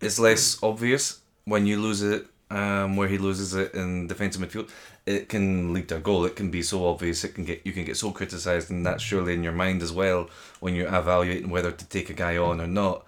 It's 0.01 0.19
less 0.19 0.59
obvious 0.63 1.21
when 1.45 1.67
you 1.67 1.81
lose 1.81 2.03
it 2.03 2.27
um, 2.51 2.97
where 2.97 3.09
he 3.09 3.19
loses 3.19 3.55
it 3.55 3.75
in 3.75 4.07
defensive 4.07 4.43
midfield. 4.43 4.71
It 5.07 5.29
can 5.29 5.73
lead 5.73 5.89
to 5.89 5.97
a 5.97 6.01
goal. 6.01 6.25
It 6.25 6.37
can 6.37 6.51
be 6.51 6.63
so 6.63 6.87
obvious. 6.87 7.25
It 7.25 7.35
can 7.35 7.45
get 7.45 7.63
you 7.65 7.73
can 7.73 7.85
get 7.85 7.97
so 7.97 8.11
criticised, 8.11 8.71
and 8.71 8.85
that's 8.85 9.03
surely 9.03 9.35
in 9.35 9.43
your 9.43 9.53
mind 9.53 9.83
as 9.83 9.93
well 9.93 10.31
when 10.61 10.75
you're 10.75 10.95
evaluating 10.95 11.51
whether 11.51 11.73
to 11.73 11.85
take 11.87 12.11
a 12.11 12.15
guy 12.15 12.37
on 12.37 12.61
or 12.61 12.67
not. 12.67 13.05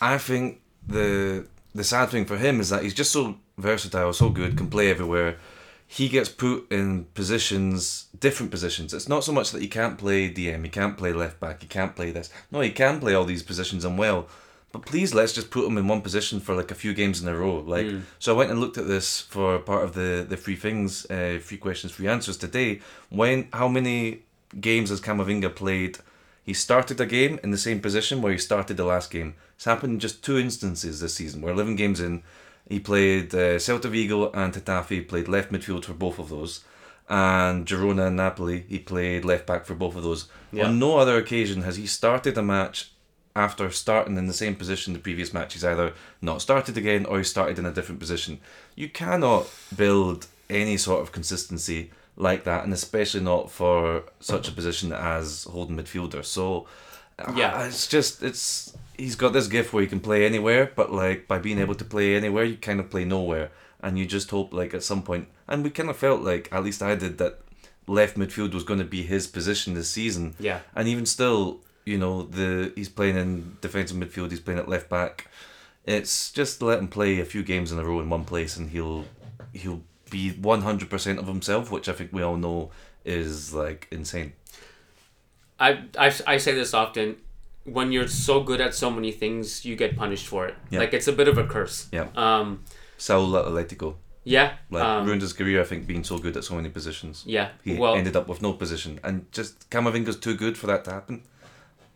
I 0.00 0.18
think 0.18 0.60
the 0.86 1.46
the 1.74 1.84
sad 1.84 2.10
thing 2.10 2.24
for 2.24 2.36
him 2.36 2.60
is 2.60 2.70
that 2.70 2.82
he's 2.82 2.94
just 2.94 3.12
so 3.12 3.36
versatile, 3.56 4.12
so 4.12 4.28
good, 4.30 4.56
can 4.56 4.68
play 4.68 4.90
everywhere 4.90 5.36
he 5.90 6.10
gets 6.10 6.28
put 6.28 6.70
in 6.70 7.06
positions, 7.14 8.08
different 8.20 8.52
positions. 8.52 8.92
It's 8.92 9.08
not 9.08 9.24
so 9.24 9.32
much 9.32 9.52
that 9.52 9.62
he 9.62 9.68
can't 9.68 9.96
play 9.96 10.30
DM, 10.30 10.62
he 10.62 10.68
can't 10.68 10.98
play 10.98 11.14
left 11.14 11.40
back, 11.40 11.62
he 11.62 11.66
can't 11.66 11.96
play 11.96 12.10
this. 12.10 12.30
No, 12.52 12.60
he 12.60 12.70
can 12.70 13.00
play 13.00 13.14
all 13.14 13.24
these 13.24 13.42
positions 13.42 13.86
and 13.86 13.96
well. 13.98 14.28
But 14.70 14.84
please, 14.84 15.14
let's 15.14 15.32
just 15.32 15.50
put 15.50 15.66
him 15.66 15.78
in 15.78 15.88
one 15.88 16.02
position 16.02 16.40
for 16.40 16.54
like 16.54 16.70
a 16.70 16.74
few 16.74 16.92
games 16.92 17.22
in 17.22 17.28
a 17.28 17.34
row. 17.34 17.60
Like, 17.60 17.86
so 18.18 18.34
I 18.34 18.36
went 18.36 18.50
and 18.50 18.60
looked 18.60 18.76
at 18.76 18.86
this 18.86 19.20
for 19.20 19.58
part 19.58 19.82
of 19.84 19.94
the 19.94 20.26
the 20.28 20.36
free 20.36 20.56
things, 20.56 21.06
uh, 21.10 21.38
free 21.42 21.56
questions, 21.56 21.92
free 21.92 22.06
answers 22.08 22.36
today. 22.36 22.80
When 23.08 23.48
how 23.52 23.68
many 23.68 24.22
games 24.60 24.90
has 24.90 25.00
Camavinga 25.00 25.54
played? 25.54 25.98
He 26.42 26.54
started 26.54 27.00
a 27.00 27.06
game 27.06 27.38
in 27.42 27.50
the 27.50 27.58
same 27.58 27.80
position 27.80 28.22
where 28.22 28.32
he 28.32 28.38
started 28.38 28.76
the 28.76 28.84
last 28.84 29.10
game. 29.10 29.34
It's 29.56 29.66
happened 29.66 29.94
in 29.94 29.98
just 30.00 30.24
two 30.24 30.38
instances 30.38 31.00
this 31.00 31.14
season. 31.14 31.42
We're 31.42 31.52
11 31.52 31.76
games 31.76 32.00
in. 32.00 32.22
He 32.68 32.80
played 32.80 33.34
uh, 33.34 33.58
Celta 33.58 33.90
Vigo 33.90 34.30
and. 34.32 34.54
He 34.88 35.00
played 35.02 35.28
left 35.28 35.52
midfield 35.52 35.84
for 35.84 35.94
both 35.94 36.18
of 36.18 36.30
those. 36.30 36.64
And 37.08 37.66
Girona 37.66 38.06
and 38.06 38.16
Napoli, 38.16 38.64
he 38.68 38.78
played 38.78 39.24
left 39.24 39.46
back 39.46 39.66
for 39.66 39.74
both 39.74 39.96
of 39.96 40.02
those. 40.02 40.28
Yeah. 40.52 40.68
On 40.68 40.78
no 40.78 40.98
other 40.98 41.16
occasion 41.16 41.62
has 41.62 41.76
he 41.76 41.86
started 41.86 42.38
a 42.38 42.42
match 42.42 42.92
after 43.38 43.70
starting 43.70 44.16
in 44.18 44.26
the 44.26 44.32
same 44.42 44.54
position 44.56 44.92
the 44.92 44.98
previous 45.08 45.32
match. 45.32 45.52
He's 45.54 45.64
either 45.64 45.92
not 46.20 46.42
started 46.42 46.76
again 46.76 47.06
or 47.06 47.18
he 47.18 47.24
started 47.24 47.58
in 47.58 47.66
a 47.66 47.72
different 47.72 48.00
position. 48.00 48.40
You 48.74 48.88
cannot 48.88 49.46
build 49.74 50.26
any 50.50 50.76
sort 50.76 51.00
of 51.02 51.12
consistency 51.12 51.90
like 52.16 52.42
that, 52.44 52.64
and 52.64 52.72
especially 52.72 53.20
not 53.32 53.50
for 53.50 54.02
such 54.20 54.48
a 54.48 54.52
position 54.52 54.92
as 54.92 55.44
holding 55.44 55.76
midfielder. 55.76 56.24
So, 56.24 56.66
Yeah. 57.36 57.54
uh, 57.60 57.64
it's 57.66 57.86
just 57.86 58.22
it's 58.22 58.74
he's 58.96 59.14
got 59.16 59.32
this 59.32 59.46
gift 59.46 59.72
where 59.72 59.82
he 59.84 59.88
can 59.94 60.00
play 60.00 60.20
anywhere, 60.26 60.62
but 60.74 60.88
like 60.92 61.20
by 61.32 61.38
being 61.38 61.58
able 61.64 61.76
to 61.76 61.84
play 61.84 62.16
anywhere, 62.16 62.44
you 62.44 62.56
kind 62.56 62.80
of 62.80 62.90
play 62.90 63.04
nowhere, 63.04 63.50
and 63.84 63.98
you 63.98 64.04
just 64.06 64.30
hope 64.30 64.52
like 64.60 64.74
at 64.74 64.82
some 64.82 65.02
point, 65.02 65.28
and 65.46 65.62
we 65.64 65.70
kind 65.70 65.90
of 65.90 65.96
felt 65.96 66.20
like 66.22 66.48
at 66.52 66.64
least 66.64 66.82
I 66.82 66.94
did 66.96 67.18
that 67.18 67.34
left 67.86 68.16
midfield 68.18 68.52
was 68.52 68.64
going 68.64 68.80
to 68.80 68.90
be 68.96 69.02
his 69.14 69.26
position 69.28 69.74
this 69.74 69.88
season. 69.90 70.34
Yeah. 70.40 70.58
and 70.74 70.88
even 70.88 71.06
still, 71.06 71.60
you 71.92 71.98
know 72.02 72.14
the 72.38 72.72
he's 72.76 72.88
playing 72.98 73.16
in 73.16 73.56
defensive 73.60 73.96
midfield, 74.02 74.30
he's 74.30 74.40
playing 74.46 74.60
at 74.60 74.68
left 74.68 74.88
back. 74.88 75.14
It's 75.96 76.30
just 76.38 76.60
let 76.62 76.78
him 76.78 76.88
play 76.88 77.20
a 77.20 77.24
few 77.24 77.42
games 77.42 77.72
in 77.72 77.78
a 77.78 77.84
row 77.84 77.98
in 78.00 78.08
one 78.10 78.24
place, 78.32 78.52
and 78.58 78.70
he'll 78.74 79.04
he'll 79.60 79.82
be 80.10 80.30
one 80.54 80.62
hundred 80.62 80.88
percent 80.90 81.18
of 81.18 81.26
himself, 81.26 81.70
which 81.74 81.88
I 81.88 81.92
think 81.92 82.12
we 82.12 82.22
all 82.22 82.36
know 82.36 82.70
is 83.04 83.54
like 83.54 83.88
insane. 83.90 84.32
I, 85.60 85.70
I, 85.98 86.12
I 86.26 86.36
say 86.38 86.52
this 86.54 86.72
often 86.74 87.16
when 87.64 87.90
you're 87.92 88.08
so 88.08 88.42
good 88.42 88.60
at 88.60 88.74
so 88.74 88.90
many 88.90 89.10
things 89.12 89.64
you 89.64 89.76
get 89.76 89.96
punished 89.96 90.26
for 90.26 90.46
it 90.48 90.54
Yeah. 90.70 90.78
like 90.80 90.92
it's 90.94 91.08
a 91.08 91.12
bit 91.12 91.28
of 91.28 91.36
a 91.36 91.46
curse 91.54 91.88
Yeah. 91.92 92.06
um 92.16 92.64
Saul 92.96 93.26
Atletico, 93.32 93.94
yeah 94.24 94.48
like 94.70 94.84
um, 94.84 95.06
ruined 95.06 95.22
his 95.22 95.32
career, 95.32 95.60
I 95.60 95.64
think, 95.64 95.86
being 95.86 96.04
so 96.04 96.18
good 96.18 96.36
at 96.36 96.44
so 96.44 96.54
many 96.54 96.68
positions. 96.78 97.24
yeah 97.26 97.48
he 97.64 97.74
well 97.76 97.94
ended 97.94 98.14
up 98.16 98.26
with 98.28 98.40
no 98.42 98.52
position, 98.52 99.00
and 99.04 99.14
just 99.32 99.68
Camavinga's 99.70 100.18
too 100.26 100.34
good 100.44 100.56
for 100.56 100.66
that 100.68 100.84
to 100.84 100.90
happen. 100.92 101.22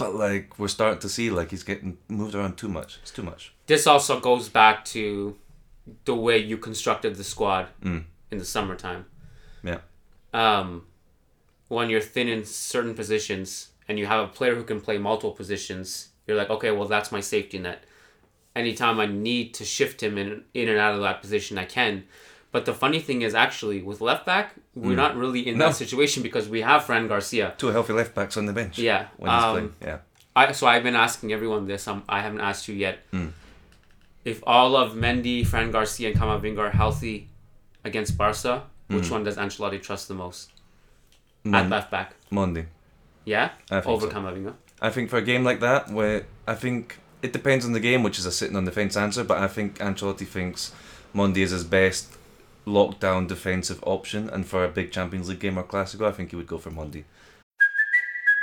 But 0.03 0.15
like 0.17 0.59
we're 0.59 0.69
starting 0.69 0.99
to 1.01 1.09
see, 1.09 1.31
like 1.31 1.51
he's 1.51 1.63
getting 1.63 1.97
moved 2.09 2.35
around 2.35 2.57
too 2.57 2.69
much. 2.69 2.99
It's 3.03 3.11
too 3.19 3.23
much. 3.23 3.53
this 3.67 3.87
also 3.87 4.19
goes 4.21 4.49
back 4.49 4.85
to 4.97 5.37
the 6.05 6.15
way 6.15 6.39
you 6.39 6.57
constructed 6.59 7.15
the 7.17 7.25
squad 7.25 7.67
Mm. 7.85 8.05
in 8.31 8.39
the 8.39 8.45
summertime 8.45 9.05
Yeah, 9.65 9.81
um 10.35 10.87
when 11.69 11.89
you're 11.91 12.01
thin 12.15 12.29
in 12.29 12.45
certain 12.45 12.95
positions 12.95 13.49
and 13.89 13.99
you 13.99 14.07
have 14.07 14.23
a 14.25 14.29
player 14.39 14.55
who 14.55 14.65
can 14.65 14.81
play 14.81 14.99
multiple 14.99 15.33
positions 15.43 16.09
you're 16.27 16.37
like 16.37 16.51
okay 16.57 16.71
well 16.71 16.89
that's 16.95 17.11
my 17.17 17.21
safety 17.35 17.59
net 17.59 17.81
anytime 18.55 18.97
I 19.01 19.07
need 19.07 19.55
to 19.59 19.65
shift 19.65 20.03
him 20.03 20.15
in 20.19 20.29
in 20.61 20.69
and 20.69 20.79
out 20.79 20.95
of 20.95 21.01
that 21.03 21.21
position 21.21 21.59
I 21.59 21.65
can 21.79 22.05
but 22.53 22.65
the 22.67 22.75
funny 22.75 23.01
thing 23.01 23.23
is 23.23 23.35
actually 23.35 23.83
with 23.83 24.01
left 24.01 24.25
back 24.27 24.55
we're 24.75 24.95
not 25.05 25.17
really 25.17 25.41
in 25.49 25.55
Mm. 25.55 25.59
No. 25.59 25.67
that 25.67 25.75
situation 25.77 26.23
because 26.23 26.49
we 26.49 26.61
have 26.63 26.85
Fran 26.85 27.09
Garcia 27.09 27.55
two 27.59 27.69
healthy 27.69 27.93
left 27.93 28.15
backs 28.15 28.37
on 28.37 28.47
the 28.47 28.53
bench. 28.53 28.79
Yeah, 28.79 29.09
when 29.17 29.31
he's 29.31 29.43
um, 29.43 29.51
playing. 29.53 29.73
Yeah, 29.83 29.99
I 30.37 30.53
so 30.53 30.67
I've 30.67 30.83
been 30.83 30.95
asking 30.97 31.33
everyone 31.33 31.67
this. 31.67 31.89
Um, 31.89 32.03
I 32.09 32.21
haven't 32.21 32.41
asked 32.41 32.69
you 32.69 32.75
yet. 32.75 32.99
Hmm. 33.11 33.29
If 34.25 34.43
all 34.47 34.77
of 34.77 34.93
Mendy, 34.95 35.45
Fran 35.45 35.71
Garcia, 35.73 36.11
and 36.11 36.17
Camavinga 36.19 36.59
are 36.59 36.71
healthy 36.71 37.29
against 37.85 38.17
Barca, 38.17 38.63
which 38.89 39.07
Hmm. 39.09 39.13
one 39.15 39.25
does 39.25 39.37
Ancelotti 39.37 39.81
trust 39.83 40.07
the 40.09 40.15
most 40.15 40.51
at 41.45 41.69
left 41.69 41.91
back? 41.91 42.15
Mendy. 42.31 42.67
Yeah, 43.25 43.51
over 43.71 44.07
so. 44.09 44.13
Camavinga. 44.15 44.55
I 44.81 44.91
think 44.91 45.11
for 45.11 45.17
a 45.19 45.23
game 45.23 45.43
like 45.45 45.61
that, 45.61 45.91
where 45.91 46.27
I 46.47 46.55
think 46.55 46.99
it 47.23 47.33
depends 47.33 47.65
on 47.65 47.73
the 47.73 47.81
game, 47.81 48.03
which 48.03 48.19
is 48.19 48.27
a 48.27 48.33
sitting 48.33 48.57
on 48.57 48.65
the 48.65 48.73
fence 48.73 48.97
answer, 48.97 49.23
but 49.25 49.39
I 49.39 49.49
think 49.49 49.79
Ancelotti 49.79 50.27
thinks 50.27 50.73
Mendy 51.15 51.39
is 51.39 51.51
his 51.51 51.65
best 51.65 52.17
lockdown 52.67 53.27
defensive 53.27 53.83
option, 53.85 54.29
and 54.29 54.47
for 54.47 54.65
a 54.65 54.69
big 54.69 54.93
Champions 54.93 55.29
League 55.29 55.41
game 55.41 55.59
or 55.59 55.65
Clasico, 55.65 56.07
I 56.07 56.13
think 56.13 56.31
he 56.31 56.37
would 56.37 56.47
go 56.47 56.59
for 56.59 56.71
Mendy. 56.71 57.05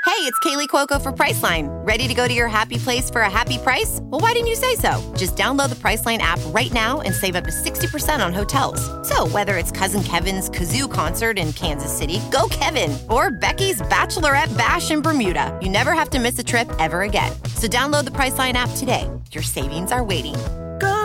Hey, 0.05 0.25
it's 0.25 0.39
Kaley 0.39 0.67
Cuoco 0.67 1.01
for 1.01 1.13
Priceline. 1.13 1.67
Ready 1.87 2.05
to 2.05 2.13
go 2.13 2.27
to 2.27 2.33
your 2.33 2.49
happy 2.49 2.77
place 2.77 3.09
for 3.09 3.21
a 3.21 3.29
happy 3.29 3.57
price? 3.57 3.99
Well, 4.01 4.19
why 4.19 4.33
didn't 4.33 4.47
you 4.47 4.55
say 4.55 4.75
so? 4.75 4.99
Just 5.15 5.37
download 5.37 5.69
the 5.69 5.75
Priceline 5.75 6.17
app 6.17 6.39
right 6.47 6.73
now 6.73 6.99
and 6.99 7.13
save 7.15 7.35
up 7.35 7.45
to 7.45 7.51
60% 7.51 8.25
on 8.25 8.33
hotels. 8.33 8.81
So, 9.07 9.27
whether 9.27 9.55
it's 9.55 9.71
Cousin 9.71 10.03
Kevin's 10.03 10.49
Kazoo 10.49 10.91
concert 10.91 11.37
in 11.37 11.53
Kansas 11.53 11.95
City, 11.95 12.19
go 12.31 12.49
Kevin, 12.49 12.97
or 13.09 13.31
Becky's 13.31 13.81
Bachelorette 13.83 14.57
Bash 14.57 14.91
in 14.91 15.01
Bermuda, 15.01 15.57
you 15.61 15.69
never 15.69 15.93
have 15.93 16.09
to 16.09 16.19
miss 16.19 16.37
a 16.39 16.43
trip 16.43 16.69
ever 16.79 17.03
again. 17.03 17.31
So, 17.55 17.67
download 17.67 18.03
the 18.03 18.11
Priceline 18.11 18.53
app 18.53 18.71
today. 18.75 19.09
Your 19.31 19.43
savings 19.43 19.91
are 19.91 20.03
waiting. 20.03 20.35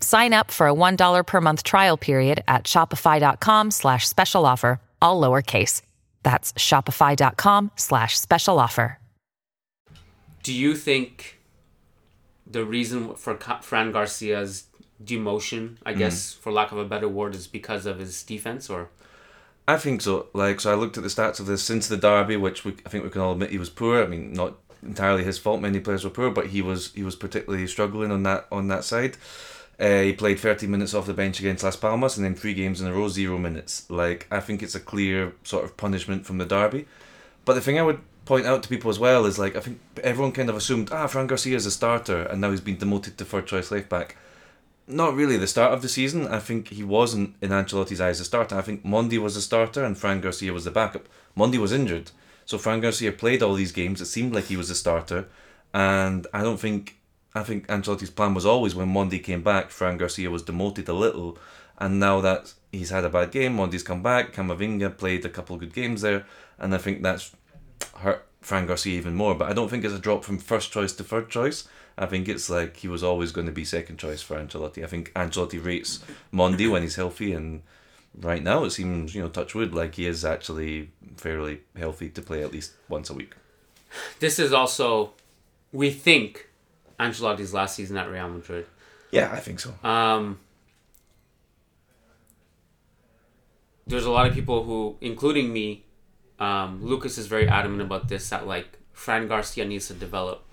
Sign 0.00 0.32
up 0.34 0.50
for 0.50 0.66
a 0.68 0.74
$1 0.74 1.26
per 1.26 1.40
month 1.40 1.62
trial 1.62 1.96
period 1.96 2.42
at 2.48 2.64
shopify.com 2.64 3.70
slash 3.70 4.08
special 4.08 4.44
offer, 4.46 4.80
all 5.00 5.20
lowercase. 5.20 5.82
That's 6.22 6.52
shopify.com 6.54 7.70
slash 7.76 8.18
special 8.18 8.58
offer. 8.58 8.98
Do 10.42 10.52
you 10.52 10.74
think 10.76 11.38
the 12.46 12.64
reason 12.64 13.14
for 13.14 13.36
Fran 13.60 13.92
Garcia's 13.92 14.64
demotion, 15.04 15.76
I 15.84 15.92
Mm. 15.94 15.98
guess, 15.98 16.32
for 16.32 16.50
lack 16.52 16.72
of 16.72 16.78
a 16.78 16.84
better 16.84 17.08
word, 17.08 17.34
is 17.34 17.46
because 17.46 17.86
of 17.86 17.98
his 17.98 18.22
defense, 18.22 18.70
or 18.70 18.88
I 19.66 19.76
think 19.76 20.00
so. 20.00 20.28
Like, 20.32 20.60
so 20.60 20.72
I 20.72 20.74
looked 20.74 20.96
at 20.96 21.02
the 21.02 21.10
stats 21.10 21.40
of 21.40 21.46
this 21.46 21.62
since 21.62 21.88
the 21.88 21.96
derby, 21.98 22.36
which 22.36 22.64
we, 22.64 22.74
I 22.86 22.88
think 22.88 23.04
we 23.04 23.10
can 23.10 23.20
all 23.20 23.32
admit 23.32 23.50
he 23.50 23.58
was 23.58 23.68
poor. 23.68 24.02
I 24.02 24.06
mean, 24.06 24.32
not 24.32 24.54
entirely 24.82 25.24
his 25.24 25.38
fault. 25.38 25.60
Many 25.60 25.78
players 25.80 26.04
were 26.04 26.10
poor, 26.10 26.30
but 26.30 26.46
he 26.46 26.62
was 26.62 26.92
he 26.94 27.02
was 27.02 27.14
particularly 27.16 27.66
struggling 27.66 28.10
on 28.10 28.22
that 28.22 28.46
on 28.50 28.68
that 28.68 28.84
side. 28.84 29.18
Uh, 29.80 30.02
he 30.02 30.12
played 30.12 30.40
30 30.40 30.66
minutes 30.66 30.92
off 30.92 31.06
the 31.06 31.14
bench 31.14 31.38
against 31.38 31.62
Las 31.62 31.76
Palmas, 31.76 32.16
and 32.16 32.24
then 32.24 32.34
three 32.34 32.54
games 32.54 32.80
in 32.80 32.88
a 32.88 32.92
row, 32.92 33.08
zero 33.08 33.38
minutes. 33.38 33.88
Like, 33.88 34.26
I 34.30 34.40
think 34.40 34.62
it's 34.62 34.74
a 34.74 34.80
clear 34.80 35.34
sort 35.44 35.64
of 35.64 35.76
punishment 35.76 36.26
from 36.26 36.38
the 36.38 36.44
derby. 36.44 36.86
But 37.44 37.54
the 37.54 37.60
thing 37.60 37.78
I 37.78 37.82
would 37.82 38.00
point 38.24 38.46
out 38.46 38.62
to 38.62 38.68
people 38.68 38.90
as 38.90 38.98
well 38.98 39.24
is 39.24 39.38
like 39.38 39.56
I 39.56 39.60
think 39.60 39.80
everyone 40.02 40.32
kind 40.32 40.50
of 40.50 40.56
assumed 40.56 40.90
ah 40.92 41.06
Fran 41.06 41.28
Garcia 41.28 41.56
is 41.56 41.66
a 41.66 41.70
starter, 41.70 42.22
and 42.22 42.40
now 42.40 42.50
he's 42.50 42.60
been 42.60 42.76
demoted 42.76 43.16
to 43.18 43.24
third 43.24 43.46
choice 43.46 43.70
left 43.70 43.88
back 43.88 44.16
not 44.88 45.14
really 45.14 45.36
the 45.36 45.46
start 45.46 45.72
of 45.72 45.82
the 45.82 45.88
season. 45.88 46.26
I 46.26 46.38
think 46.40 46.68
he 46.68 46.82
wasn't 46.82 47.36
in 47.42 47.50
Ancelotti's 47.50 48.00
eyes 48.00 48.20
a 48.20 48.24
starter. 48.24 48.56
I 48.56 48.62
think 48.62 48.84
Mendy 48.84 49.18
was 49.18 49.36
a 49.36 49.42
starter 49.42 49.84
and 49.84 49.96
Fran 49.96 50.20
Garcia 50.20 50.52
was 50.52 50.64
the 50.64 50.70
backup. 50.70 51.06
Mendy 51.36 51.58
was 51.58 51.72
injured, 51.72 52.10
so 52.46 52.58
Fran 52.58 52.80
Garcia 52.80 53.12
played 53.12 53.42
all 53.42 53.54
these 53.54 53.72
games. 53.72 54.00
It 54.00 54.06
seemed 54.06 54.34
like 54.34 54.46
he 54.46 54.56
was 54.56 54.70
a 54.70 54.74
starter, 54.74 55.28
and 55.74 56.26
I 56.32 56.42
don't 56.42 56.58
think 56.58 56.97
I 57.38 57.44
think 57.44 57.66
Ancelotti's 57.68 58.10
plan 58.10 58.34
was 58.34 58.46
always 58.46 58.74
when 58.74 58.92
Mendy 58.92 59.22
came 59.22 59.42
back, 59.42 59.70
Fran 59.70 59.96
Garcia 59.96 60.30
was 60.30 60.42
demoted 60.42 60.88
a 60.88 60.92
little, 60.92 61.38
and 61.78 62.00
now 62.00 62.20
that 62.20 62.52
he's 62.72 62.90
had 62.90 63.04
a 63.04 63.10
bad 63.10 63.30
game, 63.30 63.56
Mendy's 63.56 63.82
come 63.82 64.02
back. 64.02 64.32
Camavinga 64.32 64.96
played 64.96 65.24
a 65.24 65.28
couple 65.28 65.54
of 65.54 65.60
good 65.60 65.72
games 65.72 66.02
there, 66.02 66.26
and 66.58 66.74
I 66.74 66.78
think 66.78 67.02
that's 67.02 67.32
hurt 67.96 68.26
Fran 68.40 68.66
Garcia 68.66 68.96
even 68.96 69.14
more. 69.14 69.34
But 69.34 69.48
I 69.48 69.52
don't 69.52 69.68
think 69.68 69.84
it's 69.84 69.94
a 69.94 69.98
drop 69.98 70.24
from 70.24 70.38
first 70.38 70.72
choice 70.72 70.92
to 70.94 71.04
third 71.04 71.30
choice. 71.30 71.68
I 71.96 72.06
think 72.06 72.28
it's 72.28 72.48
like 72.48 72.76
he 72.76 72.88
was 72.88 73.02
always 73.02 73.32
going 73.32 73.46
to 73.46 73.52
be 73.52 73.64
second 73.64 73.98
choice 73.98 74.22
for 74.22 74.36
Ancelotti. 74.36 74.84
I 74.84 74.86
think 74.86 75.12
Ancelotti 75.14 75.64
rates 75.64 76.00
Mondi 76.32 76.70
when 76.70 76.82
he's 76.82 76.96
healthy, 76.96 77.32
and 77.32 77.62
right 78.20 78.42
now 78.42 78.64
it 78.64 78.70
seems, 78.70 79.14
you 79.14 79.22
know, 79.22 79.28
touch 79.28 79.54
wood, 79.54 79.74
like 79.74 79.94
he 79.96 80.06
is 80.06 80.24
actually 80.24 80.90
fairly 81.16 81.60
healthy 81.76 82.08
to 82.10 82.22
play 82.22 82.42
at 82.42 82.52
least 82.52 82.72
once 82.88 83.10
a 83.10 83.14
week. 83.14 83.34
this 84.20 84.38
is 84.38 84.52
also, 84.52 85.12
we 85.72 85.90
think, 85.90 86.47
Ancelotti's 86.98 87.54
last 87.54 87.76
season 87.76 87.96
at 87.96 88.10
Real 88.10 88.28
Madrid. 88.28 88.66
Yeah, 89.10 89.30
I 89.32 89.40
think 89.40 89.60
so. 89.60 89.74
Um, 89.82 90.38
there's 93.86 94.04
a 94.04 94.10
lot 94.10 94.26
of 94.26 94.34
people 94.34 94.64
who, 94.64 94.96
including 95.00 95.52
me, 95.52 95.84
um, 96.38 96.84
Lucas 96.84 97.18
is 97.18 97.26
very 97.26 97.48
adamant 97.48 97.82
about 97.82 98.08
this 98.08 98.28
that 98.30 98.46
like 98.46 98.78
Fran 98.92 99.28
Garcia 99.28 99.64
needs 99.64 99.88
to 99.88 99.94
develop. 99.94 100.44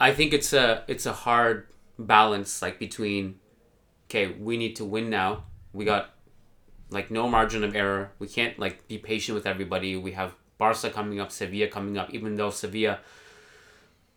I 0.00 0.12
think 0.12 0.32
it's 0.32 0.52
a 0.52 0.82
it's 0.88 1.06
a 1.06 1.12
hard 1.12 1.68
balance 1.96 2.60
like 2.60 2.80
between 2.80 3.38
okay 4.08 4.32
we 4.32 4.56
need 4.56 4.74
to 4.76 4.84
win 4.84 5.08
now 5.08 5.44
we 5.72 5.84
got 5.84 6.10
like 6.90 7.10
no 7.10 7.28
margin 7.28 7.62
of 7.62 7.76
error 7.76 8.10
we 8.18 8.26
can't 8.26 8.58
like 8.58 8.88
be 8.88 8.98
patient 8.98 9.36
with 9.36 9.46
everybody 9.46 9.96
we 9.96 10.12
have 10.12 10.34
Barca 10.58 10.90
coming 10.90 11.20
up 11.20 11.30
Sevilla 11.30 11.68
coming 11.68 11.96
up 11.96 12.12
even 12.12 12.34
though 12.34 12.50
Sevilla 12.50 12.98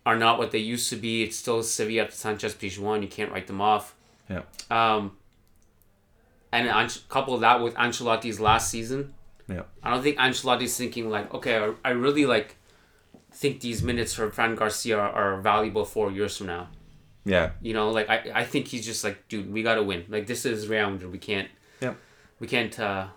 are 0.05 0.15
not 0.15 0.37
what 0.37 0.51
they 0.51 0.59
used 0.59 0.89
to 0.89 0.95
be 0.95 1.23
it's 1.23 1.35
still 1.37 1.63
Sevilla 1.63 2.09
Sanchez 2.11 2.53
Pizjuan 2.55 3.01
you 3.01 3.07
can't 3.07 3.31
write 3.31 3.47
them 3.47 3.61
off 3.61 3.95
Yeah. 4.29 4.43
um, 4.69 5.17
and 6.51 6.67
Anc- 6.69 7.07
couple 7.09 7.37
that 7.39 7.61
with 7.61 7.73
Ancelotti's 7.75 8.39
last 8.39 8.69
season, 8.71 9.13
Yeah. 9.47 9.63
I 9.83 9.91
don't 9.91 10.01
think 10.03 10.17
Ancelotti's 10.17 10.77
thinking 10.77 11.09
like, 11.09 11.33
okay, 11.33 11.57
I, 11.57 11.73
I 11.83 11.89
really 11.91 12.25
like 12.25 12.55
think 13.33 13.59
these 13.59 13.83
minutes 13.83 14.13
for 14.13 14.31
Fran 14.31 14.55
Garcia 14.55 14.97
are, 14.97 15.09
are 15.11 15.41
valuable 15.41 15.83
four 15.83 16.11
years 16.11 16.37
from 16.37 16.47
now. 16.47 16.69
Yeah. 17.25 17.51
You 17.61 17.73
know, 17.73 17.89
like 17.89 18.07
I, 18.09 18.31
I 18.33 18.43
think 18.45 18.67
he's 18.67 18.85
just 18.85 19.03
like, 19.03 19.27
dude, 19.27 19.51
we 19.51 19.63
gotta 19.63 19.83
win. 19.83 20.05
Like 20.07 20.27
this 20.27 20.45
is 20.45 20.67
Real 20.69 20.89
Madrid. 20.91 21.11
We 21.11 21.17
can't 21.17 21.49
Yeah. 21.81 21.95
we 22.39 22.47
can't 22.47 22.79
uh 22.79 23.07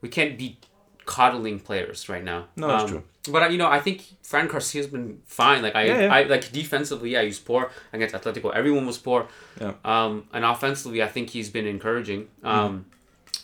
we 0.00 0.08
can't 0.08 0.36
be 0.36 0.58
coddling 1.06 1.60
players 1.60 2.08
right 2.08 2.24
now. 2.24 2.46
No, 2.56 2.68
that's 2.68 2.84
Um, 2.84 2.88
true. 2.90 3.02
But 3.30 3.42
uh, 3.42 3.46
you 3.48 3.56
know, 3.58 3.68
I 3.68 3.80
think 3.80 4.02
Fran 4.22 4.48
Garcia's 4.48 4.86
been 4.86 5.20
fine. 5.26 5.62
Like 5.62 5.74
I, 5.74 5.84
Yeah, 5.84 6.00
yeah. 6.00 6.14
I 6.14 6.22
like 6.24 6.52
defensively, 6.52 7.10
yeah, 7.10 7.22
he's 7.22 7.38
poor 7.38 7.70
against 7.92 8.14
Atletico. 8.14 8.52
Everyone 8.54 8.86
was 8.86 8.98
poor. 8.98 9.26
Yeah. 9.60 9.72
Um, 9.84 10.24
and 10.32 10.44
offensively, 10.44 11.02
I 11.02 11.08
think 11.08 11.30
he's 11.30 11.48
been 11.50 11.66
encouraging. 11.66 12.28
Um, 12.42 12.86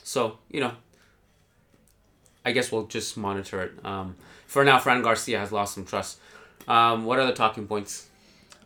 so 0.03 0.39
you 0.51 0.61
know, 0.61 0.73
I 2.45 2.53
guess 2.53 2.71
we'll 2.73 2.87
just 2.87 3.17
monitor 3.17 3.63
it. 3.63 3.73
Um, 3.85 4.17
for 4.47 4.65
now, 4.65 4.79
Fran 4.79 5.03
Garcia 5.03 5.39
has 5.39 5.53
lost 5.53 5.75
some 5.75 5.85
trust. 5.85 6.19
Um, 6.69 7.05
what 7.05 7.19
are 7.19 7.27
the 7.27 7.33
talking 7.33 7.67
points? 7.67 8.09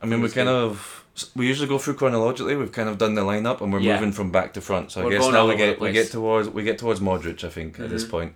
I 0.02 0.06
mean, 0.06 0.20
we 0.20 0.28
kind 0.30 0.48
of 0.48 1.04
we 1.36 1.46
usually 1.46 1.68
go 1.68 1.78
through 1.78 1.94
chronologically. 1.94 2.56
We've 2.56 2.72
kind 2.72 2.88
of 2.88 2.98
done 2.98 3.14
the 3.14 3.22
lineup, 3.22 3.60
and 3.60 3.72
we're 3.72 3.80
Yeah. 3.80 3.94
moving 3.94 4.12
from 4.12 4.30
back 4.30 4.52
to 4.54 4.60
front. 4.60 4.90
So 4.92 5.00
I 5.00 5.04
We're 5.04 5.10
guess 5.12 5.20
going 5.20 5.34
now 5.34 5.46
we 5.48 5.56
get 5.56 5.80
we 5.80 5.92
get 5.92 6.10
towards 6.10 6.48
we 6.48 6.62
get 6.62 6.78
towards 6.78 7.00
Modric. 7.00 7.44
I 7.44 7.50
think 7.50 7.78
at 7.80 7.88
this 7.90 8.04
point, 8.04 8.34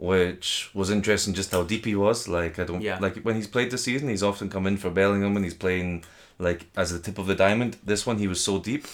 which 0.00 0.70
was 0.72 0.88
interesting, 0.88 1.34
just 1.34 1.50
how 1.52 1.62
deep 1.62 1.84
he 1.84 1.94
was. 1.94 2.26
Like 2.26 2.58
I 2.58 2.64
don't 2.64 2.80
Yeah. 2.80 2.98
like 3.00 3.16
when 3.18 3.36
he's 3.36 3.46
played 3.46 3.70
this 3.70 3.84
season, 3.84 4.08
he's 4.08 4.22
often 4.22 4.48
come 4.48 4.66
in 4.66 4.78
for 4.78 4.88
Bellingham 4.90 5.36
and 5.36 5.44
he's 5.44 5.52
playing 5.66 6.04
like 6.38 6.66
as 6.74 6.90
the 6.90 6.98
tip 6.98 7.18
of 7.18 7.26
the 7.26 7.34
diamond. 7.34 7.76
This 7.84 8.06
one, 8.06 8.16
he 8.18 8.26
was 8.26 8.42
so 8.42 8.58
deep. 8.58 8.86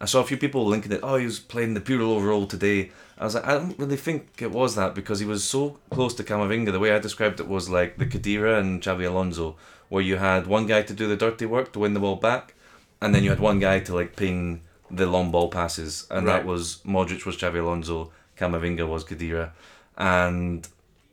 I 0.00 0.06
saw 0.06 0.20
a 0.20 0.24
few 0.24 0.38
people 0.38 0.64
linking 0.66 0.92
it. 0.92 1.00
Oh, 1.02 1.16
he 1.16 1.26
was 1.26 1.38
playing 1.40 1.74
the 1.74 1.80
Pirlo 1.82 2.22
role 2.24 2.46
today. 2.46 2.90
I 3.18 3.24
was 3.24 3.34
like, 3.34 3.46
I 3.46 3.52
don't 3.58 3.78
really 3.78 3.96
think 3.96 4.40
it 4.40 4.50
was 4.50 4.74
that 4.76 4.94
because 4.94 5.20
he 5.20 5.26
was 5.26 5.44
so 5.44 5.78
close 5.90 6.14
to 6.14 6.24
Camavinga. 6.24 6.72
The 6.72 6.78
way 6.80 6.92
I 6.92 6.98
described 7.00 7.38
it 7.38 7.48
was 7.48 7.68
like 7.68 7.98
the 7.98 8.06
Khedira 8.06 8.58
and 8.58 8.80
Xabi 8.82 9.06
Alonso, 9.06 9.56
where 9.90 10.02
you 10.02 10.16
had 10.16 10.46
one 10.46 10.66
guy 10.66 10.80
to 10.82 10.94
do 10.94 11.06
the 11.06 11.16
dirty 11.16 11.44
work 11.46 11.72
to 11.72 11.78
win 11.80 11.92
the 11.94 12.00
ball 12.00 12.16
back, 12.16 12.54
and 13.02 13.14
then 13.14 13.24
you 13.24 13.30
had 13.30 13.40
one 13.40 13.58
guy 13.58 13.80
to 13.80 13.94
like 13.94 14.16
ping 14.16 14.62
the 14.90 15.06
long 15.06 15.30
ball 15.30 15.48
passes, 15.48 16.06
and 16.10 16.26
Right. 16.26 16.36
that 16.36 16.46
was 16.46 16.78
Modric 16.86 17.24
was 17.26 17.36
Xabi 17.36 17.60
Alonso, 17.60 18.10
Camavinga 18.38 18.86
was 18.86 19.04
Khedira, 19.04 19.50
and 19.96 20.66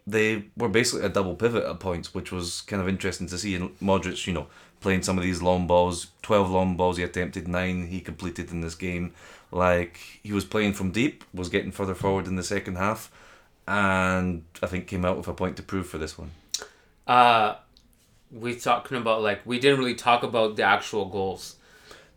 they 0.05 0.45
were 0.57 0.69
basically 0.69 1.05
a 1.05 1.09
double 1.09 1.35
pivot 1.35 1.63
at 1.63 1.79
points, 1.79 2.13
which 2.13 2.31
was 2.31 2.61
kind 2.61 2.81
of 2.81 2.87
interesting 2.89 3.27
to 3.27 3.37
see. 3.37 3.55
And 3.55 3.77
Modric, 3.79 4.27
you 4.27 4.33
know, 4.33 4.47
playing 4.81 5.03
some 5.03 5.17
of 5.17 5.23
these 5.23 5.41
long 5.41 5.65
balls, 5.67 6.07
twelve 6.21 6.49
long 6.49 6.75
balls 6.75 6.97
he 6.97 7.03
attempted, 7.03 7.47
nine 7.47 7.87
he 7.87 8.01
completed 8.01 8.51
in 8.51 8.61
this 8.61 8.75
game. 8.75 9.13
Like 9.51 9.97
he 10.23 10.33
was 10.33 10.45
playing 10.45 10.73
from 10.73 10.91
deep, 10.91 11.23
was 11.33 11.49
getting 11.49 11.71
further 11.71 11.95
forward 11.95 12.27
in 12.27 12.35
the 12.35 12.43
second 12.43 12.75
half, 12.77 13.11
and 13.67 14.43
I 14.61 14.67
think 14.67 14.87
came 14.87 15.05
out 15.05 15.15
with 15.17 15.27
a 15.27 15.33
point 15.33 15.57
to 15.57 15.63
prove 15.63 15.87
for 15.87 15.97
this 15.97 16.17
one. 16.17 16.31
Uh, 17.07 17.55
we 18.31 18.55
talking 18.55 18.97
about 18.97 19.21
like 19.21 19.41
we 19.45 19.59
didn't 19.59 19.79
really 19.79 19.95
talk 19.95 20.23
about 20.23 20.55
the 20.55 20.63
actual 20.63 21.05
goals. 21.05 21.55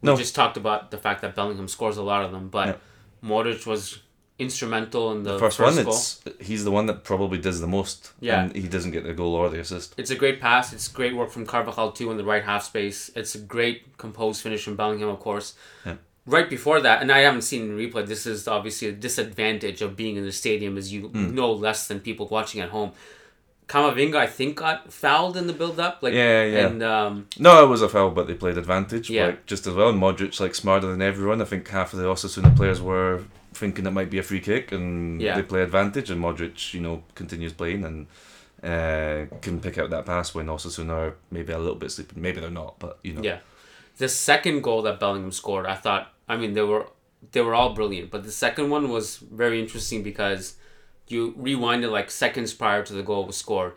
We 0.03 0.07
No. 0.09 0.17
just 0.17 0.35
talked 0.35 0.57
about 0.57 0.91
the 0.91 0.99
fact 0.99 1.21
that 1.23 1.35
Bellingham 1.35 1.69
scores 1.69 1.97
a 1.97 2.03
lot 2.03 2.25
of 2.25 2.33
them, 2.33 2.49
but 2.49 2.81
Modric 3.23 3.67
was 3.67 4.01
instrumental 4.39 5.13
in 5.13 5.23
the, 5.23 5.33
The 5.35 5.39
first, 5.39 5.57
first 5.57 5.77
one, 5.77 5.85
goal. 5.87 5.95
it's 5.95 6.23
he's 6.41 6.65
the 6.65 6.71
one 6.71 6.87
that 6.87 7.05
probably 7.05 7.39
does 7.39 7.61
the 7.61 7.67
most. 7.67 8.13
Yeah. 8.21 8.43
and 8.43 8.55
he 8.55 8.69
doesn't 8.69 8.91
get 8.91 9.05
the 9.05 9.15
goal 9.15 9.35
or 9.35 9.49
the 9.49 9.61
assist. 9.61 9.95
It's 9.97 10.11
a 10.11 10.15
great 10.17 10.41
pass. 10.41 10.73
It's 10.73 10.89
great 10.89 11.15
work 11.17 11.31
from 11.31 11.47
Carvajal 11.47 11.93
too 11.93 12.11
in 12.11 12.17
the 12.17 12.25
right 12.25 12.45
half 12.45 12.65
space. 12.65 13.11
It's 13.17 13.35
a 13.35 13.39
great 13.39 13.97
composed 13.99 14.43
finish 14.43 14.63
from 14.65 14.77
Bellingham, 14.77 15.09
of 15.09 15.21
course. 15.21 15.55
Right 16.29 16.51
before 16.51 16.81
that, 16.81 17.03
and 17.03 17.13
I 17.13 17.21
haven't 17.21 17.43
seen 17.43 17.71
replay. 17.79 18.05
This 18.05 18.27
is 18.27 18.49
obviously 18.49 18.89
a 18.89 18.93
disadvantage 18.93 19.81
of 19.81 19.95
being 19.97 20.17
in 20.17 20.25
the 20.25 20.33
stadium, 20.33 20.77
as 20.77 20.93
you 20.93 21.07
Hmm. 21.09 21.35
know 21.37 21.53
less 21.53 21.87
than 21.87 22.01
people 22.01 22.27
watching 22.27 22.61
at 22.61 22.71
home. 22.71 22.91
Camavinga, 23.69 24.17
I 24.17 24.27
think, 24.29 24.57
got 24.57 24.93
fouled 24.93 25.37
in 25.37 25.47
the 25.49 25.53
build-up. 25.53 26.01
Like, 26.01 26.15
Yeah, 26.15 26.45
yeah. 26.45 26.67
And 26.67 26.83
um, 26.83 27.27
No, 27.39 27.65
it 27.65 27.69
was 27.69 27.83
a 27.83 27.89
foul, 27.89 28.11
but 28.11 28.27
they 28.29 28.35
played 28.35 28.59
advantage. 28.59 29.09
Yeah. 29.11 29.27
Like, 29.27 29.47
just 29.47 29.67
as 29.67 29.75
well. 29.75 29.89
And 29.89 30.01
Modric, 30.01 30.39
like 30.41 30.55
smarter 30.55 30.87
than 30.89 31.03
everyone. 31.03 31.41
I 31.43 31.45
think 31.47 31.69
half 31.69 31.93
of 31.93 31.99
the 31.99 32.05
Osasuna 32.07 32.55
players 32.57 32.81
were 32.81 33.23
thinking 33.57 33.87
it 33.87 33.91
might 33.93 34.11
be 34.11 34.19
a 34.19 34.23
free 34.23 34.41
kick, 34.41 34.73
and 34.73 35.21
Yeah. 35.21 35.37
they 35.37 35.43
play 35.43 35.63
advantage. 35.63 36.11
And 36.11 36.23
Modric, 36.23 36.75
you 36.75 36.81
know, 36.81 37.03
continues 37.15 37.53
playing 37.53 37.85
and 37.85 38.07
uh, 38.63 39.27
can 39.43 39.61
pick 39.61 39.79
out 39.79 39.91
that 39.91 40.07
pass 40.07 40.35
when 40.35 40.47
Osasuna 40.47 40.91
are 40.93 41.15
maybe 41.31 41.53
a 41.53 41.59
little 41.59 41.75
bit 41.77 41.91
sleeping. 41.91 42.21
Maybe 42.23 42.41
they're 42.41 42.51
not, 42.51 42.79
but 42.79 42.99
you 43.03 43.13
know. 43.13 43.23
Yeah. 43.23 43.39
The 43.99 44.09
second 44.09 44.63
goal 44.63 44.83
that 44.83 44.99
Bellingham 45.01 45.33
scored, 45.33 45.67
I 45.67 45.75
thought 45.75 46.13
I 46.29 46.37
mean 46.37 46.53
they 46.55 46.63
were 46.63 46.87
they 47.33 47.41
were 47.41 47.55
all 47.55 47.73
brilliant, 47.75 48.11
but 48.11 48.25
the 48.25 48.31
second 48.33 48.71
one 48.71 48.89
was 48.91 49.17
very 49.19 49.61
interesting 49.61 50.03
because 50.03 50.57
you 51.09 51.35
rewind 51.37 51.85
it 51.85 51.91
like 51.91 52.11
seconds 52.11 52.53
prior 52.55 52.83
to 52.83 52.93
the 52.93 53.03
goal 53.03 53.27
was 53.27 53.37
scored. 53.37 53.73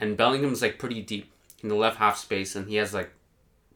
And 0.00 0.16
Bellingham's 0.16 0.62
like 0.62 0.78
pretty 0.78 1.00
deep 1.02 1.32
in 1.62 1.68
the 1.68 1.74
left 1.74 1.96
half 1.98 2.16
space 2.16 2.54
and 2.54 2.68
he 2.68 2.76
has 2.76 2.94
like 2.94 3.10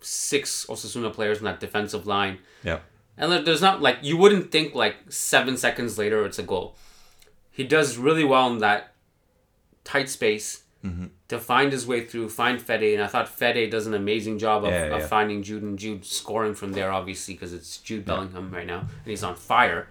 six 0.00 0.66
Osasuna 0.68 1.12
players 1.12 1.38
in 1.38 1.44
that 1.44 1.58
defensive 1.60 2.06
line. 2.06 2.38
Yeah. 2.62 2.78
And 3.18 3.44
there's 3.46 3.60
not 3.62 3.82
like 3.82 3.98
you 4.02 4.16
wouldn't 4.16 4.50
think 4.52 4.74
like 4.74 4.96
seven 5.08 5.56
seconds 5.56 5.98
later 5.98 6.24
it's 6.24 6.38
a 6.38 6.42
goal. 6.42 6.76
He 7.50 7.64
does 7.64 7.96
really 7.98 8.24
well 8.24 8.48
in 8.50 8.58
that 8.58 8.92
tight 9.84 10.08
space 10.08 10.62
Mm-hmm. 10.84 11.06
to 11.26 11.40
find 11.40 11.72
his 11.72 11.88
way 11.88 12.04
through, 12.04 12.28
find 12.28 12.62
Fede, 12.62 12.94
and 12.94 13.02
I 13.02 13.08
thought 13.08 13.28
Fede 13.28 13.68
does 13.68 13.88
an 13.88 13.94
amazing 13.94 14.38
job 14.38 14.62
of, 14.62 14.70
Yeah, 14.70 14.94
of 14.94 15.08
finding 15.08 15.42
Jude 15.42 15.64
and 15.64 15.76
Jude 15.76 16.04
scoring 16.04 16.54
from 16.54 16.72
there, 16.72 16.92
obviously 16.92 17.34
because 17.34 17.52
it's 17.52 17.78
Jude 17.78 18.04
Bellingham 18.04 18.52
right 18.52 18.64
now 18.66 18.78
and 18.82 18.88
he's 19.04 19.24
on 19.24 19.34
fire. 19.34 19.88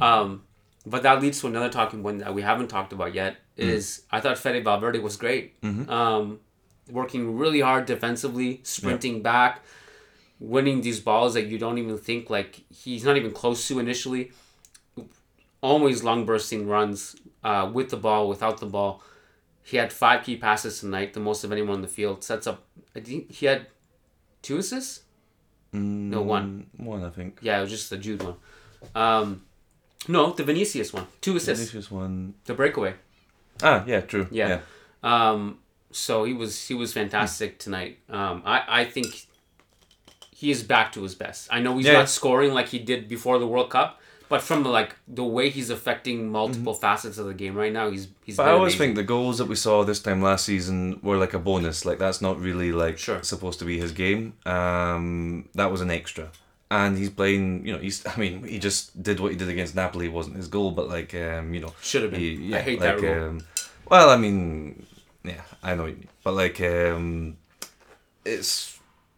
Um, 0.00 0.44
but 0.86 1.02
that 1.02 1.20
leads 1.20 1.40
to 1.40 1.48
another 1.48 1.68
talking 1.68 2.02
point 2.04 2.20
that 2.20 2.32
we 2.34 2.42
haven't 2.42 2.68
talked 2.68 2.92
about 2.92 3.14
yet. 3.14 3.38
Mm. 3.58 3.64
Is 3.64 4.02
I 4.12 4.20
thought 4.20 4.38
Fede 4.38 4.62
Valverde 4.62 5.00
was 5.00 5.16
great, 5.16 5.60
Mm-hmm. 5.62 5.90
um, 5.90 6.38
working 6.88 7.36
really 7.36 7.60
hard 7.60 7.84
defensively, 7.86 8.60
sprinting 8.62 9.22
back, 9.22 9.64
winning 10.38 10.80
these 10.82 11.00
balls 11.00 11.34
that 11.34 11.46
you 11.46 11.58
don't 11.58 11.78
even 11.78 11.96
think 11.98 12.28
like 12.30 12.62
he's 12.70 13.04
not 13.04 13.16
even 13.16 13.30
close 13.32 13.66
to 13.68 13.78
initially. 13.78 14.32
Always 15.62 16.02
long 16.04 16.24
bursting 16.26 16.68
runs 16.68 17.16
uh, 17.42 17.70
with 17.72 17.90
the 17.90 17.96
ball, 17.96 18.28
without 18.28 18.60
the 18.60 18.66
ball. 18.66 19.02
He 19.62 19.78
had 19.78 19.92
five 19.92 20.24
key 20.24 20.36
passes 20.36 20.78
tonight, 20.80 21.12
the 21.14 21.20
most 21.20 21.42
of 21.42 21.50
anyone 21.50 21.76
on 21.76 21.82
the 21.82 21.88
field. 21.88 22.22
Sets 22.22 22.46
up. 22.46 22.64
I 22.94 23.00
think 23.00 23.32
he 23.32 23.46
had 23.46 23.66
two 24.42 24.58
assists. 24.58 25.02
No 25.72 26.22
one. 26.22 26.66
Mm, 26.78 26.84
One, 26.86 27.04
I 27.04 27.10
think. 27.10 27.38
Yeah, 27.42 27.58
it 27.58 27.62
was 27.62 27.70
just 27.70 27.90
the 27.90 27.96
Jude 27.98 28.22
one. 28.22 28.36
Um, 28.94 29.42
no, 30.08 30.32
the 30.32 30.44
Vinicius 30.44 30.92
one. 30.92 31.06
Two 31.20 31.36
assists. 31.36 31.70
Vinicius 31.70 31.90
one. 31.90 32.34
The 32.44 32.54
breakaway. 32.54 32.94
Ah, 33.62 33.82
yeah, 33.86 34.00
true. 34.02 34.28
Yeah. 34.30 34.60
yeah. 35.02 35.30
Um, 35.30 35.58
so 35.90 36.24
he 36.24 36.32
was 36.32 36.68
he 36.68 36.74
was 36.74 36.92
fantastic 36.92 37.58
tonight. 37.58 37.98
Um, 38.08 38.42
I 38.44 38.62
I 38.82 38.84
think 38.84 39.26
he 40.40 40.50
is 40.50 40.62
back 40.74 40.92
to 40.92 41.00
his 41.02 41.14
best. 41.24 41.48
I 41.50 41.58
know 41.60 41.72
he's 41.78 41.86
Yeah. 41.86 41.94
not 42.00 42.08
scoring 42.10 42.52
like 42.58 42.68
he 42.68 42.78
did 42.78 43.00
before 43.08 43.38
the 43.38 43.46
World 43.52 43.70
Cup, 43.76 43.90
but 44.28 44.40
from 44.42 44.62
the 44.64 44.68
like 44.80 44.90
the 45.20 45.24
way 45.36 45.46
he's 45.56 45.70
affecting 45.70 46.18
multiple 46.40 46.74
facets 46.74 47.16
of 47.20 47.26
the 47.30 47.34
game 47.42 47.54
right 47.62 47.72
now, 47.72 47.86
he's 47.94 48.04
he's. 48.24 48.34
Mm-hmm. 48.36 48.44
But 48.44 48.48
I 48.48 48.52
always 48.52 48.74
amazing. 48.74 48.78
think 48.78 48.96
the 48.96 49.08
goals 49.16 49.38
that 49.38 49.48
we 49.52 49.54
saw 49.66 49.84
this 49.84 50.00
time 50.06 50.20
last 50.30 50.44
season 50.44 50.98
were 51.02 51.16
like 51.24 51.34
a 51.34 51.38
bonus. 51.50 51.84
Like 51.88 51.98
that's 52.04 52.20
not 52.20 52.34
really 52.48 52.70
like 52.84 52.96
Sure. 52.98 53.22
supposed 53.22 53.58
to 53.60 53.64
be 53.64 53.76
his 53.84 53.92
game. 53.92 54.22
Um, 54.44 55.48
that 55.54 55.70
was 55.72 55.80
an 55.80 55.90
extra, 56.00 56.26
and 56.70 56.98
he's 56.98 57.10
playing. 57.20 57.64
You 57.66 57.72
know, 57.74 57.78
he's. 57.86 58.04
I 58.12 58.16
mean, 58.22 58.42
he 58.52 58.58
just 58.58 59.00
did 59.02 59.20
what 59.20 59.30
he 59.32 59.36
did 59.38 59.48
against 59.48 59.74
Napoli. 59.74 60.06
It 60.06 60.12
wasn't 60.12 60.36
his 60.36 60.48
goal, 60.48 60.70
but 60.72 60.86
like, 60.96 61.14
um, 61.14 61.54
you 61.54 61.60
know, 61.60 61.72
Should 61.80 62.02
have 62.02 62.10
been. 62.10 62.20
he- 62.20 62.54
I 62.54 62.60
hate 62.68 62.80
that 62.80 62.96
like, 62.96 63.04
rule. 63.04 63.28
Um, 63.28 63.40
well, 63.88 64.10
I 64.10 64.16
mean, 64.16 64.84
yeah, 65.24 65.42
I 65.62 65.74
know, 65.76 65.82
what 65.84 65.92
you 65.92 65.98
mean. 66.02 66.08
but 66.24 66.34
like, 66.34 66.60
um, 66.60 67.36
it's 68.24 68.75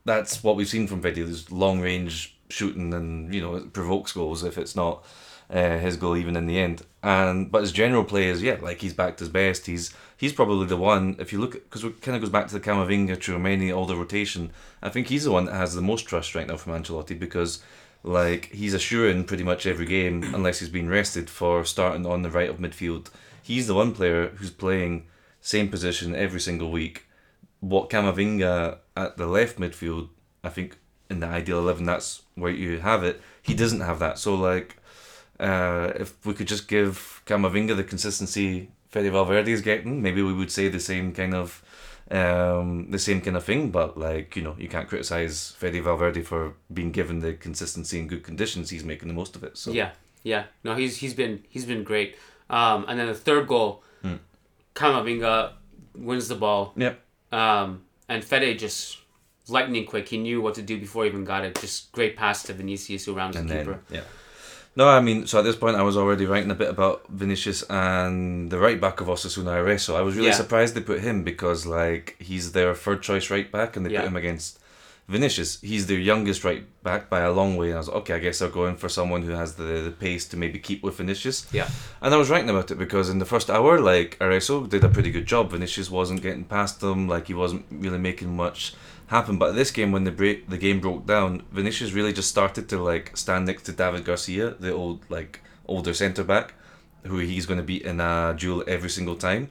that's 0.08 0.42
what 0.42 0.56
we've 0.56 0.68
seen 0.68 0.86
from 0.86 1.02
Fede. 1.02 1.16
There's 1.16 1.52
long 1.52 1.80
range 1.80 2.34
shooting, 2.48 2.94
and 2.94 3.32
you 3.32 3.42
know, 3.42 3.56
it 3.56 3.72
provokes 3.74 4.12
goals 4.12 4.42
if 4.42 4.56
it's 4.56 4.74
not 4.74 5.04
uh, 5.50 5.78
his 5.78 5.98
goal 5.98 6.16
even 6.16 6.34
in 6.34 6.46
the 6.46 6.58
end. 6.58 6.82
And 7.02 7.52
but 7.52 7.60
his 7.60 7.72
general 7.72 8.04
play 8.04 8.28
is 8.28 8.42
yeah, 8.42 8.56
like 8.60 8.80
he's 8.80 8.94
backed 8.94 9.20
his 9.20 9.28
best. 9.28 9.66
He's 9.66 9.92
he's 10.16 10.32
probably 10.32 10.66
the 10.66 10.78
one. 10.78 11.16
If 11.18 11.32
you 11.32 11.38
look, 11.38 11.52
because 11.52 11.84
it 11.84 12.00
kind 12.00 12.16
of 12.16 12.22
goes 12.22 12.30
back 12.30 12.48
to 12.48 12.54
the 12.54 12.60
Camavinga, 12.60 13.18
Tchouameni, 13.18 13.74
all 13.74 13.84
the 13.84 13.96
rotation. 13.96 14.50
I 14.82 14.88
think 14.88 15.08
he's 15.08 15.24
the 15.24 15.30
one 15.30 15.44
that 15.44 15.54
has 15.54 15.74
the 15.74 15.82
most 15.82 16.06
trust 16.06 16.34
right 16.34 16.46
now 16.46 16.56
from 16.56 16.72
Ancelotti 16.72 17.18
because. 17.18 17.62
Like 18.04 18.52
he's 18.52 18.74
assuring 18.74 19.24
pretty 19.24 19.42
much 19.42 19.66
every 19.66 19.84
game, 19.84 20.22
unless 20.32 20.60
he's 20.60 20.68
been 20.68 20.88
rested 20.88 21.28
for 21.28 21.64
starting 21.64 22.06
on 22.06 22.22
the 22.22 22.30
right 22.30 22.48
of 22.48 22.58
midfield. 22.58 23.10
He's 23.42 23.66
the 23.66 23.74
one 23.74 23.92
player 23.92 24.28
who's 24.36 24.52
playing 24.52 25.08
same 25.40 25.68
position 25.68 26.14
every 26.14 26.38
single 26.38 26.70
week. 26.70 27.07
What 27.60 27.90
Camavinga 27.90 28.78
at 28.96 29.16
the 29.16 29.26
left 29.26 29.58
midfield, 29.58 30.08
I 30.44 30.48
think 30.48 30.78
in 31.10 31.20
the 31.20 31.26
ideal 31.26 31.58
eleven, 31.58 31.84
that's 31.84 32.22
where 32.34 32.52
you 32.52 32.80
have 32.80 33.02
it. 33.02 33.20
He 33.42 33.54
doesn't 33.54 33.80
have 33.80 33.98
that. 33.98 34.18
So 34.18 34.34
like, 34.34 34.76
uh, 35.40 35.92
if 35.96 36.24
we 36.24 36.34
could 36.34 36.48
just 36.48 36.68
give 36.68 37.22
Camavinga 37.26 37.76
the 37.76 37.84
consistency 37.84 38.70
Fede 38.90 39.12
Valverde 39.12 39.52
is 39.52 39.60
getting, 39.60 40.02
maybe 40.02 40.22
we 40.22 40.32
would 40.32 40.50
say 40.50 40.68
the 40.68 40.80
same 40.80 41.12
kind 41.12 41.34
of 41.34 41.62
um, 42.10 42.90
the 42.90 42.98
same 42.98 43.20
kind 43.20 43.36
of 43.36 43.44
thing. 43.44 43.70
But 43.70 43.98
like 43.98 44.36
you 44.36 44.42
know, 44.42 44.54
you 44.58 44.68
can't 44.68 44.88
criticize 44.88 45.54
Fede 45.58 45.82
Valverde 45.82 46.22
for 46.22 46.54
being 46.72 46.92
given 46.92 47.20
the 47.20 47.34
consistency 47.34 47.98
and 47.98 48.08
good 48.08 48.22
conditions. 48.22 48.70
He's 48.70 48.84
making 48.84 49.08
the 49.08 49.14
most 49.14 49.36
of 49.36 49.44
it. 49.44 49.58
So 49.58 49.72
Yeah, 49.72 49.90
yeah. 50.22 50.44
No, 50.64 50.74
he's 50.74 50.98
he's 50.98 51.14
been 51.14 51.44
he's 51.48 51.66
been 51.66 51.84
great. 51.84 52.16
Um, 52.50 52.86
and 52.88 52.98
then 52.98 53.08
the 53.08 53.14
third 53.14 53.46
goal, 53.46 53.82
Camavinga 54.74 55.52
wins 55.94 56.28
the 56.28 56.34
ball. 56.34 56.72
Yep. 56.76 57.00
Um, 57.32 57.82
and 58.08 58.24
Fede 58.24 58.58
just 58.58 58.98
lightning 59.48 59.84
quick. 59.86 60.08
He 60.08 60.18
knew 60.18 60.40
what 60.40 60.54
to 60.56 60.62
do 60.62 60.78
before 60.78 61.04
he 61.04 61.10
even 61.10 61.24
got 61.24 61.44
it. 61.44 61.58
Just 61.60 61.92
great 61.92 62.16
pass 62.16 62.42
to 62.44 62.52
Vinicius, 62.52 63.04
who 63.04 63.14
rounds 63.14 63.36
and 63.36 63.48
the 63.48 63.54
then 63.54 63.64
keeper. 63.66 63.80
yeah. 63.90 64.00
No, 64.76 64.88
I 64.88 65.00
mean, 65.00 65.26
so 65.26 65.40
at 65.40 65.42
this 65.42 65.56
point, 65.56 65.76
I 65.76 65.82
was 65.82 65.96
already 65.96 66.24
writing 66.24 66.50
a 66.52 66.54
bit 66.54 66.68
about 66.70 67.08
Vinicius 67.08 67.64
and 67.68 68.48
the 68.48 68.58
right 68.58 68.80
back 68.80 69.00
of 69.00 69.08
Osasuna 69.08 69.60
Areso. 69.64 69.96
I 69.96 70.02
was 70.02 70.14
really 70.14 70.28
Yeah. 70.28 70.34
surprised 70.34 70.74
they 70.74 70.80
put 70.80 71.00
him 71.00 71.24
because, 71.24 71.66
like, 71.66 72.14
he's 72.20 72.52
their 72.52 72.72
third 72.74 73.02
choice 73.02 73.28
right 73.28 73.50
back, 73.50 73.76
and 73.76 73.84
they 73.84 73.90
Yeah. 73.90 74.02
put 74.02 74.08
him 74.08 74.16
against 74.16 74.57
Vinicius. 75.08 75.58
He's 75.62 75.86
their 75.86 75.98
youngest 75.98 76.44
right 76.44 76.64
back 76.82 77.08
by 77.08 77.20
a 77.20 77.32
long 77.32 77.56
way. 77.56 77.68
And 77.68 77.76
I 77.76 77.78
was 77.78 77.88
like, 77.88 77.96
okay, 77.98 78.14
I 78.14 78.18
guess 78.18 78.38
they're 78.38 78.50
going 78.50 78.76
for 78.76 78.90
someone 78.90 79.22
who 79.22 79.30
has 79.30 79.54
the, 79.54 79.64
the 79.64 79.90
pace 79.90 80.28
to 80.28 80.36
maybe 80.36 80.58
keep 80.58 80.82
with 80.82 80.98
Vinicius. 80.98 81.46
Yeah. 81.50 81.68
And 82.02 82.12
I 82.12 82.18
was 82.18 82.28
writing 82.28 82.50
about 82.50 82.70
it 82.70 82.78
because 82.78 83.08
in 83.08 83.18
the 83.18 83.24
first 83.24 83.48
hour, 83.48 83.80
like 83.80 84.18
Areso 84.18 84.68
did 84.68 84.84
a 84.84 84.88
pretty 84.88 85.10
good 85.10 85.24
job. 85.24 85.50
Vinicius 85.50 85.90
wasn't 85.90 86.20
getting 86.20 86.44
past 86.44 86.80
them, 86.80 87.08
like 87.08 87.28
he 87.28 87.34
wasn't 87.34 87.64
really 87.70 87.98
making 87.98 88.36
much 88.36 88.74
happen. 89.06 89.38
But 89.38 89.52
this 89.52 89.70
game, 89.70 89.92
when 89.92 90.04
the 90.04 90.10
break, 90.10 90.50
the 90.50 90.58
game 90.58 90.78
broke 90.78 91.06
down, 91.06 91.42
Vinicius 91.50 91.92
really 91.92 92.12
just 92.12 92.28
started 92.28 92.68
to 92.68 92.78
like 92.78 93.16
stand 93.16 93.46
next 93.46 93.62
to 93.62 93.72
David 93.72 94.04
Garcia, 94.04 94.50
the 94.50 94.74
old 94.74 95.00
like 95.08 95.40
older 95.66 95.94
centre 95.94 96.24
back, 96.24 96.52
who 97.04 97.16
he's 97.16 97.46
going 97.46 97.58
to 97.58 97.64
beat 97.64 97.82
in 97.82 97.98
a 97.98 98.36
duel 98.38 98.62
every 98.68 98.90
single 98.90 99.16
time. 99.16 99.48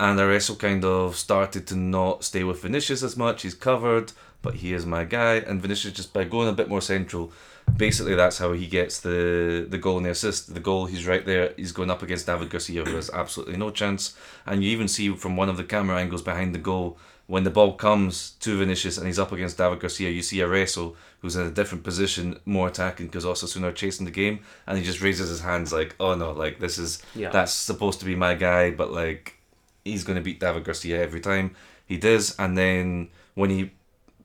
And 0.00 0.18
Areso 0.18 0.58
kind 0.58 0.84
of 0.84 1.14
started 1.14 1.66
to 1.68 1.76
not 1.76 2.24
stay 2.24 2.42
with 2.42 2.62
Vinicius 2.62 3.02
as 3.02 3.16
much. 3.16 3.42
He's 3.42 3.54
covered, 3.54 4.12
but 4.44 4.54
he 4.62 4.72
is 4.78 4.84
my 4.86 5.04
guy. 5.04 5.34
And 5.48 5.60
Vinicius 5.60 5.92
just 5.94 6.12
by 6.12 6.24
going 6.24 6.48
a 6.48 6.52
bit 6.52 6.68
more 6.68 6.80
central, 6.82 7.32
basically 7.76 8.14
that's 8.14 8.38
how 8.38 8.52
he 8.52 8.66
gets 8.66 9.00
the 9.00 9.66
the 9.68 9.78
goal 9.78 9.96
and 9.96 10.06
the 10.06 10.10
assist. 10.10 10.54
The 10.54 10.60
goal, 10.60 10.86
he's 10.86 11.06
right 11.06 11.24
there. 11.26 11.52
He's 11.56 11.72
going 11.72 11.90
up 11.90 12.02
against 12.02 12.26
David 12.26 12.50
Garcia, 12.50 12.84
who 12.84 12.94
has 12.96 13.10
absolutely 13.10 13.56
no 13.56 13.70
chance. 13.70 14.02
And 14.46 14.62
you 14.62 14.70
even 14.70 14.88
see 14.88 15.06
from 15.16 15.36
one 15.36 15.48
of 15.48 15.56
the 15.56 15.64
camera 15.64 15.96
angles 15.98 16.22
behind 16.22 16.54
the 16.54 16.58
goal 16.72 16.98
when 17.26 17.44
the 17.44 17.50
ball 17.58 17.72
comes 17.72 18.32
to 18.44 18.58
Vinicius 18.58 18.98
and 18.98 19.06
he's 19.06 19.18
up 19.18 19.32
against 19.32 19.56
David 19.56 19.80
Garcia. 19.80 20.10
You 20.10 20.20
see 20.20 20.38
Areso, 20.46 20.94
who's 21.20 21.36
in 21.36 21.46
a 21.46 21.50
different 21.50 21.82
position, 21.82 22.38
more 22.44 22.68
attacking 22.68 23.06
because 23.06 23.24
Osasuna 23.24 23.64
are 23.70 23.72
chasing 23.72 24.04
the 24.04 24.12
game, 24.22 24.40
and 24.66 24.76
he 24.78 24.84
just 24.84 25.00
raises 25.00 25.30
his 25.30 25.40
hands 25.40 25.72
like, 25.72 25.96
"Oh 25.98 26.14
no, 26.14 26.32
like 26.32 26.58
this 26.60 26.76
is 26.78 26.90
Yeah. 27.14 27.30
that's 27.30 27.54
supposed 27.54 27.98
to 28.00 28.04
be 28.04 28.14
my 28.14 28.34
guy," 28.34 28.70
but 28.70 28.92
like 28.92 29.38
he's 29.84 30.04
going 30.04 30.16
to 30.20 30.22
beat 30.28 30.38
David 30.40 30.64
Garcia 30.64 31.00
every 31.02 31.20
time. 31.20 31.46
He 31.86 31.96
does, 31.96 32.34
and 32.38 32.56
then 32.56 33.08
when 33.34 33.50
he 33.50 33.70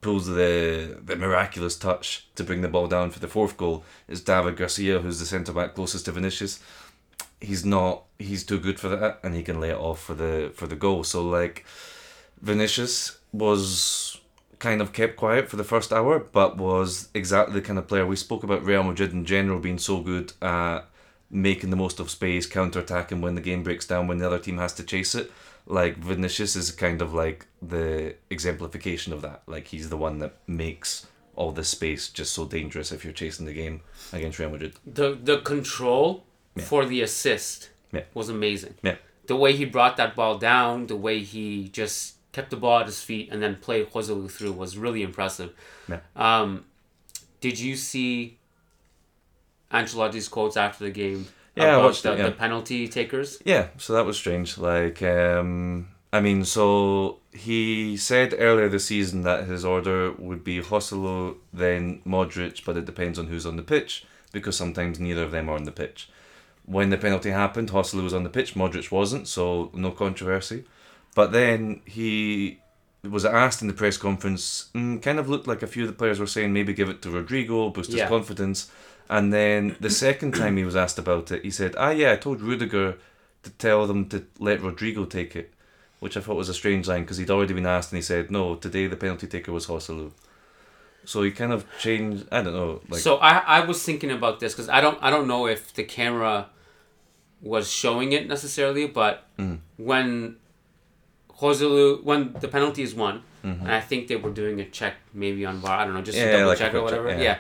pulls 0.02 0.28
the 0.28 0.98
the 1.04 1.16
miraculous 1.16 1.78
touch 1.78 2.28
to 2.36 2.44
bring 2.44 2.62
the 2.62 2.68
ball 2.68 2.88
down 2.88 3.12
for 3.12 3.20
the 3.20 3.28
fourth 3.28 3.58
goal, 3.58 3.84
is 4.08 4.22
David 4.22 4.58
Garcia, 4.58 5.00
who's 5.00 5.20
the 5.20 5.26
centre 5.26 5.54
back 5.54 5.76
closest 5.76 6.06
to 6.06 6.12
Vinicius. 6.12 6.60
He's 7.42 7.66
not. 7.66 8.04
He's 8.18 8.44
too 8.44 8.60
good 8.60 8.80
for 8.80 8.90
that, 8.90 9.20
and 9.24 9.36
he 9.36 9.44
can 9.44 9.60
lay 9.60 9.70
it 9.70 9.78
off 9.78 10.02
for 10.02 10.14
the 10.14 10.52
for 10.56 10.68
the 10.68 10.76
goal. 10.76 11.04
So 11.04 11.26
like, 11.26 11.66
Vinicius 12.42 13.20
was 13.32 14.20
kind 14.60 14.82
of 14.82 14.92
kept 14.92 15.16
quiet 15.16 15.50
for 15.50 15.56
the 15.56 15.64
first 15.64 15.94
hour, 15.94 16.20
but 16.20 16.58
was 16.58 17.08
exactly 17.14 17.54
the 17.54 17.66
kind 17.66 17.80
of 17.80 17.88
player 17.88 18.06
we 18.06 18.16
spoke 18.16 18.44
about 18.44 18.64
Real 18.64 18.84
Madrid 18.84 19.14
in 19.14 19.24
general 19.24 19.60
being 19.60 19.78
so 19.78 20.02
good 20.02 20.34
at 20.42 20.82
making 21.32 21.70
the 21.70 21.76
most 21.78 22.00
of 22.00 22.10
space, 22.10 22.46
counter 22.46 22.80
attacking 22.80 23.22
when 23.22 23.36
the 23.36 23.42
game 23.42 23.64
breaks 23.64 23.88
down, 23.88 24.08
when 24.08 24.18
the 24.18 24.26
other 24.26 24.40
team 24.40 24.58
has 24.58 24.74
to 24.74 24.84
chase 24.84 25.16
it. 25.16 25.32
Like 25.72 25.98
Vinicius 25.98 26.56
is 26.56 26.72
kind 26.72 27.02
of 27.02 27.14
like 27.14 27.46
the 27.62 28.16
exemplification 28.30 29.14
of 29.14 29.22
that. 29.22 29.44
Like 29.46 29.68
he's 29.68 29.90
the 29.90 29.98
one 29.98 30.20
that 30.20 30.34
makes 30.48 31.06
all 31.36 31.52
this 31.52 31.70
space 31.70 32.10
just 32.10 32.34
so 32.34 32.46
dangerous 32.46 32.92
if 32.92 33.04
you're 33.06 33.14
chasing 33.14 33.46
the 33.46 33.54
game 33.54 33.82
against 34.12 34.40
Real 34.40 34.50
Madrid. 34.50 34.74
The 34.86 35.18
the 35.24 35.38
control 35.40 36.26
Yeah. 36.56 36.64
for 36.66 36.86
the 36.86 37.02
assist 37.02 37.70
Yeah. 37.94 38.04
was 38.14 38.30
amazing. 38.30 38.76
Yeah. 38.82 38.96
The 39.28 39.36
way 39.36 39.54
he 39.56 39.64
brought 39.66 39.96
that 39.98 40.16
ball 40.16 40.38
down, 40.40 40.88
the 40.88 40.96
way 40.98 41.20
he 41.20 41.70
just 41.70 42.16
kept 42.32 42.50
the 42.50 42.58
ball 42.58 42.80
at 42.80 42.88
his 42.88 43.02
feet 43.04 43.30
and 43.32 43.42
then 43.42 43.56
played 43.56 43.92
Joselu 43.92 44.30
through 44.30 44.54
was 44.54 44.76
really 44.78 45.04
impressive. 45.04 45.54
Yeah. 45.88 46.00
Um, 46.16 46.66
did 47.42 47.60
you 47.60 47.76
see 47.76 48.38
Ancelotti's 49.72 50.28
quotes 50.28 50.58
after 50.58 50.84
the 50.84 50.92
game 50.92 51.28
Yeah, 51.60 51.76
about 51.76 51.84
watched 51.86 52.04
the, 52.04 52.14
it, 52.14 52.18
yeah. 52.20 52.26
the 52.26 52.32
penalty 52.32 52.88
takers? 52.88 53.42
Yeah, 53.46 53.68
so 53.78 53.94
that 53.94 54.06
was 54.06 54.18
strange. 54.18 54.58
Like, 54.58 55.02
um, 55.04 55.90
I 56.12 56.20
mean, 56.22 56.46
so 56.46 57.20
he 57.34 57.98
said 57.98 58.36
earlier 58.38 58.70
this 58.70 58.86
season 58.86 59.22
that 59.24 59.46
his 59.48 59.64
order 59.64 60.12
would 60.14 60.44
be 60.44 60.62
Joselu, 60.62 61.36
then 61.54 62.02
Modric, 62.06 62.66
but 62.66 62.78
it 62.78 62.86
depends 62.86 63.20
on 63.20 63.28
who's 63.28 63.46
on 63.46 63.56
the 63.56 63.64
pitch 63.64 64.06
because 64.32 64.56
sometimes 64.56 65.00
neither 65.00 65.24
of 65.24 65.32
them 65.32 65.50
are 65.50 65.56
on 65.56 65.64
the 65.64 65.72
pitch. 65.72 66.10
When 66.66 66.90
the 66.92 66.98
penalty 66.98 67.32
happened, 67.32 67.72
Joselu 67.72 68.04
was 68.04 68.14
on 68.14 68.24
the 68.24 68.30
pitch, 68.30 68.54
Modric 68.54 68.92
wasn't, 68.92 69.28
so 69.28 69.72
no 69.74 69.92
controversy. 69.92 70.66
But 71.16 71.32
then 71.32 71.82
he 71.86 72.60
was 73.04 73.26
asked 73.26 73.62
in 73.62 73.68
the 73.68 73.74
press 73.74 73.98
conference, 73.98 74.70
mm, 74.76 75.02
kind 75.02 75.20
of 75.20 75.30
looked 75.30 75.48
like 75.48 75.64
a 75.64 75.68
few 75.68 75.84
of 75.84 75.90
the 75.90 75.96
players 75.96 76.20
were 76.20 76.28
saying 76.28 76.52
maybe 76.54 76.74
give 76.74 76.90
it 76.90 77.02
to 77.02 77.10
Rodrigo, 77.10 77.70
boost 77.70 77.90
his 77.92 78.00
Yeah. 78.00 78.08
confidence. 78.10 78.70
And 79.10 79.34
then 79.34 79.76
the 79.80 79.90
second 79.90 80.36
time 80.36 80.58
he 80.58 80.64
was 80.64 80.76
asked 80.76 81.00
about 81.00 81.32
it, 81.32 81.44
he 81.44 81.50
said, 81.52 81.74
Ah, 81.78 81.90
yeah, 81.90 82.12
I 82.12 82.16
told 82.16 82.42
Rudiger 82.42 82.98
to 83.44 83.50
tell 83.52 83.88
them 83.88 84.08
to 84.10 84.26
let 84.40 84.62
Rodrigo 84.62 85.06
take 85.06 85.36
it, 85.36 85.52
which 86.00 86.16
I 86.16 86.22
thought 86.22 86.36
was 86.36 86.50
a 86.50 86.54
strange 86.54 86.88
line 86.88 87.02
because 87.02 87.18
he'd 87.18 87.32
already 87.32 87.54
been 87.56 87.66
asked 87.66 87.92
and 87.92 87.98
he 87.98 88.04
said, 88.04 88.30
No, 88.30 88.56
today 88.56 88.86
the 88.88 88.96
penalty 88.96 89.26
taker 89.28 89.52
was 89.52 89.66
Joselu. 89.68 90.12
So 91.06 91.24
he 91.24 91.32
kind 91.32 91.52
of 91.54 91.66
changed, 91.80 92.28
I 92.32 92.42
don't 92.44 92.54
know. 92.54 92.82
like 92.90 93.02
so 93.02 93.18
I 93.18 93.38
I 93.40 93.60
was 93.66 93.82
thinking 93.84 94.12
about 94.12 94.40
this 94.40 94.54
because 94.54 94.70
I 94.70 94.80
don't 94.82 95.00
I 95.02 95.10
don't 95.10 95.28
know 95.28 95.48
if 95.48 95.74
the 95.74 95.84
camera 95.86 96.48
was 97.42 97.72
showing 97.72 98.12
it 98.12 98.28
necessarily, 98.28 98.86
but 98.86 99.26
Mm. 99.40 99.60
when 99.78 100.36
Joselu 101.40 102.04
when 102.04 102.34
the 102.40 102.48
penalty 102.48 102.84
is 102.84 102.94
won, 102.94 103.24
Mm-hmm. 103.44 103.62
and 103.68 103.72
I 103.72 103.80
think 103.80 104.10
they 104.10 104.18
were 104.18 104.32
doing 104.32 104.60
a 104.60 104.66
check 104.66 104.96
maybe 105.14 105.46
on 105.46 105.60
VAR. 105.62 105.80
I 105.80 105.86
don't 105.86 105.94
know, 105.94 106.02
just 106.02 106.18
Yeah, 106.18 106.32
double 106.34 106.48
like 106.48 106.58
check 106.58 106.74
or 106.74 106.82
quick 106.82 106.92
check, 106.94 107.00
whatever. 107.04 107.24
yeah. 107.24 107.36
Yeah. 107.36 107.40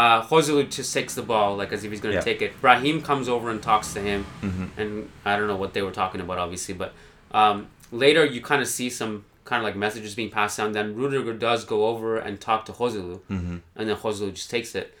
Uh, 0.00 0.22
Joselu 0.28 0.62
just 0.78 0.94
takes 0.98 1.14
the 1.20 1.22
ball 1.32 1.56
like 1.60 1.72
as 1.72 1.80
if 1.84 1.90
he's 1.90 2.00
gonna 2.04 2.14
Yeah. 2.20 2.30
take 2.30 2.40
it. 2.46 2.50
Brahim 2.64 2.96
comes 3.10 3.26
over 3.34 3.46
and 3.50 3.60
talks 3.70 3.88
to 3.94 4.00
him, 4.00 4.20
Mm-hmm. 4.42 4.66
and 4.80 4.90
I 5.24 5.36
don't 5.36 5.48
know 5.52 5.56
what 5.64 5.72
they 5.74 5.82
were 5.82 5.90
talking 6.02 6.20
about, 6.20 6.38
obviously, 6.38 6.74
but 6.82 6.90
um, 7.32 7.56
later 7.90 8.22
you 8.34 8.40
kind 8.50 8.62
of 8.64 8.68
see 8.78 8.88
some 8.90 9.24
kind 9.44 9.60
of 9.60 9.64
like 9.68 9.76
messages 9.86 10.14
being 10.14 10.30
passed 10.30 10.56
down. 10.58 10.70
Then 10.78 10.94
Rudiger 10.94 11.32
does 11.48 11.64
go 11.74 11.78
over 11.90 12.16
and 12.26 12.40
talk 12.48 12.60
to 12.66 12.72
Joselu, 12.72 13.18
Mm-hmm. 13.28 13.56
and 13.76 13.88
then 13.88 13.96
Joselu 13.96 14.32
just 14.40 14.50
takes 14.56 14.74
it. 14.80 14.94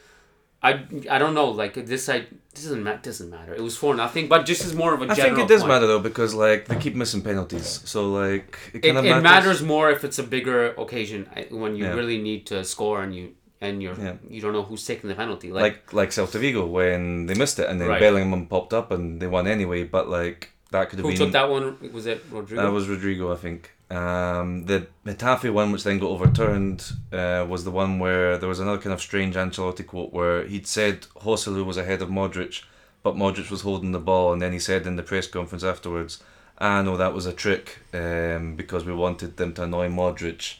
I, 0.68 0.70
I 1.08 1.18
don't 1.22 1.34
know 1.34 1.48
like 1.62 1.74
this 1.92 2.08
I 2.08 2.18
this 2.52 2.64
doesn't 2.64 2.82
ma- 2.82 2.96
doesn't 3.08 3.30
matter 3.30 3.52
it 3.54 3.62
was 3.62 3.76
for 3.82 3.94
nothing 3.94 4.24
but 4.32 4.40
just 4.44 4.62
as 4.68 4.74
more 4.74 4.92
of 4.92 5.00
a 5.02 5.06
I 5.12 5.14
think 5.14 5.38
it 5.38 5.46
does 5.46 5.60
point. 5.60 5.72
matter 5.74 5.86
though 5.86 6.00
because 6.10 6.34
like 6.34 6.60
they 6.66 6.74
keep 6.84 6.96
missing 7.02 7.22
penalties, 7.22 7.68
so 7.92 7.98
like 8.22 8.58
it 8.74 8.84
it, 8.84 8.96
it 8.96 9.20
matters 9.32 9.60
more 9.62 9.86
if 9.96 10.00
it's 10.02 10.18
a 10.18 10.26
bigger 10.36 10.60
occasion 10.84 11.20
when 11.62 11.76
you 11.76 11.84
Yeah. 11.84 11.94
really 12.00 12.18
need 12.30 12.40
to 12.46 12.56
score 12.64 12.98
and 13.04 13.14
you 13.14 13.24
and 13.60 13.82
you're 13.82 13.94
Yeah. 13.98 14.14
you 14.28 14.40
don't 14.40 14.52
know 14.52 14.62
who's 14.62 14.84
taking 14.84 15.08
the 15.08 15.16
penalty 15.16 15.50
like, 15.52 15.62
like 15.62 15.92
like 15.92 16.10
Celta 16.10 16.38
Vigo 16.38 16.66
when 16.66 17.26
they 17.26 17.34
missed 17.34 17.58
it 17.58 17.68
and 17.68 17.80
then 17.80 17.88
Right. 17.88 18.00
Bellingham 18.00 18.46
popped 18.46 18.72
up 18.72 18.90
and 18.90 19.20
they 19.20 19.26
won 19.26 19.46
anyway. 19.46 19.84
But 19.84 20.08
like 20.08 20.50
that 20.70 20.90
could 20.90 20.98
have 20.98 21.04
who 21.06 21.10
been 21.12 21.18
took 21.18 21.32
that 21.32 21.48
one 21.48 21.76
was 21.92 22.06
it 22.06 22.24
Rodrigo 22.30 22.62
That 22.62 22.72
was 22.72 22.88
Rodrigo, 22.88 23.32
I 23.32 23.36
think. 23.36 23.72
Um, 23.90 24.66
the 24.66 24.86
Getafe 25.06 25.50
one, 25.50 25.72
which 25.72 25.82
then 25.84 25.98
got 25.98 26.10
overturned, 26.10 26.84
uh, 27.10 27.46
was 27.48 27.64
the 27.64 27.70
one 27.70 27.98
where 27.98 28.36
there 28.36 28.48
was 28.48 28.60
another 28.60 28.76
kind 28.82 28.92
of 28.92 29.00
strange 29.00 29.34
Ancelotti 29.34 29.86
quote 29.86 30.12
where 30.12 30.44
he'd 30.46 30.66
said 30.66 31.02
Joselu 31.24 31.64
was 31.64 31.78
ahead 31.78 32.02
of 32.02 32.10
Modric, 32.10 32.64
but 33.02 33.16
Modric 33.16 33.50
was 33.50 33.62
holding 33.62 33.92
the 33.92 33.98
ball, 33.98 34.32
and 34.34 34.42
then 34.42 34.52
he 34.52 34.58
said 34.58 34.86
in 34.86 34.96
the 34.96 35.02
press 35.02 35.26
conference 35.26 35.64
afterwards, 35.64 36.22
"Ah, 36.60 36.82
know 36.82 36.98
that 36.98 37.14
was 37.14 37.24
a 37.24 37.32
trick 37.32 37.78
um, 37.94 38.56
because 38.56 38.84
we 38.84 38.92
wanted 38.92 39.38
them 39.38 39.54
to 39.54 39.62
annoy 39.62 39.88
Modric." 39.88 40.56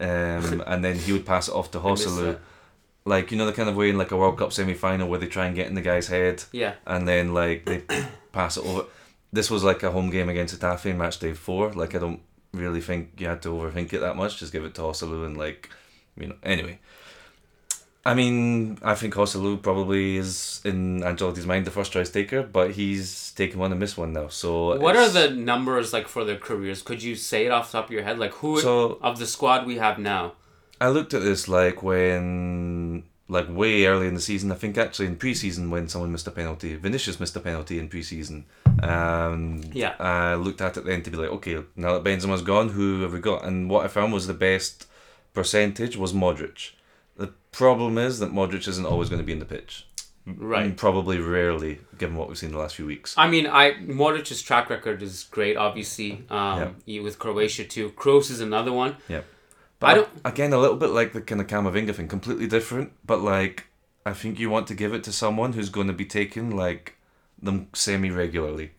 Um, 0.00 0.62
and 0.66 0.84
then 0.84 0.96
he 0.96 1.12
would 1.12 1.26
pass 1.26 1.48
it 1.48 1.54
off 1.54 1.70
to 1.72 1.80
Joselu, 1.80 2.38
like 3.04 3.30
you 3.30 3.38
know 3.38 3.46
the 3.46 3.52
kind 3.52 3.68
of 3.68 3.76
way 3.76 3.90
in 3.90 3.98
like 3.98 4.10
a 4.10 4.16
World 4.16 4.38
Cup 4.38 4.52
semi 4.52 4.74
final 4.74 5.08
where 5.08 5.18
they 5.18 5.26
try 5.26 5.46
and 5.46 5.56
get 5.56 5.66
in 5.66 5.74
the 5.74 5.80
guy's 5.80 6.08
head 6.08 6.44
yeah 6.52 6.74
and 6.86 7.08
then 7.08 7.34
like 7.34 7.64
they 7.64 7.82
pass 8.32 8.56
it 8.56 8.64
over. 8.64 8.84
This 9.32 9.50
was 9.50 9.64
like 9.64 9.82
a 9.82 9.90
home 9.90 10.10
game 10.10 10.28
against 10.28 10.58
Getafe 10.58 10.86
in 10.86 10.98
match 10.98 11.18
day 11.18 11.34
four. 11.34 11.72
Like 11.72 11.94
I 11.94 11.98
don't 11.98 12.20
really 12.52 12.80
think 12.80 13.12
you 13.18 13.26
had 13.26 13.42
to 13.42 13.50
overthink 13.50 13.92
it 13.92 14.00
that 14.00 14.16
much. 14.16 14.38
Just 14.38 14.52
give 14.52 14.64
it 14.64 14.74
to 14.76 14.82
Joselu 14.82 15.26
and 15.26 15.36
like, 15.36 15.68
you 16.16 16.28
know. 16.28 16.36
Anyway, 16.42 16.78
I 18.10 18.14
mean, 18.14 18.78
I 18.82 18.94
think 18.94 19.14
Joselu 19.14 19.60
probably 19.68 20.16
is 20.16 20.62
in 20.64 21.00
Ancelotti's 21.02 21.46
mind 21.52 21.66
the 21.66 21.70
first 21.78 21.92
choice 21.92 22.10
taker, 22.18 22.42
but 22.58 22.70
he's 22.78 23.32
taken 23.40 23.56
one 23.60 23.70
and 23.72 23.78
missed 23.80 23.98
one 23.98 24.12
now. 24.20 24.28
So 24.28 24.78
what 24.86 24.96
are 24.96 25.10
the 25.10 25.26
numbers 25.30 25.92
like 25.92 26.08
for 26.14 26.24
their 26.24 26.38
careers 26.48 26.80
could 26.88 27.02
you 27.02 27.14
say 27.30 27.40
it 27.46 27.50
off 27.56 27.70
the 27.70 27.78
top 27.78 27.86
of 27.88 27.92
your 27.96 28.04
head 28.08 28.18
like 28.18 28.32
who 28.40 28.60
So- 28.60 28.98
of 29.08 29.18
the 29.18 29.26
squad 29.26 29.66
we 29.66 29.76
have 29.76 29.98
now 29.98 30.22
I 30.80 30.88
looked 30.96 31.12
at 31.18 31.22
this 31.22 31.48
like 31.48 31.82
when 31.82 33.02
like 33.36 33.46
way 33.50 33.84
early 33.84 34.06
in 34.08 34.14
the 34.14 34.20
season. 34.30 34.50
I 34.50 34.54
think 34.54 34.78
actually 34.78 35.08
in 35.12 35.16
pre-season 35.16 35.68
when 35.70 35.86
someone 35.88 36.10
missed 36.12 36.26
a 36.28 36.30
penalty, 36.30 36.70
Vinicius 36.76 37.20
missed 37.20 37.36
a 37.36 37.40
penalty 37.40 37.78
in 37.78 37.88
pre-season. 37.92 38.46
Um, 38.82 39.62
Yeah. 39.82 39.94
I 39.98 40.34
looked 40.34 40.62
at 40.62 40.78
it 40.78 40.84
then 40.86 41.02
to 41.02 41.10
be 41.10 41.18
like, 41.18 41.32
okay, 41.38 41.56
now 41.76 41.90
that 41.98 42.04
Benzema's 42.08 42.40
gone, 42.42 42.70
who 42.70 43.02
have 43.02 43.12
we 43.12 43.20
got? 43.20 43.44
And 43.44 43.68
what 43.68 43.84
I 43.84 43.88
found 43.88 44.14
was 44.14 44.26
the 44.26 44.34
best 44.48 44.86
percentage 45.34 45.94
was 45.96 46.12
Modric. 46.14 46.70
The 47.18 47.34
problem 47.52 47.98
is 47.98 48.18
that 48.20 48.32
Modric 48.32 48.66
isn't 48.66 48.86
always 48.86 49.08
going 49.10 49.20
to 49.20 49.24
be 49.26 49.32
in 49.32 49.38
the 49.38 49.44
pitch. 49.44 49.86
right 50.26 50.64
And 50.64 50.76
probably 50.76 51.18
rarely, 51.20 51.80
given 51.98 52.16
what 52.16 52.28
we've 52.28 52.38
seen 52.38 52.52
the 52.52 52.58
last 52.58 52.76
few 52.76 52.86
weeks. 52.86 53.14
I 53.18 53.28
mean, 53.28 53.46
I 53.46 53.72
Modric's 53.72 54.40
track 54.40 54.70
record 54.70 55.02
is 55.02 55.24
great, 55.24 55.56
obviously. 55.56 56.24
Um, 56.30 56.76
Yeah. 56.86 57.00
with 57.02 57.18
Croatia 57.18 57.64
too. 57.64 57.90
Kroos 57.90 58.30
is 58.30 58.40
another 58.40 58.72
one. 58.72 58.96
Yeah. 59.08 59.22
But 59.80 59.86
I 59.90 59.94
don't. 59.94 60.08
again 60.24 60.52
a 60.52 60.58
little 60.58 60.76
bit 60.76 60.90
like 60.90 61.12
the 61.12 61.20
kind 61.20 61.40
of 61.40 61.46
Camavinga 61.46 61.94
thing, 61.94 62.08
completely 62.08 62.46
different. 62.46 62.92
But 63.04 63.20
like 63.20 63.66
I 64.06 64.12
think 64.12 64.38
you 64.38 64.48
want 64.50 64.66
to 64.68 64.74
give 64.74 64.94
it 64.94 65.04
to 65.04 65.12
someone 65.12 65.52
who's 65.52 65.68
going 65.68 65.88
to 65.88 65.92
be 65.92 66.04
taking 66.04 66.56
like 66.56 66.96
them 67.40 67.68
semi 67.74 68.10
regularly. 68.10 68.72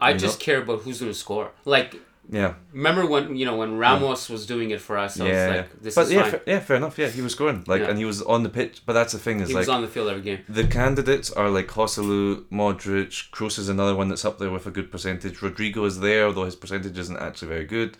I 0.00 0.12
just 0.12 0.38
know? 0.38 0.44
care 0.44 0.62
about 0.62 0.82
who's 0.82 1.00
going 1.00 1.10
to 1.12 1.18
score. 1.18 1.52
Like, 1.64 1.96
Yeah. 2.28 2.54
remember 2.72 3.06
when 3.06 3.36
you 3.36 3.44
know 3.46 3.56
when 3.56 3.78
Ramos 3.78 4.28
was 4.28 4.46
doing 4.46 4.70
it 4.70 4.80
for 4.80 4.98
us? 4.98 5.20
I 5.20 5.26
yeah, 5.28 5.46
was 5.48 5.56
like, 5.56 5.82
this 5.82 5.94
but 5.94 6.00
is 6.06 6.12
yeah, 6.12 6.22
fine. 6.22 6.30
fa- 6.32 6.42
yeah, 6.46 6.58
fair 6.60 6.76
enough. 6.76 6.98
Yeah, 6.98 7.08
he 7.08 7.22
was 7.22 7.32
scoring 7.32 7.62
like, 7.66 7.82
Yeah. 7.82 7.88
and 7.90 7.98
he 7.98 8.04
was 8.04 8.20
on 8.22 8.42
the 8.42 8.48
pitch. 8.48 8.82
But 8.84 8.94
that's 8.94 9.12
the 9.12 9.18
thing 9.20 9.40
is 9.40 9.48
he 9.48 9.54
like 9.54 9.60
was 9.62 9.68
on 9.68 9.82
the 9.82 9.88
field 9.88 10.08
every 10.08 10.22
game. 10.22 10.40
the 10.48 10.66
candidates 10.66 11.30
are 11.30 11.48
like 11.50 11.68
Joselu, 11.68 12.42
Modric, 12.50 13.30
Kroos 13.30 13.58
is 13.58 13.68
another 13.68 13.94
one 13.94 14.08
that's 14.08 14.24
up 14.24 14.38
there 14.38 14.50
with 14.50 14.66
a 14.66 14.70
good 14.70 14.90
percentage. 14.90 15.40
Rodrigo 15.40 15.84
is 15.84 16.00
there, 16.00 16.26
although 16.26 16.44
his 16.44 16.56
percentage 16.56 16.98
isn't 16.98 17.16
actually 17.18 17.48
very 17.48 17.64
good. 17.64 17.96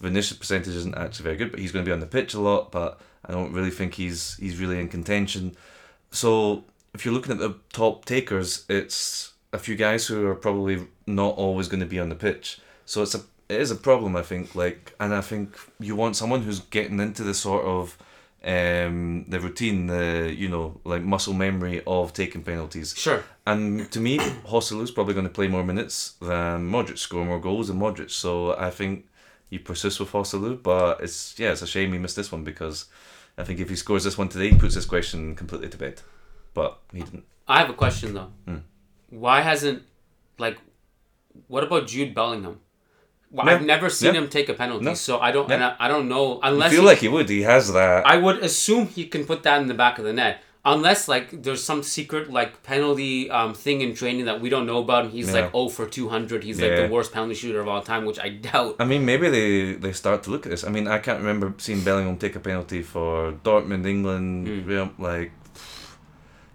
Vinicius' 0.00 0.38
percentage 0.38 0.74
isn't 0.74 0.96
actually 0.96 1.24
very 1.24 1.36
good, 1.36 1.50
but 1.50 1.60
he's 1.60 1.72
going 1.72 1.84
to 1.84 1.88
be 1.88 1.92
on 1.92 2.00
the 2.00 2.06
pitch 2.06 2.34
a 2.34 2.40
lot. 2.40 2.70
But 2.72 3.00
I 3.24 3.32
don't 3.32 3.52
really 3.52 3.70
think 3.70 3.94
he's 3.94 4.36
he's 4.36 4.58
really 4.60 4.78
in 4.78 4.88
contention. 4.88 5.56
So 6.10 6.64
if 6.94 7.04
you're 7.04 7.14
looking 7.14 7.32
at 7.32 7.38
the 7.38 7.54
top 7.72 8.04
takers, 8.04 8.64
it's 8.68 9.32
a 9.52 9.58
few 9.58 9.76
guys 9.76 10.06
who 10.06 10.26
are 10.26 10.34
probably 10.34 10.86
not 11.06 11.34
always 11.36 11.68
going 11.68 11.80
to 11.80 11.86
be 11.86 11.98
on 12.00 12.08
the 12.08 12.14
pitch. 12.14 12.60
So 12.84 13.02
it's 13.02 13.14
a 13.14 13.20
it 13.50 13.60
is 13.60 13.70
a 13.70 13.76
problem, 13.76 14.16
I 14.16 14.22
think. 14.22 14.54
Like, 14.54 14.94
and 15.00 15.12
I 15.14 15.20
think 15.20 15.58
you 15.80 15.96
want 15.96 16.16
someone 16.16 16.42
who's 16.42 16.60
getting 16.60 17.00
into 17.00 17.24
the 17.24 17.34
sort 17.34 17.64
of 17.64 17.98
um 18.42 19.26
the 19.28 19.38
routine, 19.38 19.86
the 19.86 20.34
you 20.34 20.48
know 20.48 20.80
like 20.84 21.02
muscle 21.02 21.34
memory 21.34 21.82
of 21.86 22.12
taking 22.12 22.42
penalties. 22.42 22.94
Sure. 22.96 23.22
And 23.46 23.90
to 23.92 24.00
me, 24.00 24.18
Joselu's 24.18 24.92
probably 24.92 25.14
going 25.14 25.26
to 25.26 25.32
play 25.32 25.48
more 25.48 25.64
minutes 25.64 26.14
than 26.20 26.70
Modric, 26.70 26.98
score 26.98 27.24
more 27.24 27.40
goals 27.40 27.68
than 27.68 27.78
Modric. 27.78 28.10
So 28.10 28.56
I 28.56 28.70
think 28.70 29.06
you 29.50 29.58
persist 29.58 29.98
with 29.98 30.10
Joselu, 30.12 30.62
but 30.62 31.00
it's 31.00 31.38
yeah, 31.38 31.52
it's 31.52 31.62
a 31.62 31.66
shame 31.66 31.92
he 31.92 31.98
missed 31.98 32.16
this 32.16 32.32
one 32.32 32.44
because 32.44 32.86
I 33.36 33.44
think 33.44 33.60
if 33.60 33.68
he 33.68 33.76
scores 33.76 34.04
this 34.04 34.16
one 34.16 34.28
today, 34.28 34.50
he 34.50 34.56
puts 34.56 34.74
this 34.74 34.86
question 34.86 35.34
completely 35.34 35.68
to 35.68 35.76
bed. 35.76 36.00
But 36.54 36.78
he 36.92 37.00
didn't. 37.02 37.24
I 37.48 37.58
have 37.58 37.70
a 37.70 37.74
question 37.74 38.14
though. 38.14 38.30
Hmm. 38.46 38.58
Why 39.10 39.40
hasn't 39.40 39.82
like 40.38 40.56
what 41.48 41.64
about 41.64 41.88
Jude 41.88 42.14
Bellingham? 42.14 42.60
Well, 43.32 43.46
Yeah, 43.46 43.52
I've 43.54 43.64
never 43.64 43.88
seen 43.88 44.14
yeah. 44.14 44.20
him 44.22 44.28
take 44.28 44.48
a 44.48 44.54
penalty, 44.54 44.84
No. 44.84 44.94
so 44.94 45.20
I 45.20 45.30
don't. 45.30 45.50
And 45.52 45.60
Yeah. 45.60 45.76
I, 45.78 45.86
I 45.86 45.88
don't 45.88 46.08
know 46.08 46.40
I 46.42 46.48
unless 46.50 46.72
feel 46.72 46.80
he- 46.82 46.86
like 46.86 46.98
he 46.98 47.08
would. 47.08 47.28
He 47.28 47.42
has 47.42 47.72
that. 47.72 48.06
I 48.06 48.16
would 48.16 48.38
assume 48.38 48.88
he 48.88 49.06
can 49.06 49.24
put 49.24 49.42
that 49.44 49.60
in 49.62 49.68
the 49.68 49.74
back 49.74 49.98
of 49.98 50.04
the 50.04 50.12
net. 50.12 50.42
Unless 50.62 51.08
like 51.08 51.42
there's 51.44 51.64
some 51.64 51.82
secret 51.82 52.30
like 52.30 52.62
penalty 52.62 53.30
um, 53.30 53.54
thing 53.54 53.80
in 53.80 53.94
training 53.94 54.26
that 54.26 54.42
we 54.42 54.50
don't 54.50 54.66
know 54.66 54.76
about, 54.78 55.04
and 55.04 55.12
he's 55.14 55.32
like 55.32 55.48
oh 55.54 55.70
for 55.70 55.86
two 55.86 56.10
hundred. 56.10 56.44
He's 56.44 56.60
like 56.60 56.76
the 56.76 56.88
worst 56.88 57.12
penalty 57.12 57.34
shooter 57.34 57.60
of 57.60 57.68
all 57.68 57.80
time, 57.80 58.04
which 58.04 58.18
I 58.18 58.28
doubt. 58.28 58.76
I 58.78 58.84
mean, 58.84 59.06
maybe 59.06 59.30
they, 59.30 59.72
they 59.72 59.92
start 59.92 60.22
to 60.24 60.30
look 60.30 60.44
at 60.44 60.50
this. 60.50 60.62
I 60.62 60.68
mean, 60.68 60.86
I 60.86 60.98
can't 60.98 61.18
remember 61.18 61.54
seeing 61.56 61.80
Bellingham 61.82 62.18
take 62.18 62.36
a 62.36 62.40
penalty 62.40 62.82
for 62.82 63.32
Dortmund, 63.42 63.86
England, 63.86 64.48
Hmm. 64.48 64.68
Real- 64.68 64.92
like 64.98 65.32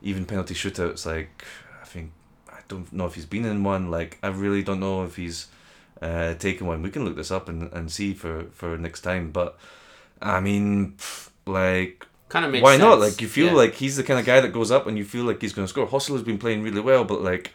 even 0.04 0.26
penalty 0.26 0.54
shootouts. 0.54 1.06
Like 1.06 1.44
I 1.82 1.86
think 1.86 2.12
I 2.50 2.60
don't 2.68 2.92
know 2.94 3.06
if 3.08 3.16
he's 3.16 3.26
been 3.26 3.46
in 3.46 3.64
one. 3.64 3.90
Like 3.90 4.18
I 4.22 4.28
really 4.28 4.62
don't 4.64 4.80
know 4.80 5.04
if 5.04 5.16
he's 5.16 5.48
uh, 6.02 6.34
taken 6.36 6.68
one. 6.68 6.82
We 6.82 6.90
can 6.92 7.06
look 7.06 7.16
this 7.16 7.32
up 7.32 7.50
and, 7.50 7.72
and 7.74 7.92
see 7.92 8.14
for 8.14 8.46
for 8.52 8.78
next 8.78 9.02
time. 9.02 9.32
But 9.32 9.58
I 10.22 10.40
mean, 10.40 10.98
like 11.46 12.06
Kind 12.30 12.46
of 12.46 12.52
makes 12.52 12.64
why 12.64 12.78
not? 12.78 13.00
Like 13.00 13.22
you 13.22 13.28
feel 13.28 13.48
Yeah. 13.48 13.54
like 13.54 13.76
he's 13.76 13.96
the 13.98 14.04
kind 14.04 14.20
of 14.20 14.26
guy 14.26 14.42
that 14.42 14.52
goes 14.52 14.72
up 14.72 14.88
and 14.88 14.98
you 14.98 15.06
feel 15.06 15.26
like 15.26 15.42
he's 15.42 15.54
going 15.54 15.66
to 15.66 15.70
score. 15.70 15.88
Joselu 15.88 16.14
has 16.14 16.24
been 16.24 16.38
playing 16.40 16.64
really 16.64 16.82
well, 16.82 17.04
but 17.06 17.22
like 17.22 17.52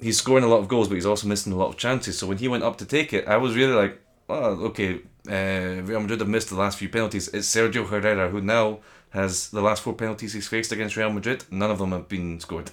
he's 0.00 0.18
scoring 0.18 0.44
a 0.44 0.48
lot 0.48 0.58
of 0.58 0.68
goals, 0.68 0.88
but 0.88 0.94
he's 0.94 1.06
also 1.06 1.26
missing 1.26 1.52
a 1.52 1.56
lot 1.56 1.68
of 1.68 1.76
chances. 1.76 2.18
So 2.18 2.26
when 2.26 2.38
he 2.38 2.48
went 2.48 2.62
up 2.64 2.76
to 2.78 2.84
take 2.86 3.12
it, 3.12 3.26
I 3.26 3.36
was 3.36 3.56
really 3.56 3.72
like, 3.74 4.00
oh, 4.28 4.66
okay, 4.66 5.00
uh, 5.28 5.82
Real 5.82 6.00
Madrid 6.00 6.20
have 6.20 6.28
missed 6.28 6.48
the 6.50 6.54
last 6.56 6.78
few 6.78 6.88
penalties. 6.88 7.28
It's 7.28 7.48
Sergio 7.48 7.86
Herrera 7.88 8.28
who 8.28 8.40
now 8.40 8.78
has 9.10 9.48
the 9.50 9.60
last 9.62 9.82
four 9.82 9.94
penalties 9.94 10.32
he's 10.34 10.46
faced 10.48 10.70
against 10.70 10.96
Real 10.96 11.12
Madrid. 11.12 11.44
None 11.50 11.70
of 11.70 11.78
them 11.78 11.92
have 11.92 12.08
been 12.08 12.38
scored. 12.40 12.70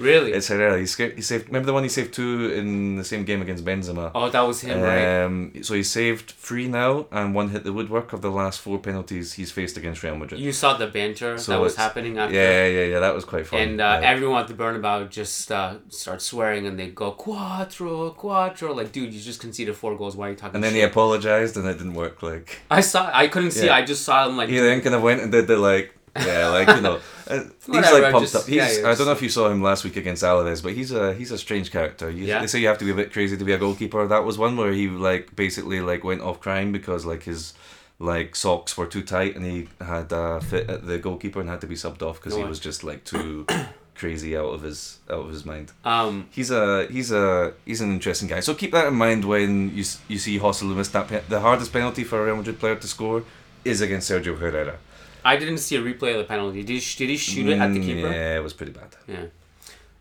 Really. 0.00 0.32
It's 0.32 0.48
Herrera. 0.48 0.76
He, 0.76 0.82
he 0.82 1.22
saved. 1.22 1.46
Remember 1.48 1.66
the 1.66 1.72
one 1.72 1.82
he 1.82 1.88
saved 1.88 2.14
two 2.14 2.50
in 2.52 2.96
the 2.96 3.04
same 3.04 3.24
game 3.24 3.40
against 3.42 3.64
Benzema. 3.64 4.10
oh, 4.14 4.28
that 4.30 4.40
was 4.40 4.60
him, 4.60 4.80
right? 4.80 5.24
Um, 5.24 5.52
so 5.62 5.74
he 5.74 5.82
saved 5.82 6.30
three 6.32 6.68
now, 6.68 7.06
and 7.10 7.34
one 7.34 7.48
hit 7.50 7.64
the 7.64 7.72
woodwork 7.72 8.12
of 8.12 8.20
the 8.22 8.30
last 8.30 8.60
four 8.60 8.78
penalties 8.78 9.34
he's 9.34 9.50
faced 9.52 9.76
against 9.76 10.02
Real 10.02 10.16
Madrid. 10.16 10.40
You 10.40 10.52
saw 10.52 10.76
the 10.76 10.86
banter 10.86 11.38
So 11.38 11.52
that 11.52 11.60
was 11.60 11.76
happening 11.76 12.18
after. 12.18 12.34
Yeah, 12.34 12.66
yeah, 12.66 12.84
yeah. 12.84 12.98
That 13.00 13.14
was 13.14 13.24
quite 13.24 13.46
fun. 13.46 13.60
And 13.60 13.80
uh, 13.80 13.98
Yeah. 14.00 14.10
everyone 14.10 14.40
at 14.42 14.48
the 14.48 14.54
Bernabeu 14.54 15.08
just 15.10 15.50
uh, 15.52 15.76
start 15.88 16.22
swearing 16.22 16.66
and 16.66 16.78
they 16.78 16.88
go 16.88 17.10
quattro, 17.12 18.10
quattro. 18.10 18.72
Like, 18.74 18.92
dude, 18.92 19.12
you 19.12 19.20
just 19.20 19.40
conceded 19.40 19.76
four 19.76 19.96
goals. 19.96 20.16
Why 20.16 20.28
are 20.28 20.30
you 20.30 20.36
talking? 20.36 20.56
and 20.56 20.64
then 20.64 20.74
he 20.74 20.80
apologized, 20.82 21.56
and 21.56 21.66
it 21.68 21.78
didn't 21.78 21.94
work. 21.94 22.22
Like 22.22 22.58
I 22.70 22.80
saw. 22.80 23.10
I 23.12 23.28
couldn't 23.28 23.52
see. 23.52 23.66
Yeah. 23.66 23.74
I 23.74 23.84
just 23.84 24.02
saw 24.04 24.26
him 24.28 24.36
like. 24.36 24.48
he 24.48 24.58
then 24.58 24.80
kind 24.80 24.94
of 24.94 25.02
went 25.02 25.20
and 25.22 25.30
did 25.32 25.46
the 25.46 25.56
like, 25.56 25.94
yeah, 26.16 26.48
like 26.48 26.68
you 26.68 26.80
know, 26.82 26.96
uh, 27.28 27.34
he's 27.40 27.66
Whatever, 27.66 28.00
like 28.02 28.12
pumped 28.12 28.30
just- 28.32 28.34
up. 28.36 28.46
He's, 28.46 28.56
yeah, 28.56 28.70
yeah, 28.82 28.90
I 28.90 28.94
don't 28.94 29.06
know 29.06 29.12
if 29.12 29.22
you 29.22 29.28
saw 29.28 29.48
him 29.50 29.62
last 29.62 29.84
week 29.84 29.96
against 29.96 30.22
Alaves, 30.22 30.62
but 30.62 30.72
he's 30.72 30.92
a 30.92 31.14
he's 31.14 31.30
a 31.30 31.38
strange 31.38 31.70
character. 31.70 32.10
You, 32.10 32.24
Yeah. 32.24 32.40
They 32.40 32.46
say 32.46 32.58
you 32.60 32.68
have 32.68 32.78
to 32.78 32.84
be 32.84 32.90
a 32.90 32.94
bit 32.94 33.12
crazy 33.12 33.36
to 33.36 33.44
be 33.44 33.52
a 33.52 33.58
goalkeeper. 33.58 34.06
That 34.06 34.24
was 34.24 34.38
one 34.38 34.56
where 34.56 34.72
he 34.72 34.88
like 34.88 35.34
basically 35.36 35.80
like 35.80 36.04
went 36.04 36.22
off 36.22 36.40
crying 36.40 36.72
because 36.72 37.04
like 37.06 37.24
his 37.24 37.54
like 38.00 38.36
socks 38.36 38.76
were 38.76 38.86
too 38.86 39.02
tight 39.02 39.34
and 39.34 39.44
he 39.44 39.68
had 39.80 40.12
a 40.12 40.40
fit 40.40 40.70
at 40.70 40.86
the 40.86 40.98
goalkeeper 40.98 41.40
and 41.40 41.48
had 41.50 41.60
to 41.60 41.66
be 41.66 41.74
subbed 41.74 42.00
off 42.02 42.16
because 42.20 42.32
No 42.32 42.38
he 42.38 42.42
way. 42.44 42.48
was 42.48 42.60
just 42.60 42.84
like 42.84 43.02
too 43.04 43.44
crazy 43.96 44.36
out 44.36 44.46
of 44.54 44.62
his 44.62 44.98
out 45.10 45.24
of 45.26 45.30
his 45.30 45.44
mind. 45.44 45.72
Um, 45.84 46.28
He's 46.30 46.52
a 46.52 46.86
he's 46.86 47.10
a 47.10 47.54
he's 47.64 47.80
an 47.80 47.90
interesting 47.92 48.28
guy. 48.28 48.38
So 48.40 48.54
keep 48.54 48.70
that 48.70 48.86
in 48.86 48.94
mind 48.94 49.24
when 49.24 49.70
you 49.76 49.84
you 50.06 50.18
see 50.18 50.38
Joselu 50.38 50.76
miss 50.76 50.88
that. 50.90 51.08
Pe- 51.08 51.22
the 51.28 51.40
hardest 51.40 51.72
penalty 51.72 52.04
for 52.04 52.22
a 52.22 52.24
Real 52.26 52.36
Madrid 52.36 52.60
player 52.60 52.76
to 52.76 52.86
score 52.86 53.24
is 53.64 53.80
against 53.80 54.08
Sergio 54.08 54.38
Herrera. 54.38 54.78
I 55.24 55.36
didn't 55.36 55.58
see 55.58 55.76
a 55.76 55.80
replay 55.82 56.12
of 56.12 56.18
the 56.18 56.24
penalty. 56.24 56.62
Did 56.62 56.80
he, 56.80 56.96
did 56.96 57.10
he 57.10 57.16
shoot 57.16 57.46
it 57.48 57.58
at 57.58 57.72
the 57.72 57.80
Mm, 57.80 57.84
keeper? 57.84 58.08
Yeah, 58.08 58.36
it 58.36 58.42
was 58.42 58.52
pretty 58.52 58.72
bad. 58.72 58.96
Yeah. 59.06 59.24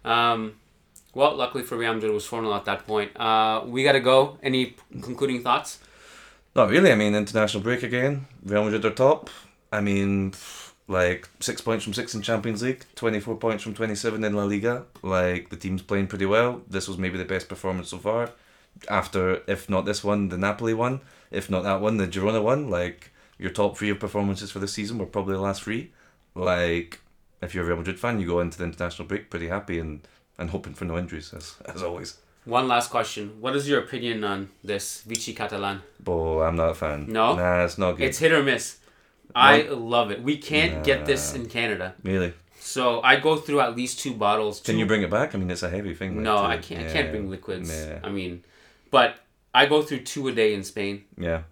Um, 0.06 0.54
well, 1.14 1.36
luckily 1.36 1.64
for 1.64 1.78
Real 1.78 1.94
Madrid, 1.94 2.12
it 2.12 2.14
was 2.14 2.26
4 2.26 2.42
0 2.42 2.54
at 2.54 2.66
that 2.66 2.86
point. 2.86 3.16
Uh, 3.20 3.64
we 3.66 3.84
got 3.84 3.94
to 3.94 4.00
go. 4.00 4.38
Any 4.44 4.76
concluding 5.02 5.42
thoughts? 5.44 5.80
Not 6.56 6.70
really. 6.70 6.92
I 6.92 6.96
mean, 6.96 7.16
international 7.16 7.64
break 7.64 7.84
again. 7.84 8.28
Real 8.44 8.64
Madrid 8.64 8.86
are 8.86 8.92
top. 8.92 9.30
I 9.72 9.82
mean, 9.82 10.34
like 10.88 11.28
six 11.40 11.60
points 11.62 11.84
from 11.84 11.94
six 11.94 12.16
in 12.16 12.22
Champions 12.22 12.62
League, 12.64 12.86
twenty 12.96 13.20
four 13.20 13.36
points 13.36 13.64
from 13.64 13.74
twenty 13.74 13.96
seven 13.96 14.24
in 14.24 14.34
La 14.34 14.44
Liga. 14.46 14.86
Like 15.04 15.50
the 15.50 15.58
team's 15.58 15.82
playing 15.82 16.08
pretty 16.08 16.26
well. 16.26 16.62
This 16.70 16.88
was 16.88 16.98
maybe 16.98 17.18
the 17.18 17.26
best 17.26 17.50
performance 17.50 17.90
so 17.90 17.98
far. 17.98 18.32
After, 18.90 19.42
if 19.48 19.70
not 19.70 19.86
this 19.86 20.04
one, 20.04 20.30
the 20.30 20.38
Napoli 20.38 20.74
one. 20.74 21.02
If 21.32 21.50
not 21.50 21.64
that 21.64 21.82
one, 21.82 21.98
the 21.98 22.08
Girona 22.08 22.42
one. 22.42 22.70
Like 22.70 23.12
your 23.40 23.52
top 23.52 23.78
three 23.78 23.90
of 23.90 24.00
performances 24.00 24.52
for 24.52 24.60
the 24.60 24.68
season 24.68 24.98
were 24.98 25.06
probably 25.06 25.34
the 25.36 25.42
last 25.42 25.64
three. 25.64 25.92
Like 26.36 27.00
if 27.42 27.54
you're 27.54 27.64
a 27.64 27.68
Real 27.68 27.78
Madrid 27.78 28.00
fan, 28.00 28.20
you 28.20 28.28
go 28.28 28.40
into 28.40 28.58
the 28.58 28.64
international 28.64 29.08
break 29.08 29.30
pretty 29.30 29.48
happy 29.48 29.80
and 29.80 30.08
and 30.38 30.50
hoping 30.52 30.74
for 30.74 30.86
no 30.86 30.98
injuries 30.98 31.34
as 31.34 31.56
as 31.66 31.84
always. 31.84 32.18
One 32.46 32.68
last 32.68 32.90
question. 32.92 33.38
What 33.42 33.56
is 33.56 33.68
your 33.68 33.80
opinion 33.80 34.24
on 34.24 34.50
this 34.64 35.02
Vichy 35.02 35.34
Catalan? 35.34 35.82
But 36.02 36.40
I'm 36.44 36.56
not 36.56 36.70
a 36.70 36.74
fan. 36.74 37.12
No? 37.12 37.36
nah, 37.36 37.66
it's 37.66 37.78
not 37.78 37.98
good. 37.98 38.06
It's 38.06 38.20
hit 38.20 38.32
or 38.32 38.42
miss. 38.42 38.78
I 39.36 39.64
love 39.64 40.12
it. 40.12 40.24
We 40.24 40.38
can't 40.38 40.84
get 40.84 41.06
this 41.06 41.34
in 41.36 41.48
Canada. 41.48 41.96
really. 42.04 42.34
So 42.60 43.02
I 43.02 43.18
go 43.18 43.36
through 43.38 43.62
at 43.62 43.76
least 43.76 44.00
two 44.00 44.14
bottles. 44.14 44.60
Can 44.62 44.76
two- 44.76 44.80
you 44.80 44.86
bring 44.86 45.02
it 45.02 45.10
back? 45.10 45.34
I 45.36 45.38
mean, 45.38 45.50
it's 45.52 45.64
a 45.64 45.70
heavy 45.70 45.94
thing. 45.94 46.16
like, 46.16 46.24
No, 46.24 46.38
I 46.38 46.58
can't. 46.58 46.88
I 46.88 46.92
can't 46.92 47.12
bring 47.12 47.30
liquids. 47.30 47.70
Yeah. 47.70 48.00
I 48.04 48.10
mean, 48.10 48.44
but 48.92 49.20
I 49.54 49.66
go 49.66 49.82
through 49.82 50.02
two 50.02 50.28
a 50.28 50.32
day 50.32 50.54
in 50.54 50.64
Spain. 50.64 51.06
yeah. 51.18 51.44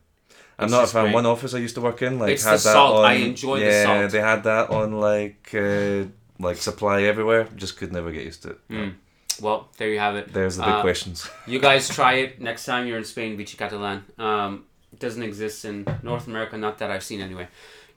I'm 0.59 0.69
not 0.71 0.85
a 0.85 0.87
fan. 0.87 1.03
great. 1.05 1.13
One 1.15 1.25
office 1.25 1.53
I 1.53 1.57
used 1.59 1.75
to 1.75 1.81
work 1.81 2.01
in, 2.01 2.17
like, 2.19 2.31
It's 2.33 2.43
had 2.43 2.53
that 2.53 2.59
salt. 2.59 2.97
on. 2.99 3.05
I 3.05 3.13
enjoy 3.15 3.59
the 3.59 3.65
yeah, 3.65 4.07
they 4.07 4.21
had 4.21 4.43
that 4.43 4.69
on 4.69 4.99
like, 4.99 5.49
uh, 5.53 6.05
like 6.39 6.57
supply 6.57 7.03
everywhere. 7.03 7.47
Just 7.55 7.77
could 7.77 7.91
never 7.91 8.11
get 8.11 8.23
used 8.25 8.43
to 8.43 8.49
it. 8.51 8.59
Hmm. 8.69 8.89
Well, 9.41 9.67
there 9.77 9.89
you 9.89 9.99
have 9.99 10.15
it. 10.15 10.31
There's 10.31 10.55
the 10.57 10.63
big 10.63 10.73
Uh, 10.75 10.81
questions. 10.81 11.29
You 11.47 11.59
guys 11.59 11.89
try 11.89 12.13
it 12.23 12.39
next 12.39 12.63
time 12.65 12.87
you're 12.87 12.97
in 12.97 13.03
Spain, 13.03 13.35
Vichy 13.35 13.57
Catalan. 13.57 14.05
Um, 14.17 14.63
it 14.93 14.99
doesn't 14.99 15.23
exist 15.23 15.65
in 15.65 15.85
North 16.03 16.27
America, 16.27 16.57
not 16.57 16.77
that 16.79 16.89
I've 16.89 17.03
seen 17.03 17.19
anyway. 17.19 17.47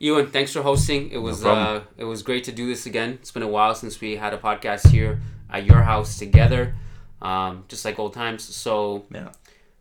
Euan, 0.01 0.31
thanks 0.33 0.53
for 0.53 0.63
hosting. 0.63 1.11
It 1.11 1.19
was 1.19 1.45
uh, 1.45 1.83
it 1.97 2.05
was 2.05 2.23
great 2.23 2.45
to 2.45 2.53
do 2.53 2.67
this 2.67 2.87
again. 2.87 3.11
It's 3.21 3.31
been 3.33 3.43
a 3.45 3.49
while 3.49 3.75
since 3.75 4.01
we 4.01 4.17
had 4.17 4.33
a 4.35 4.39
podcast 4.39 4.89
here 4.91 5.21
at 5.51 5.65
your 5.65 5.83
house 5.83 6.19
together, 6.19 6.75
um, 7.23 7.65
just 7.69 7.85
like 7.85 7.99
old 8.01 8.15
times. 8.15 8.43
So 8.43 9.05
Yeah. 9.13 9.29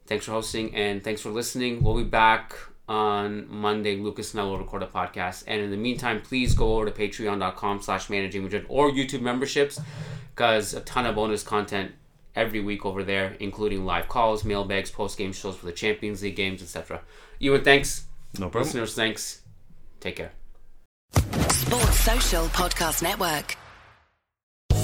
Thanks 0.08 0.26
for 0.26 0.32
hosting 0.32 0.74
and 0.76 1.04
thanks 1.04 1.22
for 1.22 1.30
listening. 1.30 1.84
We'll 1.84 1.98
be 1.98 2.04
back 2.04 2.56
on 2.88 3.48
Monday. 3.50 3.98
Lucas 3.98 4.34
and 4.34 4.42
I 4.42 4.44
will 4.46 4.58
record 4.58 4.84
a 4.84 4.88
podcast. 4.88 5.44
And 5.48 5.62
in 5.62 5.72
the 5.72 5.78
meantime, 5.78 6.22
please 6.22 6.56
go 6.56 6.76
over 6.76 6.86
to 6.86 6.92
patreon.com 6.92 7.82
slash 7.82 8.10
managing 8.10 8.44
Madrid 8.44 8.66
or 8.70 8.90
YouTube 8.90 9.22
memberships 9.22 9.80
because 10.34 10.74
a 10.74 10.80
ton 10.82 11.06
of 11.06 11.16
bonus 11.16 11.44
content 11.44 11.92
every 12.36 12.62
week 12.62 12.86
over 12.86 13.04
there, 13.04 13.36
including 13.40 13.86
live 13.86 14.08
calls, 14.08 14.46
mailbags, 14.46 14.92
post-game 14.92 15.34
shows 15.34 15.58
for 15.58 15.66
the 15.66 15.72
Champions 15.72 16.22
League 16.22 16.36
games, 16.36 16.62
etc. 16.62 17.02
Euan, 17.42 17.64
thanks. 17.64 18.06
No 18.40 18.50
problem. 18.50 18.64
Listeners, 18.64 18.96
thanks. 18.96 19.42
Take 20.00 20.18
care. 20.18 20.32
Sports 21.50 22.00
Social 22.00 22.46
Podcast 22.46 23.02
Network. 23.02 23.58